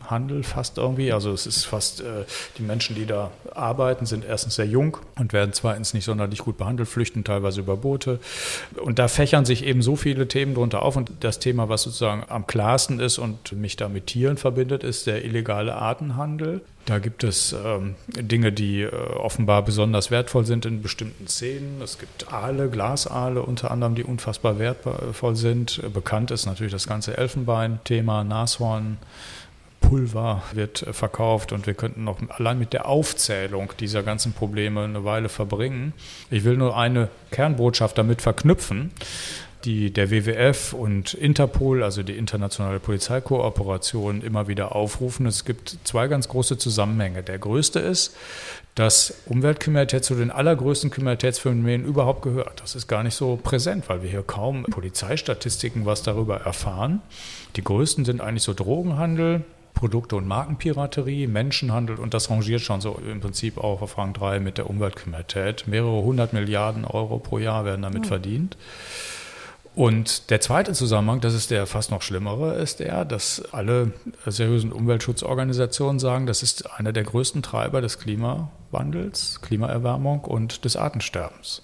Handel 0.09 0.43
fast 0.43 0.77
irgendwie. 0.77 1.11
Also 1.11 1.31
es 1.31 1.45
ist 1.45 1.65
fast, 1.65 2.01
äh, 2.01 2.25
die 2.57 2.63
Menschen, 2.63 2.95
die 2.95 3.05
da 3.05 3.31
arbeiten, 3.53 4.05
sind 4.05 4.25
erstens 4.25 4.55
sehr 4.55 4.65
jung 4.65 4.97
und 5.17 5.33
werden 5.33 5.53
zweitens 5.53 5.93
nicht 5.93 6.05
sonderlich 6.05 6.39
gut 6.39 6.57
behandelt, 6.57 6.89
flüchten 6.89 7.23
teilweise 7.23 7.61
über 7.61 7.77
Boote. 7.77 8.19
Und 8.81 8.99
da 8.99 9.07
fächern 9.07 9.45
sich 9.45 9.65
eben 9.65 9.81
so 9.81 9.95
viele 9.95 10.27
Themen 10.27 10.55
drunter 10.55 10.81
auf. 10.81 10.95
Und 10.95 11.11
das 11.19 11.39
Thema, 11.39 11.69
was 11.69 11.83
sozusagen 11.83 12.23
am 12.27 12.47
klarsten 12.47 12.99
ist 12.99 13.17
und 13.17 13.51
mich 13.53 13.75
da 13.75 13.89
mit 13.89 14.07
Tieren 14.07 14.37
verbindet, 14.37 14.83
ist 14.83 15.07
der 15.07 15.25
illegale 15.25 15.75
Artenhandel. 15.75 16.61
Da 16.85 16.99
gibt 16.99 17.23
es 17.23 17.53
ähm, 17.53 17.95
Dinge, 18.07 18.51
die 18.51 18.81
äh, 18.81 18.91
offenbar 18.91 19.63
besonders 19.65 20.11
wertvoll 20.11 20.45
sind 20.45 20.67
in 20.67 20.83
bestimmten 20.83 21.27
Szenen. 21.27 21.81
Es 21.81 21.97
gibt 21.97 22.31
Aale, 22.31 22.69
Glasaale 22.69 23.41
unter 23.41 23.71
anderem, 23.71 23.95
die 23.95 24.03
unfassbar 24.03 24.59
wertvoll 24.59 25.35
sind. 25.35 25.81
Bekannt 25.93 26.29
ist 26.29 26.45
natürlich 26.45 26.71
das 26.71 26.85
ganze 26.85 27.17
Elfenbein-Thema, 27.17 28.23
Nashorn. 28.23 28.97
Pulver 29.87 30.43
wird 30.53 30.83
äh, 30.83 30.93
verkauft 30.93 31.51
und 31.51 31.67
wir 31.67 31.73
könnten 31.73 32.03
noch 32.03 32.17
allein 32.29 32.59
mit 32.59 32.73
der 32.73 32.87
Aufzählung 32.87 33.71
dieser 33.79 34.03
ganzen 34.03 34.33
Probleme 34.33 34.83
eine 34.83 35.03
Weile 35.05 35.29
verbringen. 35.29 35.93
Ich 36.29 36.43
will 36.43 36.57
nur 36.57 36.77
eine 36.77 37.09
Kernbotschaft 37.31 37.97
damit 37.97 38.21
verknüpfen 38.21 38.91
die 39.65 39.91
der 39.91 40.11
WWF 40.11 40.73
und 40.73 41.13
Interpol, 41.13 41.83
also 41.83 42.03
die 42.03 42.15
internationale 42.15 42.79
Polizeikooperation, 42.79 44.21
immer 44.21 44.47
wieder 44.47 44.75
aufrufen. 44.75 45.25
Es 45.25 45.43
gibt 45.43 45.77
zwei 45.83 46.07
ganz 46.07 46.27
große 46.27 46.57
Zusammenhänge. 46.57 47.23
Der 47.23 47.39
größte 47.39 47.79
ist, 47.79 48.15
dass 48.75 49.21
Umweltkriminalität 49.25 50.03
zu 50.03 50.15
den 50.15 50.31
allergrößten 50.31 50.91
Kriminalitätsphänomenen 50.91 51.85
überhaupt 51.85 52.21
gehört. 52.21 52.61
Das 52.61 52.75
ist 52.75 52.87
gar 52.87 53.03
nicht 53.03 53.15
so 53.15 53.39
präsent, 53.41 53.89
weil 53.89 54.03
wir 54.03 54.09
hier 54.09 54.23
kaum 54.23 54.63
Polizeistatistiken 54.63 55.85
was 55.85 56.03
darüber 56.03 56.41
erfahren. 56.41 57.01
Die 57.55 57.63
größten 57.63 58.05
sind 58.05 58.21
eigentlich 58.21 58.43
so 58.43 58.53
Drogenhandel, 58.53 59.43
Produkte- 59.75 60.15
und 60.15 60.27
Markenpiraterie, 60.27 61.27
Menschenhandel 61.27 61.97
und 61.97 62.13
das 62.13 62.31
rangiert 62.31 62.61
schon 62.61 62.81
so 62.81 62.99
im 63.07 63.19
Prinzip 63.19 63.57
auch 63.59 63.81
auf 63.81 63.97
Rang 63.97 64.13
3 64.13 64.39
mit 64.39 64.57
der 64.57 64.69
Umweltkriminalität. 64.69 65.67
Mehrere 65.67 66.01
hundert 66.01 66.33
Milliarden 66.33 66.85
Euro 66.85 67.19
pro 67.19 67.37
Jahr 67.37 67.65
werden 67.65 67.83
damit 67.83 68.03
mhm. 68.03 68.07
verdient. 68.07 68.57
Und 69.75 70.29
der 70.29 70.39
zweite 70.39 70.71
Zusammenhang, 70.71 71.19
das 71.19 71.33
ist 71.33 71.51
der 71.51 71.67
fast 71.67 71.91
noch 71.91 72.01
schlimmere, 72.01 72.55
ist 72.55 72.79
der, 72.79 73.03
dass 73.03 73.43
alle 73.51 73.91
seriösen 74.25 74.71
Umweltschutzorganisationen 74.71 75.99
sagen, 75.99 76.25
das 76.25 76.43
ist 76.43 76.71
einer 76.79 76.93
der 76.93 77.03
größten 77.03 77.43
Treiber 77.43 77.81
des 77.81 77.99
Klimawandels, 77.99 79.41
Klimaerwärmung 79.41 80.21
und 80.21 80.63
des 80.63 80.77
Artensterbens. 80.77 81.61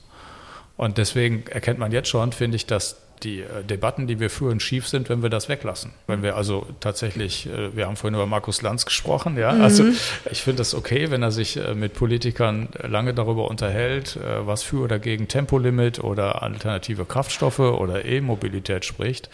Und 0.76 0.97
deswegen 0.97 1.47
erkennt 1.47 1.80
man 1.80 1.93
jetzt 1.93 2.09
schon, 2.09 2.34
finde 2.34 2.57
ich, 2.57 2.66
dass 2.66 2.97
die 3.24 3.42
äh, 3.42 3.64
Debatten, 3.64 4.08
die 4.08 4.20
wir 4.20 4.30
führen, 4.30 4.60
schief 4.60 4.88
sind, 4.88 5.10
wenn 5.10 5.22
wir 5.22 5.30
das 5.30 5.50
weglassen. 5.50 5.92
Wenn 6.08 6.24
wir 6.24 6.36
also 6.36 6.66
tatsächlich, 6.80 7.48
äh, 7.48 7.76
wir 7.76 7.88
haben 7.88 7.96
vorhin 7.96 8.16
über 8.16 8.26
Markus 8.26 8.62
Lanz 8.62 8.86
gesprochen, 8.86 9.38
ja, 9.38 9.52
mhm. 9.54 9.62
also 9.62 9.86
ich 10.30 10.42
finde 10.42 10.58
das 10.58 10.74
okay, 10.74 11.12
wenn 11.12 11.24
er 11.24 11.32
sich 11.32 11.58
äh, 11.58 11.74
mit 11.74 11.94
Politikern 11.94 12.70
lange 12.82 13.14
darüber 13.14 13.50
unterhält, 13.50 14.20
was 14.44 14.64
für 14.64 14.78
oder 14.78 15.00
gegen 15.00 15.28
Tempolimit 15.28 16.04
oder 16.04 16.42
alternative 16.42 17.06
Kraftstoffe 17.06 17.60
oder 17.60 18.06
E-Mobilität 18.06 18.86
spricht. 18.86 19.30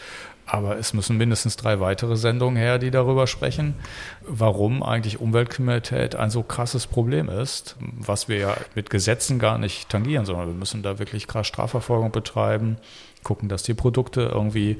Aber 0.45 0.77
es 0.77 0.93
müssen 0.93 1.17
mindestens 1.17 1.57
drei 1.57 1.81
weitere 1.81 2.15
Sendungen 2.15 2.55
her, 2.55 2.79
die 2.79 2.89
darüber 2.89 3.27
sprechen, 3.27 3.75
warum 4.25 4.81
eigentlich 4.81 5.19
Umweltkriminalität 5.19 6.15
ein 6.15 6.29
so 6.29 6.41
krasses 6.41 6.87
Problem 6.87 7.27
ist, 7.27 7.75
was 7.79 8.29
wir 8.29 8.37
ja 8.37 8.57
mit 8.73 8.89
Gesetzen 8.89 9.39
gar 9.39 9.57
nicht 9.57 9.89
tangieren, 9.89 10.25
sondern 10.25 10.47
wir 10.47 10.55
müssen 10.55 10.83
da 10.83 10.99
wirklich 10.99 11.27
krass 11.27 11.47
Strafverfolgung 11.47 12.11
betreiben 12.11 12.77
gucken, 13.27 13.49
dass 13.49 13.63
die 13.63 13.73
Produkte 13.73 14.21
irgendwie 14.21 14.77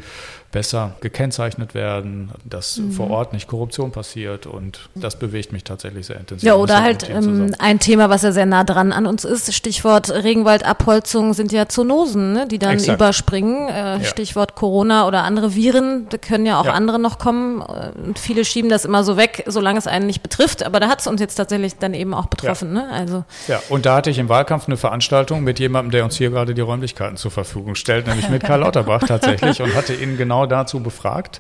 besser 0.51 0.95
gekennzeichnet 1.01 1.73
werden, 1.73 2.31
dass 2.45 2.77
mhm. 2.77 2.91
vorOrt 2.91 3.33
nicht 3.33 3.47
Korruption 3.47 3.91
passiert 3.91 4.45
und 4.45 4.89
das 4.95 5.19
bewegt 5.19 5.51
mich 5.51 5.63
tatsächlich 5.63 6.05
sehr 6.05 6.19
intensiv. 6.19 6.47
Ja, 6.47 6.55
oder 6.55 6.81
halt 6.81 7.09
ähm, 7.09 7.53
ein 7.59 7.79
Thema, 7.79 8.09
was 8.09 8.21
ja 8.21 8.31
sehr 8.31 8.45
nah 8.45 8.63
dran 8.63 8.93
an 8.93 9.05
uns 9.05 9.25
ist, 9.25 9.53
Stichwort 9.53 10.09
Regenwaldabholzung 10.09 11.33
sind 11.33 11.51
ja 11.51 11.67
Zoonosen, 11.67 12.33
ne, 12.33 12.47
die 12.47 12.59
dann 12.59 12.75
Exakt. 12.75 12.97
überspringen, 12.97 13.67
äh, 13.67 13.97
ja. 13.97 14.03
Stichwort 14.03 14.55
Corona 14.55 15.05
oder 15.07 15.23
andere 15.23 15.53
Viren, 15.53 16.07
da 16.09 16.17
können 16.17 16.45
ja 16.45 16.59
auch 16.59 16.65
ja. 16.65 16.71
andere 16.71 16.97
noch 16.97 17.19
kommen 17.19 17.61
und 17.61 18.17
viele 18.17 18.45
schieben 18.45 18.69
das 18.69 18.85
immer 18.85 19.03
so 19.03 19.17
weg, 19.17 19.43
solange 19.47 19.79
es 19.79 19.87
einen 19.87 20.07
nicht 20.07 20.23
betrifft, 20.23 20.65
aber 20.65 20.79
da 20.79 20.87
hat 20.87 21.01
es 21.01 21.07
uns 21.07 21.19
jetzt 21.19 21.35
tatsächlich 21.35 21.77
dann 21.77 21.93
eben 21.93 22.13
auch 22.13 22.27
betroffen. 22.27 22.75
Ja. 22.75 22.83
Ne? 22.83 22.89
Also. 22.91 23.25
ja, 23.47 23.61
und 23.69 23.85
da 23.85 23.97
hatte 23.97 24.09
ich 24.09 24.17
im 24.17 24.29
Wahlkampf 24.29 24.67
eine 24.67 24.77
Veranstaltung 24.77 25.43
mit 25.43 25.59
jemandem, 25.59 25.91
der 25.91 26.05
uns 26.05 26.15
hier 26.15 26.29
gerade 26.29 26.53
die 26.53 26.61
Räumlichkeiten 26.61 27.17
zur 27.17 27.31
Verfügung 27.31 27.75
stellt, 27.75 28.07
nämlich 28.07 28.29
mit 28.29 28.43
Karl 28.43 28.59
Lauterbach 28.67 29.03
tatsächlich 29.03 29.61
und 29.61 29.75
hatte 29.75 29.93
ihn 29.93 30.17
genau 30.17 30.36
dazu 30.45 30.81
befragt. 30.81 31.39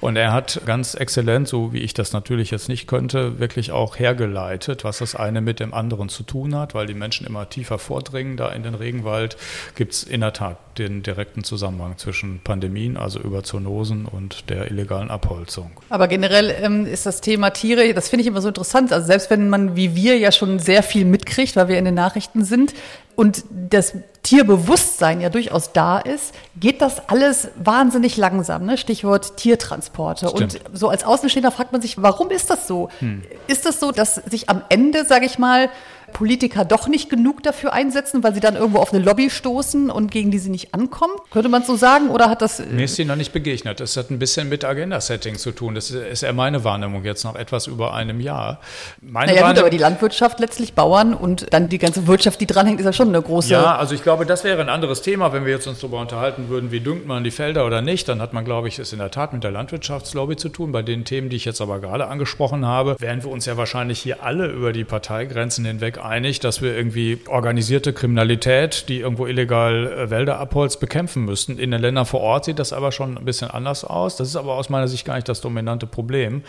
Und 0.00 0.16
er 0.16 0.32
hat 0.32 0.62
ganz 0.66 0.94
exzellent, 0.94 1.46
so 1.46 1.72
wie 1.72 1.78
ich 1.78 1.94
das 1.94 2.12
natürlich 2.12 2.50
jetzt 2.50 2.68
nicht 2.68 2.86
könnte, 2.86 3.38
wirklich 3.38 3.70
auch 3.70 3.98
hergeleitet, 3.98 4.84
was 4.84 4.98
das 4.98 5.14
eine 5.14 5.40
mit 5.40 5.60
dem 5.60 5.74
anderen 5.74 6.08
zu 6.08 6.22
tun 6.22 6.56
hat, 6.56 6.74
weil 6.74 6.86
die 6.86 6.94
Menschen 6.94 7.26
immer 7.26 7.48
tiefer 7.48 7.78
vordringen 7.78 8.36
da 8.36 8.50
in 8.50 8.62
den 8.62 8.74
Regenwald, 8.74 9.36
gibt 9.74 9.92
es 9.92 10.02
in 10.02 10.20
der 10.22 10.32
Tat 10.32 10.56
den 10.78 11.02
direkten 11.02 11.44
Zusammenhang 11.44 11.98
zwischen 11.98 12.40
Pandemien, 12.42 12.96
also 12.96 13.20
über 13.20 13.42
Zoonosen 13.42 14.06
und 14.06 14.48
der 14.48 14.70
illegalen 14.70 15.10
Abholzung. 15.10 15.70
Aber 15.90 16.08
generell 16.08 16.54
ähm, 16.60 16.86
ist 16.86 17.06
das 17.06 17.20
Thema 17.20 17.50
Tiere, 17.50 17.92
das 17.94 18.08
finde 18.08 18.22
ich 18.22 18.26
immer 18.26 18.40
so 18.40 18.48
interessant. 18.48 18.92
Also 18.92 19.06
selbst 19.06 19.30
wenn 19.30 19.50
man 19.50 19.76
wie 19.76 19.94
wir 19.94 20.16
ja 20.18 20.32
schon 20.32 20.58
sehr 20.58 20.82
viel 20.82 21.04
mitkriegt, 21.04 21.56
weil 21.56 21.68
wir 21.68 21.78
in 21.78 21.84
den 21.84 21.94
Nachrichten 21.94 22.44
sind, 22.44 22.74
und 23.22 23.44
das 23.70 23.94
Tierbewusstsein 24.24 25.20
ja 25.20 25.28
durchaus 25.28 25.72
da 25.72 25.98
ist, 25.98 26.34
geht 26.58 26.82
das 26.82 27.08
alles 27.08 27.50
wahnsinnig 27.54 28.16
langsam. 28.16 28.66
Ne? 28.66 28.76
Stichwort 28.76 29.36
Tiertransporte. 29.36 30.28
Stimmt. 30.28 30.56
Und 30.66 30.76
so 30.76 30.88
als 30.88 31.04
Außenstehender 31.04 31.52
fragt 31.52 31.70
man 31.70 31.80
sich, 31.80 32.02
warum 32.02 32.30
ist 32.30 32.50
das 32.50 32.66
so? 32.66 32.88
Hm. 32.98 33.22
Ist 33.46 33.64
das 33.64 33.78
so, 33.78 33.92
dass 33.92 34.16
sich 34.16 34.50
am 34.50 34.62
Ende, 34.70 35.04
sage 35.04 35.24
ich 35.24 35.38
mal, 35.38 35.70
Politiker 36.12 36.64
doch 36.64 36.88
nicht 36.88 37.10
genug 37.10 37.42
dafür 37.42 37.72
einsetzen, 37.72 38.22
weil 38.22 38.34
sie 38.34 38.40
dann 38.40 38.56
irgendwo 38.56 38.78
auf 38.78 38.92
eine 38.92 39.02
Lobby 39.02 39.30
stoßen 39.30 39.90
und 39.90 40.10
gegen 40.10 40.30
die 40.30 40.38
sie 40.38 40.50
nicht 40.50 40.74
ankommen? 40.74 41.14
Könnte 41.30 41.48
man 41.48 41.64
so 41.64 41.76
sagen? 41.76 42.10
Oder 42.10 42.28
hat 42.28 42.42
das. 42.42 42.62
Mir 42.70 42.84
ist 42.84 42.96
sie 42.96 43.04
noch 43.04 43.16
nicht 43.16 43.32
begegnet. 43.32 43.80
Das 43.80 43.96
hat 43.96 44.10
ein 44.10 44.18
bisschen 44.18 44.48
mit 44.48 44.64
Agenda-Setting 44.64 45.36
zu 45.36 45.52
tun. 45.52 45.74
Das 45.74 45.90
ist 45.90 46.22
eher 46.22 46.32
meine 46.32 46.64
Wahrnehmung 46.64 47.04
jetzt 47.04 47.24
nach 47.24 47.34
etwas 47.34 47.66
über 47.66 47.94
einem 47.94 48.20
Jahr. 48.20 48.60
Meine 49.00 49.32
naja, 49.32 49.48
gut, 49.48 49.58
aber 49.58 49.70
die 49.70 49.78
Landwirtschaft 49.78 50.40
letztlich 50.40 50.74
Bauern 50.74 51.14
und 51.14 51.46
dann 51.52 51.68
die 51.68 51.78
ganze 51.78 52.06
Wirtschaft, 52.06 52.40
die 52.40 52.46
dranhängt, 52.46 52.80
ist 52.80 52.86
ja 52.86 52.92
schon 52.92 53.08
eine 53.08 53.22
große. 53.22 53.50
Ja, 53.50 53.76
also 53.76 53.94
ich 53.94 54.02
glaube, 54.02 54.26
das 54.26 54.44
wäre 54.44 54.60
ein 54.60 54.68
anderes 54.68 55.02
Thema, 55.02 55.32
wenn 55.32 55.44
wir 55.44 55.52
jetzt 55.52 55.66
uns 55.66 55.80
darüber 55.80 56.00
unterhalten 56.00 56.48
würden, 56.48 56.70
wie 56.70 56.80
düngt 56.80 57.06
man 57.06 57.24
die 57.24 57.30
Felder 57.30 57.66
oder 57.66 57.82
nicht. 57.82 58.08
Dann 58.08 58.20
hat 58.20 58.32
man, 58.32 58.44
glaube 58.44 58.68
ich, 58.68 58.78
es 58.78 58.92
in 58.92 58.98
der 58.98 59.10
Tat 59.10 59.32
mit 59.32 59.44
der 59.44 59.50
Landwirtschaftslobby 59.50 60.36
zu 60.36 60.48
tun. 60.48 60.72
Bei 60.72 60.82
den 60.82 61.04
Themen, 61.04 61.28
die 61.28 61.36
ich 61.36 61.44
jetzt 61.44 61.60
aber 61.60 61.80
gerade 61.80 62.06
angesprochen 62.08 62.66
habe, 62.66 62.96
wären 62.98 63.22
wir 63.22 63.30
uns 63.30 63.46
ja 63.46 63.56
wahrscheinlich 63.56 64.00
hier 64.00 64.22
alle 64.22 64.46
über 64.46 64.72
die 64.72 64.84
Parteigrenzen 64.84 65.64
hinweg 65.64 65.98
einig, 66.04 66.40
dass 66.40 66.62
wir 66.62 66.76
irgendwie 66.76 67.18
organisierte 67.28 67.92
Kriminalität, 67.92 68.88
die 68.88 69.00
irgendwo 69.00 69.26
illegal 69.26 69.86
äh, 69.86 70.10
Wälder 70.10 70.38
abholzt, 70.38 70.80
bekämpfen 70.80 71.24
müssten. 71.24 71.58
In 71.58 71.70
den 71.70 71.80
Ländern 71.80 72.06
vor 72.06 72.20
Ort 72.20 72.44
sieht 72.44 72.58
das 72.58 72.72
aber 72.72 72.92
schon 72.92 73.18
ein 73.18 73.24
bisschen 73.24 73.50
anders 73.50 73.84
aus. 73.84 74.16
Das 74.16 74.28
ist 74.28 74.36
aber 74.36 74.54
aus 74.54 74.68
meiner 74.68 74.88
Sicht 74.88 75.04
gar 75.04 75.14
nicht 75.14 75.28
das 75.28 75.40
dominante 75.40 75.86
Problem. 75.86 76.42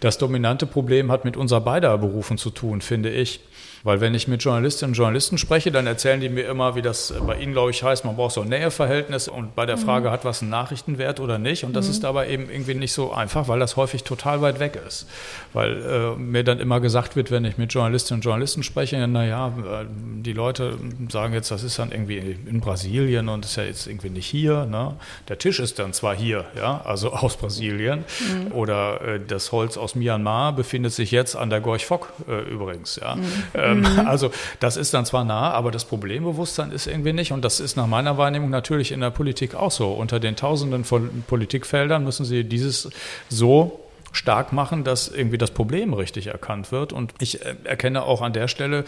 Das 0.00 0.18
dominante 0.18 0.66
Problem 0.66 1.10
hat 1.10 1.24
mit 1.24 1.36
unser 1.36 1.60
beider 1.60 1.96
Berufen 1.98 2.38
zu 2.38 2.50
tun, 2.50 2.80
finde 2.80 3.10
ich. 3.10 3.40
Weil 3.84 4.00
wenn 4.00 4.14
ich 4.14 4.28
mit 4.28 4.42
Journalistinnen 4.44 4.92
und 4.92 4.96
Journalisten 4.96 5.38
spreche, 5.38 5.72
dann 5.72 5.86
erzählen 5.88 6.20
die 6.20 6.28
mir 6.28 6.46
immer, 6.46 6.76
wie 6.76 6.82
das 6.82 7.12
bei 7.26 7.36
ihnen, 7.38 7.52
glaube 7.52 7.72
ich, 7.72 7.82
heißt, 7.82 8.04
man 8.04 8.14
braucht 8.14 8.34
so 8.34 8.42
ein 8.42 8.48
Näheverhältnis 8.48 9.26
und 9.26 9.56
bei 9.56 9.66
der 9.66 9.76
Frage, 9.76 10.08
mhm. 10.08 10.12
hat 10.12 10.24
was 10.24 10.40
einen 10.40 10.50
Nachrichtenwert 10.50 11.18
oder 11.18 11.38
nicht? 11.38 11.64
Und 11.64 11.74
das 11.74 11.86
mhm. 11.86 11.90
ist 11.90 12.04
dabei 12.04 12.28
eben 12.28 12.48
irgendwie 12.48 12.74
nicht 12.74 12.92
so 12.92 13.12
einfach, 13.12 13.48
weil 13.48 13.58
das 13.58 13.76
häufig 13.76 14.04
total 14.04 14.40
weit 14.40 14.60
weg 14.60 14.78
ist. 14.86 15.08
Weil 15.52 15.82
äh, 15.82 16.16
mir 16.16 16.44
dann 16.44 16.60
immer 16.60 16.80
gesagt 16.80 17.16
wird, 17.16 17.32
wenn 17.32 17.44
ich 17.44 17.58
mit 17.58 17.72
Journalistinnen 17.72 18.18
und 18.18 18.24
Journalisten 18.24 18.62
spreche, 18.62 18.91
naja, 18.92 19.48
äh, 19.48 19.86
die 20.22 20.32
Leute 20.32 20.78
sagen 21.10 21.34
jetzt, 21.34 21.50
das 21.50 21.62
ist 21.64 21.78
dann 21.78 21.90
irgendwie 21.90 22.18
in 22.18 22.60
Brasilien 22.60 23.28
und 23.28 23.44
ist 23.44 23.56
ja 23.56 23.64
jetzt 23.64 23.86
irgendwie 23.86 24.10
nicht 24.10 24.26
hier. 24.26 24.66
Ne? 24.66 24.94
Der 25.28 25.38
Tisch 25.38 25.58
ist 25.58 25.78
dann 25.78 25.92
zwar 25.92 26.14
hier, 26.14 26.44
ja, 26.56 26.80
also 26.84 27.12
aus 27.12 27.36
Brasilien, 27.36 28.04
mhm. 28.20 28.52
oder 28.52 29.00
äh, 29.00 29.20
das 29.26 29.50
Holz 29.50 29.76
aus 29.76 29.94
Myanmar 29.94 30.54
befindet 30.54 30.92
sich 30.92 31.10
jetzt 31.10 31.34
an 31.34 31.50
der 31.50 31.60
Gorch 31.60 31.86
Fock 31.86 32.12
äh, 32.28 32.42
übrigens, 32.48 32.96
ja. 33.02 33.16
Mhm. 33.16 33.22
Äh, 33.54 33.72
ähm, 33.72 33.80
mhm. 33.80 34.06
Also 34.06 34.30
das 34.60 34.76
ist 34.76 34.94
dann 34.94 35.04
zwar 35.04 35.24
nah, 35.24 35.50
aber 35.50 35.70
das 35.70 35.84
Problembewusstsein 35.84 36.70
ist 36.70 36.86
irgendwie 36.86 37.12
nicht. 37.12 37.32
Und 37.32 37.44
das 37.44 37.60
ist 37.60 37.76
nach 37.76 37.86
meiner 37.86 38.18
Wahrnehmung 38.18 38.50
natürlich 38.50 38.92
in 38.92 39.00
der 39.00 39.10
Politik 39.10 39.54
auch 39.54 39.70
so. 39.70 39.92
Unter 39.92 40.20
den 40.20 40.36
Tausenden 40.36 40.84
von 40.84 41.24
Politikfeldern 41.26 42.04
müssen 42.04 42.24
Sie 42.24 42.44
dieses 42.44 42.90
so 43.28 43.81
stark 44.12 44.52
machen, 44.52 44.84
dass 44.84 45.08
irgendwie 45.08 45.38
das 45.38 45.50
Problem 45.50 45.94
richtig 45.94 46.28
erkannt 46.28 46.70
wird. 46.70 46.92
Und 46.92 47.14
ich 47.18 47.44
äh, 47.44 47.56
erkenne 47.64 48.02
auch 48.02 48.20
an 48.20 48.32
der 48.32 48.46
Stelle 48.48 48.84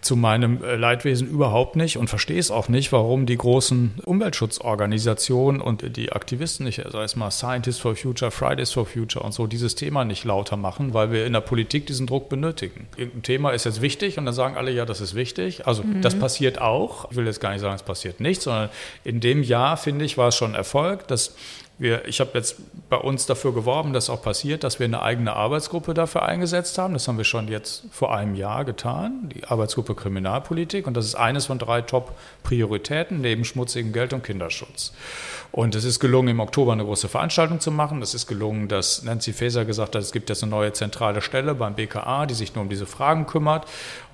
zu 0.00 0.16
meinem 0.16 0.62
äh, 0.62 0.76
Leidwesen 0.76 1.28
überhaupt 1.28 1.76
nicht 1.76 1.96
und 1.96 2.08
verstehe 2.08 2.38
es 2.38 2.50
auch 2.50 2.68
nicht, 2.68 2.92
warum 2.92 3.26
die 3.26 3.36
großen 3.36 4.00
Umweltschutzorganisationen 4.04 5.60
und 5.60 5.96
die 5.96 6.12
Aktivisten, 6.12 6.66
ich 6.66 6.76
sage 6.76 7.04
es 7.04 7.16
mal 7.16 7.30
Scientists 7.30 7.80
for 7.80 7.96
Future, 7.96 8.30
Fridays 8.30 8.72
for 8.72 8.86
Future 8.86 9.24
und 9.24 9.32
so, 9.32 9.46
dieses 9.46 9.74
Thema 9.74 10.04
nicht 10.04 10.24
lauter 10.24 10.56
machen, 10.56 10.94
weil 10.94 11.10
wir 11.10 11.26
in 11.26 11.32
der 11.32 11.40
Politik 11.40 11.86
diesen 11.86 12.06
Druck 12.06 12.28
benötigen. 12.28 12.86
Irgendein 12.96 13.22
Thema 13.22 13.50
ist 13.50 13.64
jetzt 13.64 13.80
wichtig 13.80 14.18
und 14.18 14.26
dann 14.26 14.34
sagen 14.34 14.56
alle, 14.56 14.70
ja, 14.70 14.84
das 14.84 15.00
ist 15.00 15.14
wichtig. 15.14 15.66
Also 15.66 15.82
mhm. 15.82 16.02
das 16.02 16.18
passiert 16.18 16.60
auch. 16.60 17.10
Ich 17.10 17.16
will 17.16 17.26
jetzt 17.26 17.40
gar 17.40 17.52
nicht 17.52 17.60
sagen, 17.60 17.74
es 17.74 17.82
passiert 17.82 18.20
nichts, 18.20 18.44
sondern 18.44 18.68
in 19.04 19.20
dem 19.20 19.42
Jahr, 19.42 19.76
finde 19.76 20.04
ich, 20.04 20.18
war 20.18 20.28
es 20.28 20.36
schon 20.36 20.54
Erfolg, 20.54 21.08
dass 21.08 21.34
wir, 21.78 22.06
ich 22.06 22.20
habe 22.20 22.30
jetzt 22.34 22.56
bei 22.88 22.96
uns 22.96 23.26
dafür 23.26 23.52
geworben, 23.52 23.92
dass 23.92 24.08
auch 24.08 24.22
passiert, 24.22 24.64
dass 24.64 24.78
wir 24.78 24.86
eine 24.86 25.02
eigene 25.02 25.34
Arbeitsgruppe 25.34 25.92
dafür 25.92 26.24
eingesetzt 26.24 26.78
haben. 26.78 26.94
Das 26.94 27.06
haben 27.06 27.18
wir 27.18 27.24
schon 27.24 27.48
jetzt 27.48 27.84
vor 27.90 28.14
einem 28.14 28.34
Jahr 28.34 28.64
getan, 28.64 29.30
die 29.34 29.44
Arbeitsgruppe 29.44 29.94
Kriminalpolitik. 29.94 30.86
Und 30.86 30.96
das 30.96 31.04
ist 31.04 31.16
eines 31.16 31.46
von 31.46 31.58
drei 31.58 31.82
Top-Prioritäten 31.82 33.20
neben 33.20 33.44
schmutzigem 33.44 33.92
Geld 33.92 34.14
und 34.14 34.24
Kinderschutz. 34.24 34.94
Und 35.52 35.74
es 35.74 35.84
ist 35.84 36.00
gelungen, 36.00 36.28
im 36.28 36.40
Oktober 36.40 36.72
eine 36.72 36.84
große 36.84 37.08
Veranstaltung 37.08 37.60
zu 37.60 37.70
machen. 37.70 38.00
Es 38.00 38.14
ist 38.14 38.26
gelungen, 38.26 38.68
dass 38.68 39.02
Nancy 39.02 39.34
Faeser 39.34 39.64
gesagt 39.66 39.94
hat, 39.94 40.02
es 40.02 40.12
gibt 40.12 40.30
jetzt 40.30 40.42
eine 40.42 40.50
neue 40.50 40.72
zentrale 40.72 41.20
Stelle 41.20 41.54
beim 41.54 41.74
BKA, 41.74 42.26
die 42.26 42.34
sich 42.34 42.54
nur 42.54 42.62
um 42.62 42.70
diese 42.70 42.86
Fragen 42.86 43.26
kümmert. 43.26 43.66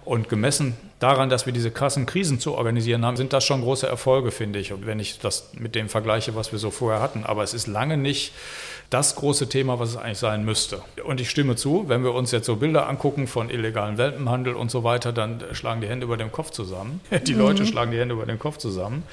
Und 0.05 0.29
gemessen 0.29 0.77
daran, 0.99 1.31
dass 1.31 1.47
wir 1.47 1.53
diese 1.53 1.71
krassen 1.71 2.07
Krisen 2.07 2.41
zu 2.41 2.55
organisieren 2.55 3.05
haben, 3.05 3.17
sind 3.17 3.33
das 3.33 3.45
schon 3.45 3.63
große 3.63 3.87
Erfolge, 3.87 4.31
finde 4.31 4.59
ich. 4.59 4.73
Und 4.73 4.87
wenn 4.87 4.99
ich 4.99 5.21
das 5.21 5.51
mit 5.55 5.75
dem 5.75 5.89
vergleiche, 5.89 6.35
was 6.35 6.51
wir 6.51 6.59
so 6.59 6.71
vorher 6.71 7.01
hatten. 7.01 7.25
Aber 7.25 7.43
es 7.43 7.55
ist 7.55 7.67
lange 7.67 7.97
nicht 7.97 8.33
das 8.93 9.17
große 9.17 9.49
Thema, 9.49 9.79
was 9.79 9.91
es 9.91 9.97
eigentlich 9.97 10.19
sein 10.19 10.45
müsste. 10.45 10.83
Und 11.05 11.21
ich 11.21 11.31
stimme 11.31 11.57
zu, 11.57 11.85
wenn 11.89 12.05
wir 12.05 12.13
uns 12.13 12.31
jetzt 12.31 12.47
so 12.47 12.57
Bilder 12.57 12.89
angucken 12.89 13.27
von 13.27 13.49
illegalen 13.49 13.97
Welpenhandel 13.97 14.55
und 14.55 14.71
so 14.71 14.85
weiter, 14.85 15.13
dann 15.13 15.43
schlagen 15.53 15.81
die 15.81 15.89
Hände 15.89 16.05
über 16.05 16.17
dem 16.17 16.31
Kopf 16.31 16.51
zusammen. 16.51 17.01
Die 17.27 17.33
Leute 17.33 17.63
mhm. 17.63 17.67
schlagen 17.67 17.91
die 17.93 17.99
Hände 17.99 18.15
über 18.15 18.27
den 18.27 18.39
Kopf 18.39 18.59
zusammen. 18.59 19.05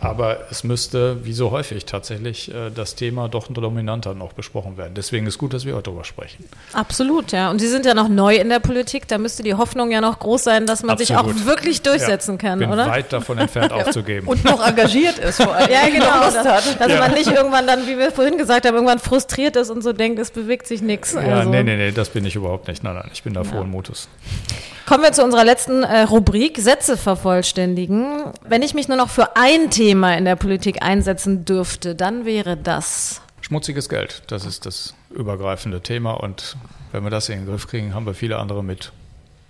Aber 0.00 0.50
es 0.50 0.64
müsste, 0.64 1.24
wie 1.24 1.32
so 1.32 1.50
häufig 1.50 1.84
tatsächlich, 1.84 2.52
äh, 2.54 2.70
das 2.70 2.94
Thema 2.94 3.28
doch 3.28 3.48
dominanter 3.48 4.14
noch 4.14 4.32
besprochen 4.32 4.76
werden. 4.76 4.94
Deswegen 4.94 5.26
ist 5.26 5.38
gut, 5.38 5.52
dass 5.52 5.64
wir 5.64 5.74
heute 5.74 5.84
darüber 5.84 6.04
sprechen. 6.04 6.44
Absolut, 6.72 7.32
ja. 7.32 7.50
Und 7.50 7.58
Sie 7.60 7.68
sind 7.68 7.86
ja 7.86 7.94
noch 7.94 8.08
neu 8.08 8.36
in 8.36 8.48
der 8.48 8.60
Politik. 8.60 9.08
Da 9.08 9.18
müsste 9.18 9.42
die 9.42 9.54
Hoffnung 9.54 9.90
ja 9.90 10.00
noch 10.00 10.18
groß 10.18 10.44
sein, 10.44 10.66
dass 10.66 10.82
man 10.82 10.96
Absolut. 10.98 11.08
sich 11.08 11.42
auch 11.42 11.46
wirklich 11.46 11.82
durchsetzen 11.82 12.32
ja, 12.32 12.38
kann, 12.38 12.58
bin 12.58 12.70
oder? 12.70 12.86
weit 12.86 13.12
davon 13.12 13.38
entfernt 13.38 13.72
aufzugeben. 13.72 14.26
Und 14.26 14.44
noch 14.44 14.66
engagiert 14.66 15.18
ist 15.18 15.42
vor 15.42 15.54
allem. 15.54 15.70
Ja, 15.70 15.88
genau. 15.88 16.20
Dass, 16.20 16.78
dass 16.78 16.92
ja. 16.92 16.98
man 16.98 17.12
nicht 17.12 17.30
irgendwann 17.30 17.66
dann, 17.66 17.86
wie 17.86 17.98
wir 17.98 18.10
vorhin 18.12 18.38
gesagt 18.38 18.66
haben, 18.66 18.74
irgendwann 18.74 18.98
frustriert 19.26 19.56
ist 19.56 19.70
und 19.70 19.82
so 19.82 19.92
denkt, 19.92 20.18
es 20.18 20.30
bewegt 20.30 20.66
sich 20.66 20.82
nichts. 20.82 21.14
Ja, 21.14 21.20
also. 21.20 21.50
nee, 21.50 21.62
nee, 21.62 21.76
nee, 21.76 21.92
das 21.92 22.10
bin 22.10 22.24
ich 22.24 22.36
überhaupt 22.36 22.68
nicht. 22.68 22.82
Nein, 22.82 22.94
nein, 22.94 23.10
ich 23.12 23.22
bin 23.22 23.34
da 23.34 23.44
frohen 23.44 23.70
Mutes. 23.70 24.08
Kommen 24.86 25.02
wir 25.02 25.12
zu 25.12 25.24
unserer 25.24 25.44
letzten 25.44 25.82
äh, 25.82 26.02
Rubrik, 26.02 26.58
Sätze 26.58 26.96
vervollständigen. 26.96 28.32
Wenn 28.48 28.62
ich 28.62 28.74
mich 28.74 28.86
nur 28.88 28.96
noch 28.96 29.10
für 29.10 29.36
ein 29.36 29.70
Thema 29.70 30.16
in 30.16 30.24
der 30.24 30.36
Politik 30.36 30.82
einsetzen 30.82 31.44
dürfte, 31.44 31.94
dann 31.94 32.24
wäre 32.24 32.56
das. 32.56 33.20
Schmutziges 33.40 33.88
Geld, 33.88 34.22
das 34.28 34.44
ist 34.44 34.64
das 34.64 34.94
übergreifende 35.10 35.80
Thema 35.80 36.12
und 36.12 36.56
wenn 36.92 37.02
wir 37.02 37.10
das 37.10 37.28
in 37.28 37.40
den 37.40 37.46
Griff 37.46 37.66
kriegen, 37.66 37.94
haben 37.94 38.06
wir 38.06 38.14
viele 38.14 38.38
andere 38.38 38.62
mit. 38.62 38.92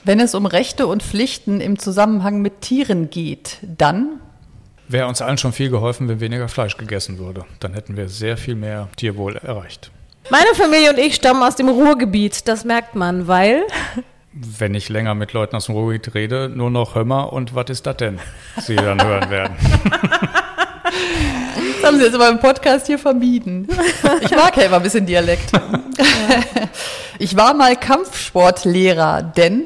Wenn 0.05 0.21
es 0.21 0.35
um 0.35 0.47
Rechte 0.47 0.87
und 0.87 1.03
Pflichten 1.03 1.61
im 1.61 1.79
Zusammenhang 1.79 2.41
mit 2.41 2.61
Tieren 2.61 3.11
geht, 3.11 3.59
dann 3.63 4.21
wäre 4.89 5.07
uns 5.09 5.23
allen 5.23 5.39
schon 5.39 5.53
viel 5.53 5.71
geholfen, 5.71 6.09
wenn 6.09 6.21
weniger 6.21 6.49
Fleisch 6.49 6.77
gegessen 6.77 7.19
würde. 7.19 7.45
Dann 7.61 7.75
hätten 7.75 7.97
wir 7.97 8.09
sehr 8.09 8.37
viel 8.37 8.55
mehr 8.55 8.89
Tierwohl 8.97 9.37
erreicht. 9.37 9.91
Meine 10.31 10.55
Familie 10.55 10.91
und 10.91 10.99
ich 10.99 11.15
stammen 11.15 11.43
aus 11.43 11.57
dem 11.57 11.69
Ruhrgebiet, 11.69 12.49
das 12.49 12.65
merkt 12.65 12.95
man, 12.97 13.29
weil 13.29 13.63
wenn 14.33 14.75
ich 14.75 14.89
länger 14.89 15.15
mit 15.15 15.33
Leuten 15.33 15.57
aus 15.57 15.67
dem 15.67 15.77
Ruhrgebiet 15.77 16.15
rede, 16.15 16.49
nur 16.49 16.71
noch 16.71 16.95
Hömmer 16.95 17.33
und 17.33 17.55
was 17.55 17.71
ist 17.71 17.87
das 17.87 17.97
denn, 17.97 18.19
sie 18.61 18.77
dann 18.77 19.03
hören 19.03 19.31
werden. 19.31 19.57
Das 20.83 21.93
haben 21.93 21.99
Sie 21.99 22.05
jetzt 22.05 22.15
aber 22.15 22.29
im 22.29 22.41
Podcast 22.41 22.87
hier 22.87 22.99
vermieden. 22.99 23.69
Ich 24.21 24.31
mag 24.33 24.57
ja 24.57 24.65
immer 24.65 24.77
ein 24.77 24.83
bisschen 24.83 25.07
Dialekt. 25.07 25.53
Ich 27.19 27.35
war 27.35 27.55
mal 27.55 27.77
Kampfsportlehrer, 27.77 29.23
denn 29.23 29.63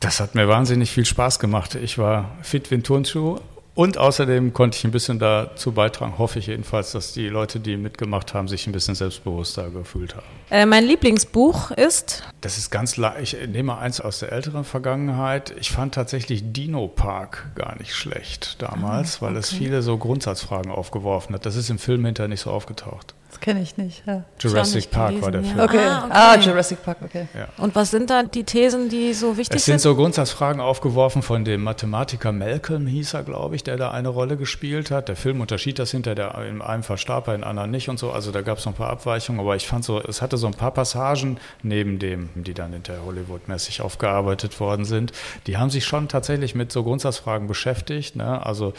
das 0.00 0.20
hat 0.20 0.34
mir 0.34 0.48
wahnsinnig 0.48 0.90
viel 0.90 1.06
Spaß 1.06 1.38
gemacht. 1.38 1.76
Ich 1.76 1.96
war 1.96 2.32
fit 2.42 2.70
wie 2.70 2.74
ein 2.74 2.82
Turnschuh 2.82 3.38
und 3.74 3.98
außerdem 3.98 4.52
konnte 4.52 4.78
ich 4.78 4.84
ein 4.84 4.90
bisschen 4.90 5.18
dazu 5.18 5.72
beitragen, 5.72 6.16
hoffe 6.18 6.38
ich 6.38 6.46
jedenfalls, 6.46 6.92
dass 6.92 7.12
die 7.12 7.28
Leute, 7.28 7.58
die 7.58 7.76
mitgemacht 7.76 8.32
haben, 8.32 8.46
sich 8.46 8.66
ein 8.66 8.72
bisschen 8.72 8.94
selbstbewusster 8.94 9.70
gefühlt 9.70 10.14
haben. 10.14 10.26
Äh, 10.50 10.66
mein 10.66 10.84
Lieblingsbuch 10.84 11.72
ist? 11.72 12.22
Das 12.40 12.56
ist 12.56 12.70
ganz 12.70 12.96
leicht. 12.96 13.34
Ich 13.34 13.48
nehme 13.48 13.76
eins 13.76 14.00
aus 14.00 14.20
der 14.20 14.32
älteren 14.32 14.64
Vergangenheit. 14.64 15.54
Ich 15.58 15.70
fand 15.70 15.94
tatsächlich 15.94 16.52
Dino 16.52 16.86
Park 16.86 17.50
gar 17.56 17.76
nicht 17.78 17.94
schlecht 17.94 18.62
damals, 18.62 19.14
ah, 19.14 19.16
okay. 19.16 19.26
weil 19.26 19.36
es 19.36 19.52
viele 19.52 19.82
so 19.82 19.98
Grundsatzfragen 19.98 20.70
aufgeworfen 20.70 21.34
hat. 21.34 21.44
Das 21.44 21.56
ist 21.56 21.70
im 21.70 21.78
Film 21.78 22.04
hinterher 22.04 22.28
nicht 22.28 22.40
so 22.40 22.50
aufgetaucht. 22.50 23.14
Das 23.34 23.40
kenne 23.40 23.62
ich 23.62 23.76
nicht. 23.76 24.04
Ja. 24.06 24.22
Jurassic 24.38 24.92
Park 24.92 25.08
gelesen, 25.08 25.24
war 25.24 25.32
der 25.32 25.42
Film. 25.42 25.58
Okay. 25.58 25.78
Ah, 25.78 26.04
okay. 26.04 26.12
ah, 26.14 26.36
Jurassic 26.36 26.84
Park, 26.84 26.98
okay. 27.04 27.26
Ja. 27.34 27.48
Und 27.56 27.74
was 27.74 27.90
sind 27.90 28.08
da 28.08 28.22
die 28.22 28.44
Thesen, 28.44 28.88
die 28.88 29.12
so 29.12 29.36
wichtig 29.36 29.48
sind? 29.48 29.56
Es 29.56 29.64
sind 29.64 29.80
so 29.80 29.96
Grundsatzfragen 29.96 30.60
aufgeworfen 30.60 31.20
von 31.20 31.44
dem 31.44 31.64
Mathematiker 31.64 32.30
Malcolm, 32.30 32.86
hieß 32.86 33.14
er, 33.14 33.24
glaube 33.24 33.56
ich, 33.56 33.64
der 33.64 33.76
da 33.76 33.90
eine 33.90 34.08
Rolle 34.08 34.36
gespielt 34.36 34.92
hat. 34.92 35.08
Der 35.08 35.16
Film 35.16 35.40
unterschied 35.40 35.80
das 35.80 35.90
hinter, 35.90 36.14
der 36.14 36.32
in 36.48 36.62
einem 36.62 36.84
verstarb, 36.84 37.26
in 37.26 37.42
anderen 37.42 37.72
nicht 37.72 37.88
und 37.88 37.98
so. 37.98 38.12
Also 38.12 38.30
da 38.30 38.42
gab 38.42 38.58
es 38.58 38.66
noch 38.66 38.74
ein 38.74 38.76
paar 38.76 38.90
Abweichungen, 38.90 39.40
aber 39.40 39.56
ich 39.56 39.66
fand 39.66 39.84
so, 39.84 40.00
es 40.00 40.22
hatte 40.22 40.36
so 40.36 40.46
ein 40.46 40.54
paar 40.54 40.70
Passagen 40.70 41.38
neben 41.64 41.98
dem, 41.98 42.28
die 42.36 42.54
dann 42.54 42.72
hinter 42.72 43.04
Hollywood-mäßig 43.04 43.82
aufgearbeitet 43.82 44.60
worden 44.60 44.84
sind. 44.84 45.10
Die 45.48 45.56
haben 45.56 45.70
sich 45.70 45.84
schon 45.84 46.06
tatsächlich 46.06 46.54
mit 46.54 46.70
so 46.70 46.84
Grundsatzfragen 46.84 47.48
beschäftigt. 47.48 48.14
Ne? 48.14 48.46
Also 48.46 48.74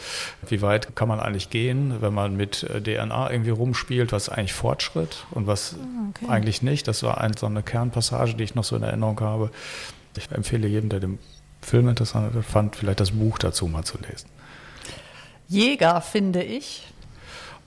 wie 0.48 0.62
weit 0.62 0.96
kann 0.96 1.08
man 1.08 1.20
eigentlich 1.20 1.50
gehen, 1.50 1.96
wenn 2.00 2.14
man 2.14 2.38
mit 2.38 2.62
äh, 2.62 2.80
DNA 2.80 3.30
irgendwie 3.30 3.50
rumspielt, 3.50 4.12
was 4.12 4.30
eigentlich 4.30 4.45
eigentlich 4.46 4.54
Fortschritt 4.54 5.26
und 5.32 5.46
was 5.46 5.74
ah, 5.74 6.10
okay. 6.10 6.30
eigentlich 6.30 6.62
nicht. 6.62 6.86
Das 6.86 7.02
war 7.02 7.20
ein, 7.20 7.36
so 7.36 7.46
eine 7.46 7.62
Kernpassage, 7.62 8.34
die 8.34 8.44
ich 8.44 8.54
noch 8.54 8.64
so 8.64 8.76
in 8.76 8.82
Erinnerung 8.82 9.20
habe. 9.20 9.50
Ich 10.16 10.30
empfehle 10.30 10.68
jedem, 10.68 10.88
der 10.88 11.00
den 11.00 11.18
Film 11.60 11.88
interessant 11.88 12.32
fand, 12.44 12.76
vielleicht 12.76 13.00
das 13.00 13.10
Buch 13.10 13.38
dazu 13.38 13.66
mal 13.66 13.84
zu 13.84 13.98
lesen. 13.98 14.28
Jäger, 15.48 16.00
finde 16.00 16.42
ich. 16.42 16.86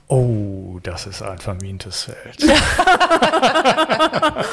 Oh, 0.08 0.80
das 0.82 1.06
ist 1.06 1.22
ein 1.22 1.38
vermintes 1.38 2.04
Feld. 2.04 2.42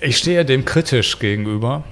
ich 0.00 0.18
stehe 0.18 0.44
dem 0.44 0.64
kritisch 0.64 1.18
gegenüber, 1.18 1.84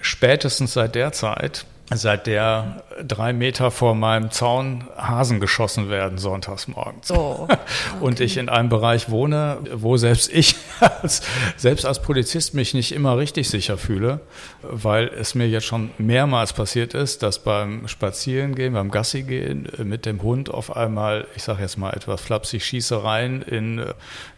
spätestens 0.00 0.74
seit 0.74 0.94
der 0.94 1.12
Zeit, 1.12 1.66
seit 1.92 2.26
der 2.26 2.84
drei 3.06 3.32
Meter 3.32 3.70
vor 3.70 3.94
meinem 3.94 4.30
Zaun 4.30 4.84
Hasen 4.96 5.40
geschossen 5.40 5.90
werden 5.90 6.18
sonntags 6.18 6.68
morgens. 6.68 7.10
Oh, 7.10 7.40
okay. 7.48 7.56
Und 8.00 8.20
ich 8.20 8.36
in 8.36 8.48
einem 8.48 8.68
Bereich 8.68 9.10
wohne, 9.10 9.58
wo 9.74 9.96
selbst 9.96 10.32
ich 10.32 10.56
als, 10.80 11.22
selbst 11.56 11.86
als 11.86 12.02
Polizist 12.02 12.54
mich 12.54 12.74
nicht 12.74 12.92
immer 12.92 13.16
richtig 13.18 13.48
sicher 13.48 13.78
fühle, 13.78 14.20
weil 14.62 15.08
es 15.08 15.34
mir 15.34 15.48
jetzt 15.48 15.66
schon 15.66 15.90
mehrmals 15.98 16.52
passiert 16.52 16.94
ist, 16.94 17.22
dass 17.22 17.38
beim 17.38 17.88
Spazierengehen, 17.88 18.74
beim 18.74 18.90
Gassi 18.90 19.22
gehen 19.22 19.68
mit 19.82 20.06
dem 20.06 20.22
Hund 20.22 20.50
auf 20.50 20.76
einmal, 20.76 21.26
ich 21.36 21.42
sage 21.42 21.62
jetzt 21.62 21.78
mal 21.78 21.90
etwas 21.90 22.20
flapsig, 22.20 22.64
Schießereien 22.64 23.42
in 23.42 23.84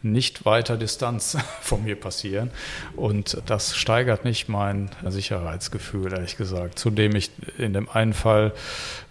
nicht 0.03 0.45
weiter 0.45 0.77
Distanz 0.77 1.37
von 1.61 1.85
mir 1.85 1.97
passieren. 1.97 2.51
Und 2.97 3.43
das 3.47 3.77
steigert 3.77 4.25
nicht 4.25 4.49
mein 4.49 4.91
Sicherheitsgefühl, 5.07 6.13
ehrlich 6.13 6.37
gesagt. 6.37 6.79
Zudem 6.79 7.17
ich 7.17 7.31
in 7.59 7.73
dem 7.73 7.89
einen 7.89 8.13
Fall 8.13 8.50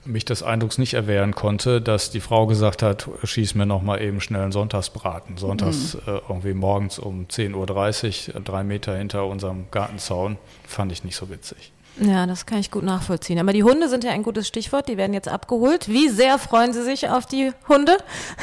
mich 0.05 0.25
des 0.25 0.43
Eindrucks 0.43 0.77
nicht 0.77 0.93
erwehren 0.93 1.35
konnte, 1.35 1.81
dass 1.81 2.09
die 2.09 2.19
Frau 2.19 2.47
gesagt 2.47 2.81
hat, 2.81 3.09
schieß 3.23 3.55
mir 3.55 3.65
noch 3.65 3.81
mal 3.81 4.01
eben 4.01 4.21
schnell 4.21 4.41
einen 4.41 4.51
Sonntagsbraten. 4.51 5.37
Sonntags 5.37 5.95
mhm. 5.95 6.01
äh, 6.05 6.21
irgendwie 6.29 6.53
morgens 6.53 6.99
um 6.99 7.25
10.30 7.25 8.33
Uhr, 8.33 8.41
drei 8.41 8.63
Meter 8.63 8.97
hinter 8.97 9.25
unserem 9.25 9.65
Gartenzaun, 9.71 10.37
fand 10.67 10.91
ich 10.91 11.03
nicht 11.03 11.15
so 11.15 11.29
witzig. 11.29 11.71
Ja, 12.01 12.25
das 12.25 12.45
kann 12.45 12.59
ich 12.59 12.71
gut 12.71 12.83
nachvollziehen. 12.83 13.39
Aber 13.39 13.51
die 13.51 13.63
Hunde 13.63 13.89
sind 13.89 14.03
ja 14.03 14.11
ein 14.11 14.23
gutes 14.23 14.47
Stichwort. 14.47 14.87
Die 14.87 14.97
werden 14.97 15.13
jetzt 15.13 15.27
abgeholt. 15.27 15.89
Wie 15.89 16.07
sehr 16.09 16.39
freuen 16.39 16.71
Sie 16.71 16.83
sich 16.83 17.09
auf 17.09 17.25
die 17.25 17.51
Hunde? 17.67 17.97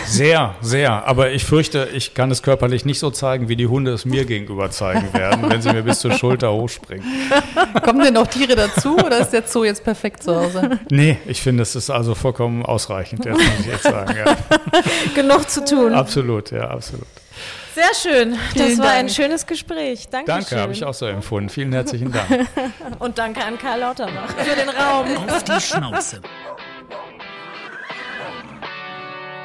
Sehr, 0.06 0.54
sehr. 0.60 1.06
Aber 1.06 1.30
ich 1.30 1.44
fürchte, 1.44 1.88
ich 1.94 2.14
kann 2.14 2.30
es 2.30 2.42
körperlich 2.42 2.84
nicht 2.84 2.98
so 2.98 3.10
zeigen, 3.10 3.48
wie 3.48 3.56
die 3.56 3.66
Hunde 3.66 3.92
es 3.92 4.04
mir 4.04 4.24
gegenüber 4.26 4.70
zeigen 4.70 5.12
werden, 5.14 5.48
wenn 5.50 5.62
sie 5.62 5.72
mir 5.72 5.82
bis 5.82 6.00
zur 6.00 6.12
Schulter 6.12 6.52
hochspringen. 6.52 7.06
Kommen 7.82 8.04
denn 8.04 8.14
noch 8.14 8.26
Tiere 8.26 8.56
dazu 8.56 8.96
oder 8.96 9.18
ist 9.18 9.30
der 9.30 9.46
Zoo 9.46 9.64
jetzt 9.64 9.84
perfekt 9.84 10.22
zu 10.22 10.36
Hause? 10.36 10.78
Nee, 10.90 11.18
ich 11.26 11.40
finde, 11.40 11.62
es 11.62 11.74
ist 11.74 11.90
also 11.90 12.14
vollkommen 12.14 12.64
ausreichend, 12.64 13.24
jetzt 13.24 13.38
muss 13.38 13.60
ich 13.60 13.66
jetzt 13.66 13.84
sagen. 13.84 14.14
Ja. 14.16 14.36
Genug 15.14 15.48
zu 15.48 15.64
tun. 15.64 15.94
Absolut, 15.94 16.50
ja, 16.50 16.68
absolut. 16.68 17.06
Sehr 17.76 17.94
schön. 17.94 18.38
Vielen 18.54 18.68
das 18.70 18.78
war 18.78 18.86
Dank. 18.86 18.98
ein 19.00 19.08
schönes 19.10 19.46
Gespräch. 19.46 20.08
Danke. 20.08 20.32
Danke, 20.32 20.58
habe 20.58 20.72
ich 20.72 20.82
auch 20.82 20.94
so 20.94 21.04
empfunden. 21.04 21.50
Vielen 21.50 21.72
herzlichen 21.74 22.10
Dank. 22.10 22.48
Und 23.00 23.18
danke 23.18 23.44
an 23.44 23.58
Karl 23.58 23.80
Lauterbach 23.80 24.30
für 24.30 24.56
den 24.56 24.70
Raum. 24.70 25.14
Auf 25.28 25.44
die 25.44 25.60
Schnauze. 25.60 26.22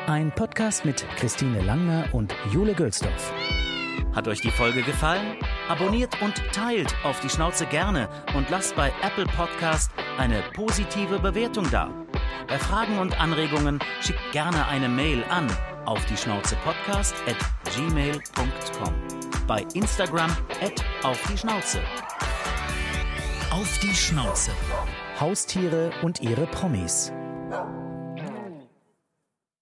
Ein 0.08 0.32
Podcast 0.34 0.86
mit 0.86 1.06
Christine 1.18 1.62
Langner 1.62 2.06
und 2.14 2.34
Jule 2.54 2.74
Gölsdorf. 2.74 3.34
Hat 4.16 4.30
euch 4.30 4.40
die 4.40 4.52
Folge 4.52 4.82
gefallen? 4.82 5.36
Abonniert 5.68 6.22
und 6.22 6.36
teilt 6.54 6.96
auf 7.04 7.20
die 7.20 7.30
Schnauze 7.30 7.66
gerne 7.66 8.08
und 8.34 8.50
lasst 8.50 8.78
bei 8.78 8.94
Apple 9.04 9.26
Podcast 9.26 9.92
eine 10.18 10.42
positive 10.54 11.20
Bewertung 11.20 11.70
da. 11.70 11.90
Bei 12.48 12.58
Fragen 12.58 13.00
und 13.00 13.20
Anregungen 13.20 13.80
schickt 14.02 14.32
gerne 14.32 14.68
eine 14.68 14.90
Mail 14.90 15.24
an 15.30 15.48
auf 15.86 16.04
die 16.06 16.18
Schnauze 16.18 16.56
Podcast 16.64 17.16
at 17.28 17.38
gmail.com. 17.76 18.94
Bei 19.48 19.66
Instagram 19.74 20.32
at 20.62 20.84
auf 21.04 21.22
die 21.32 21.38
Schnauze. 21.38 21.80
Auf 23.52 23.80
die 23.80 23.94
Schnauze. 23.94 24.52
Haustiere 25.20 25.92
und 26.02 26.22
ihre 26.22 26.48
Promis. 26.48 27.12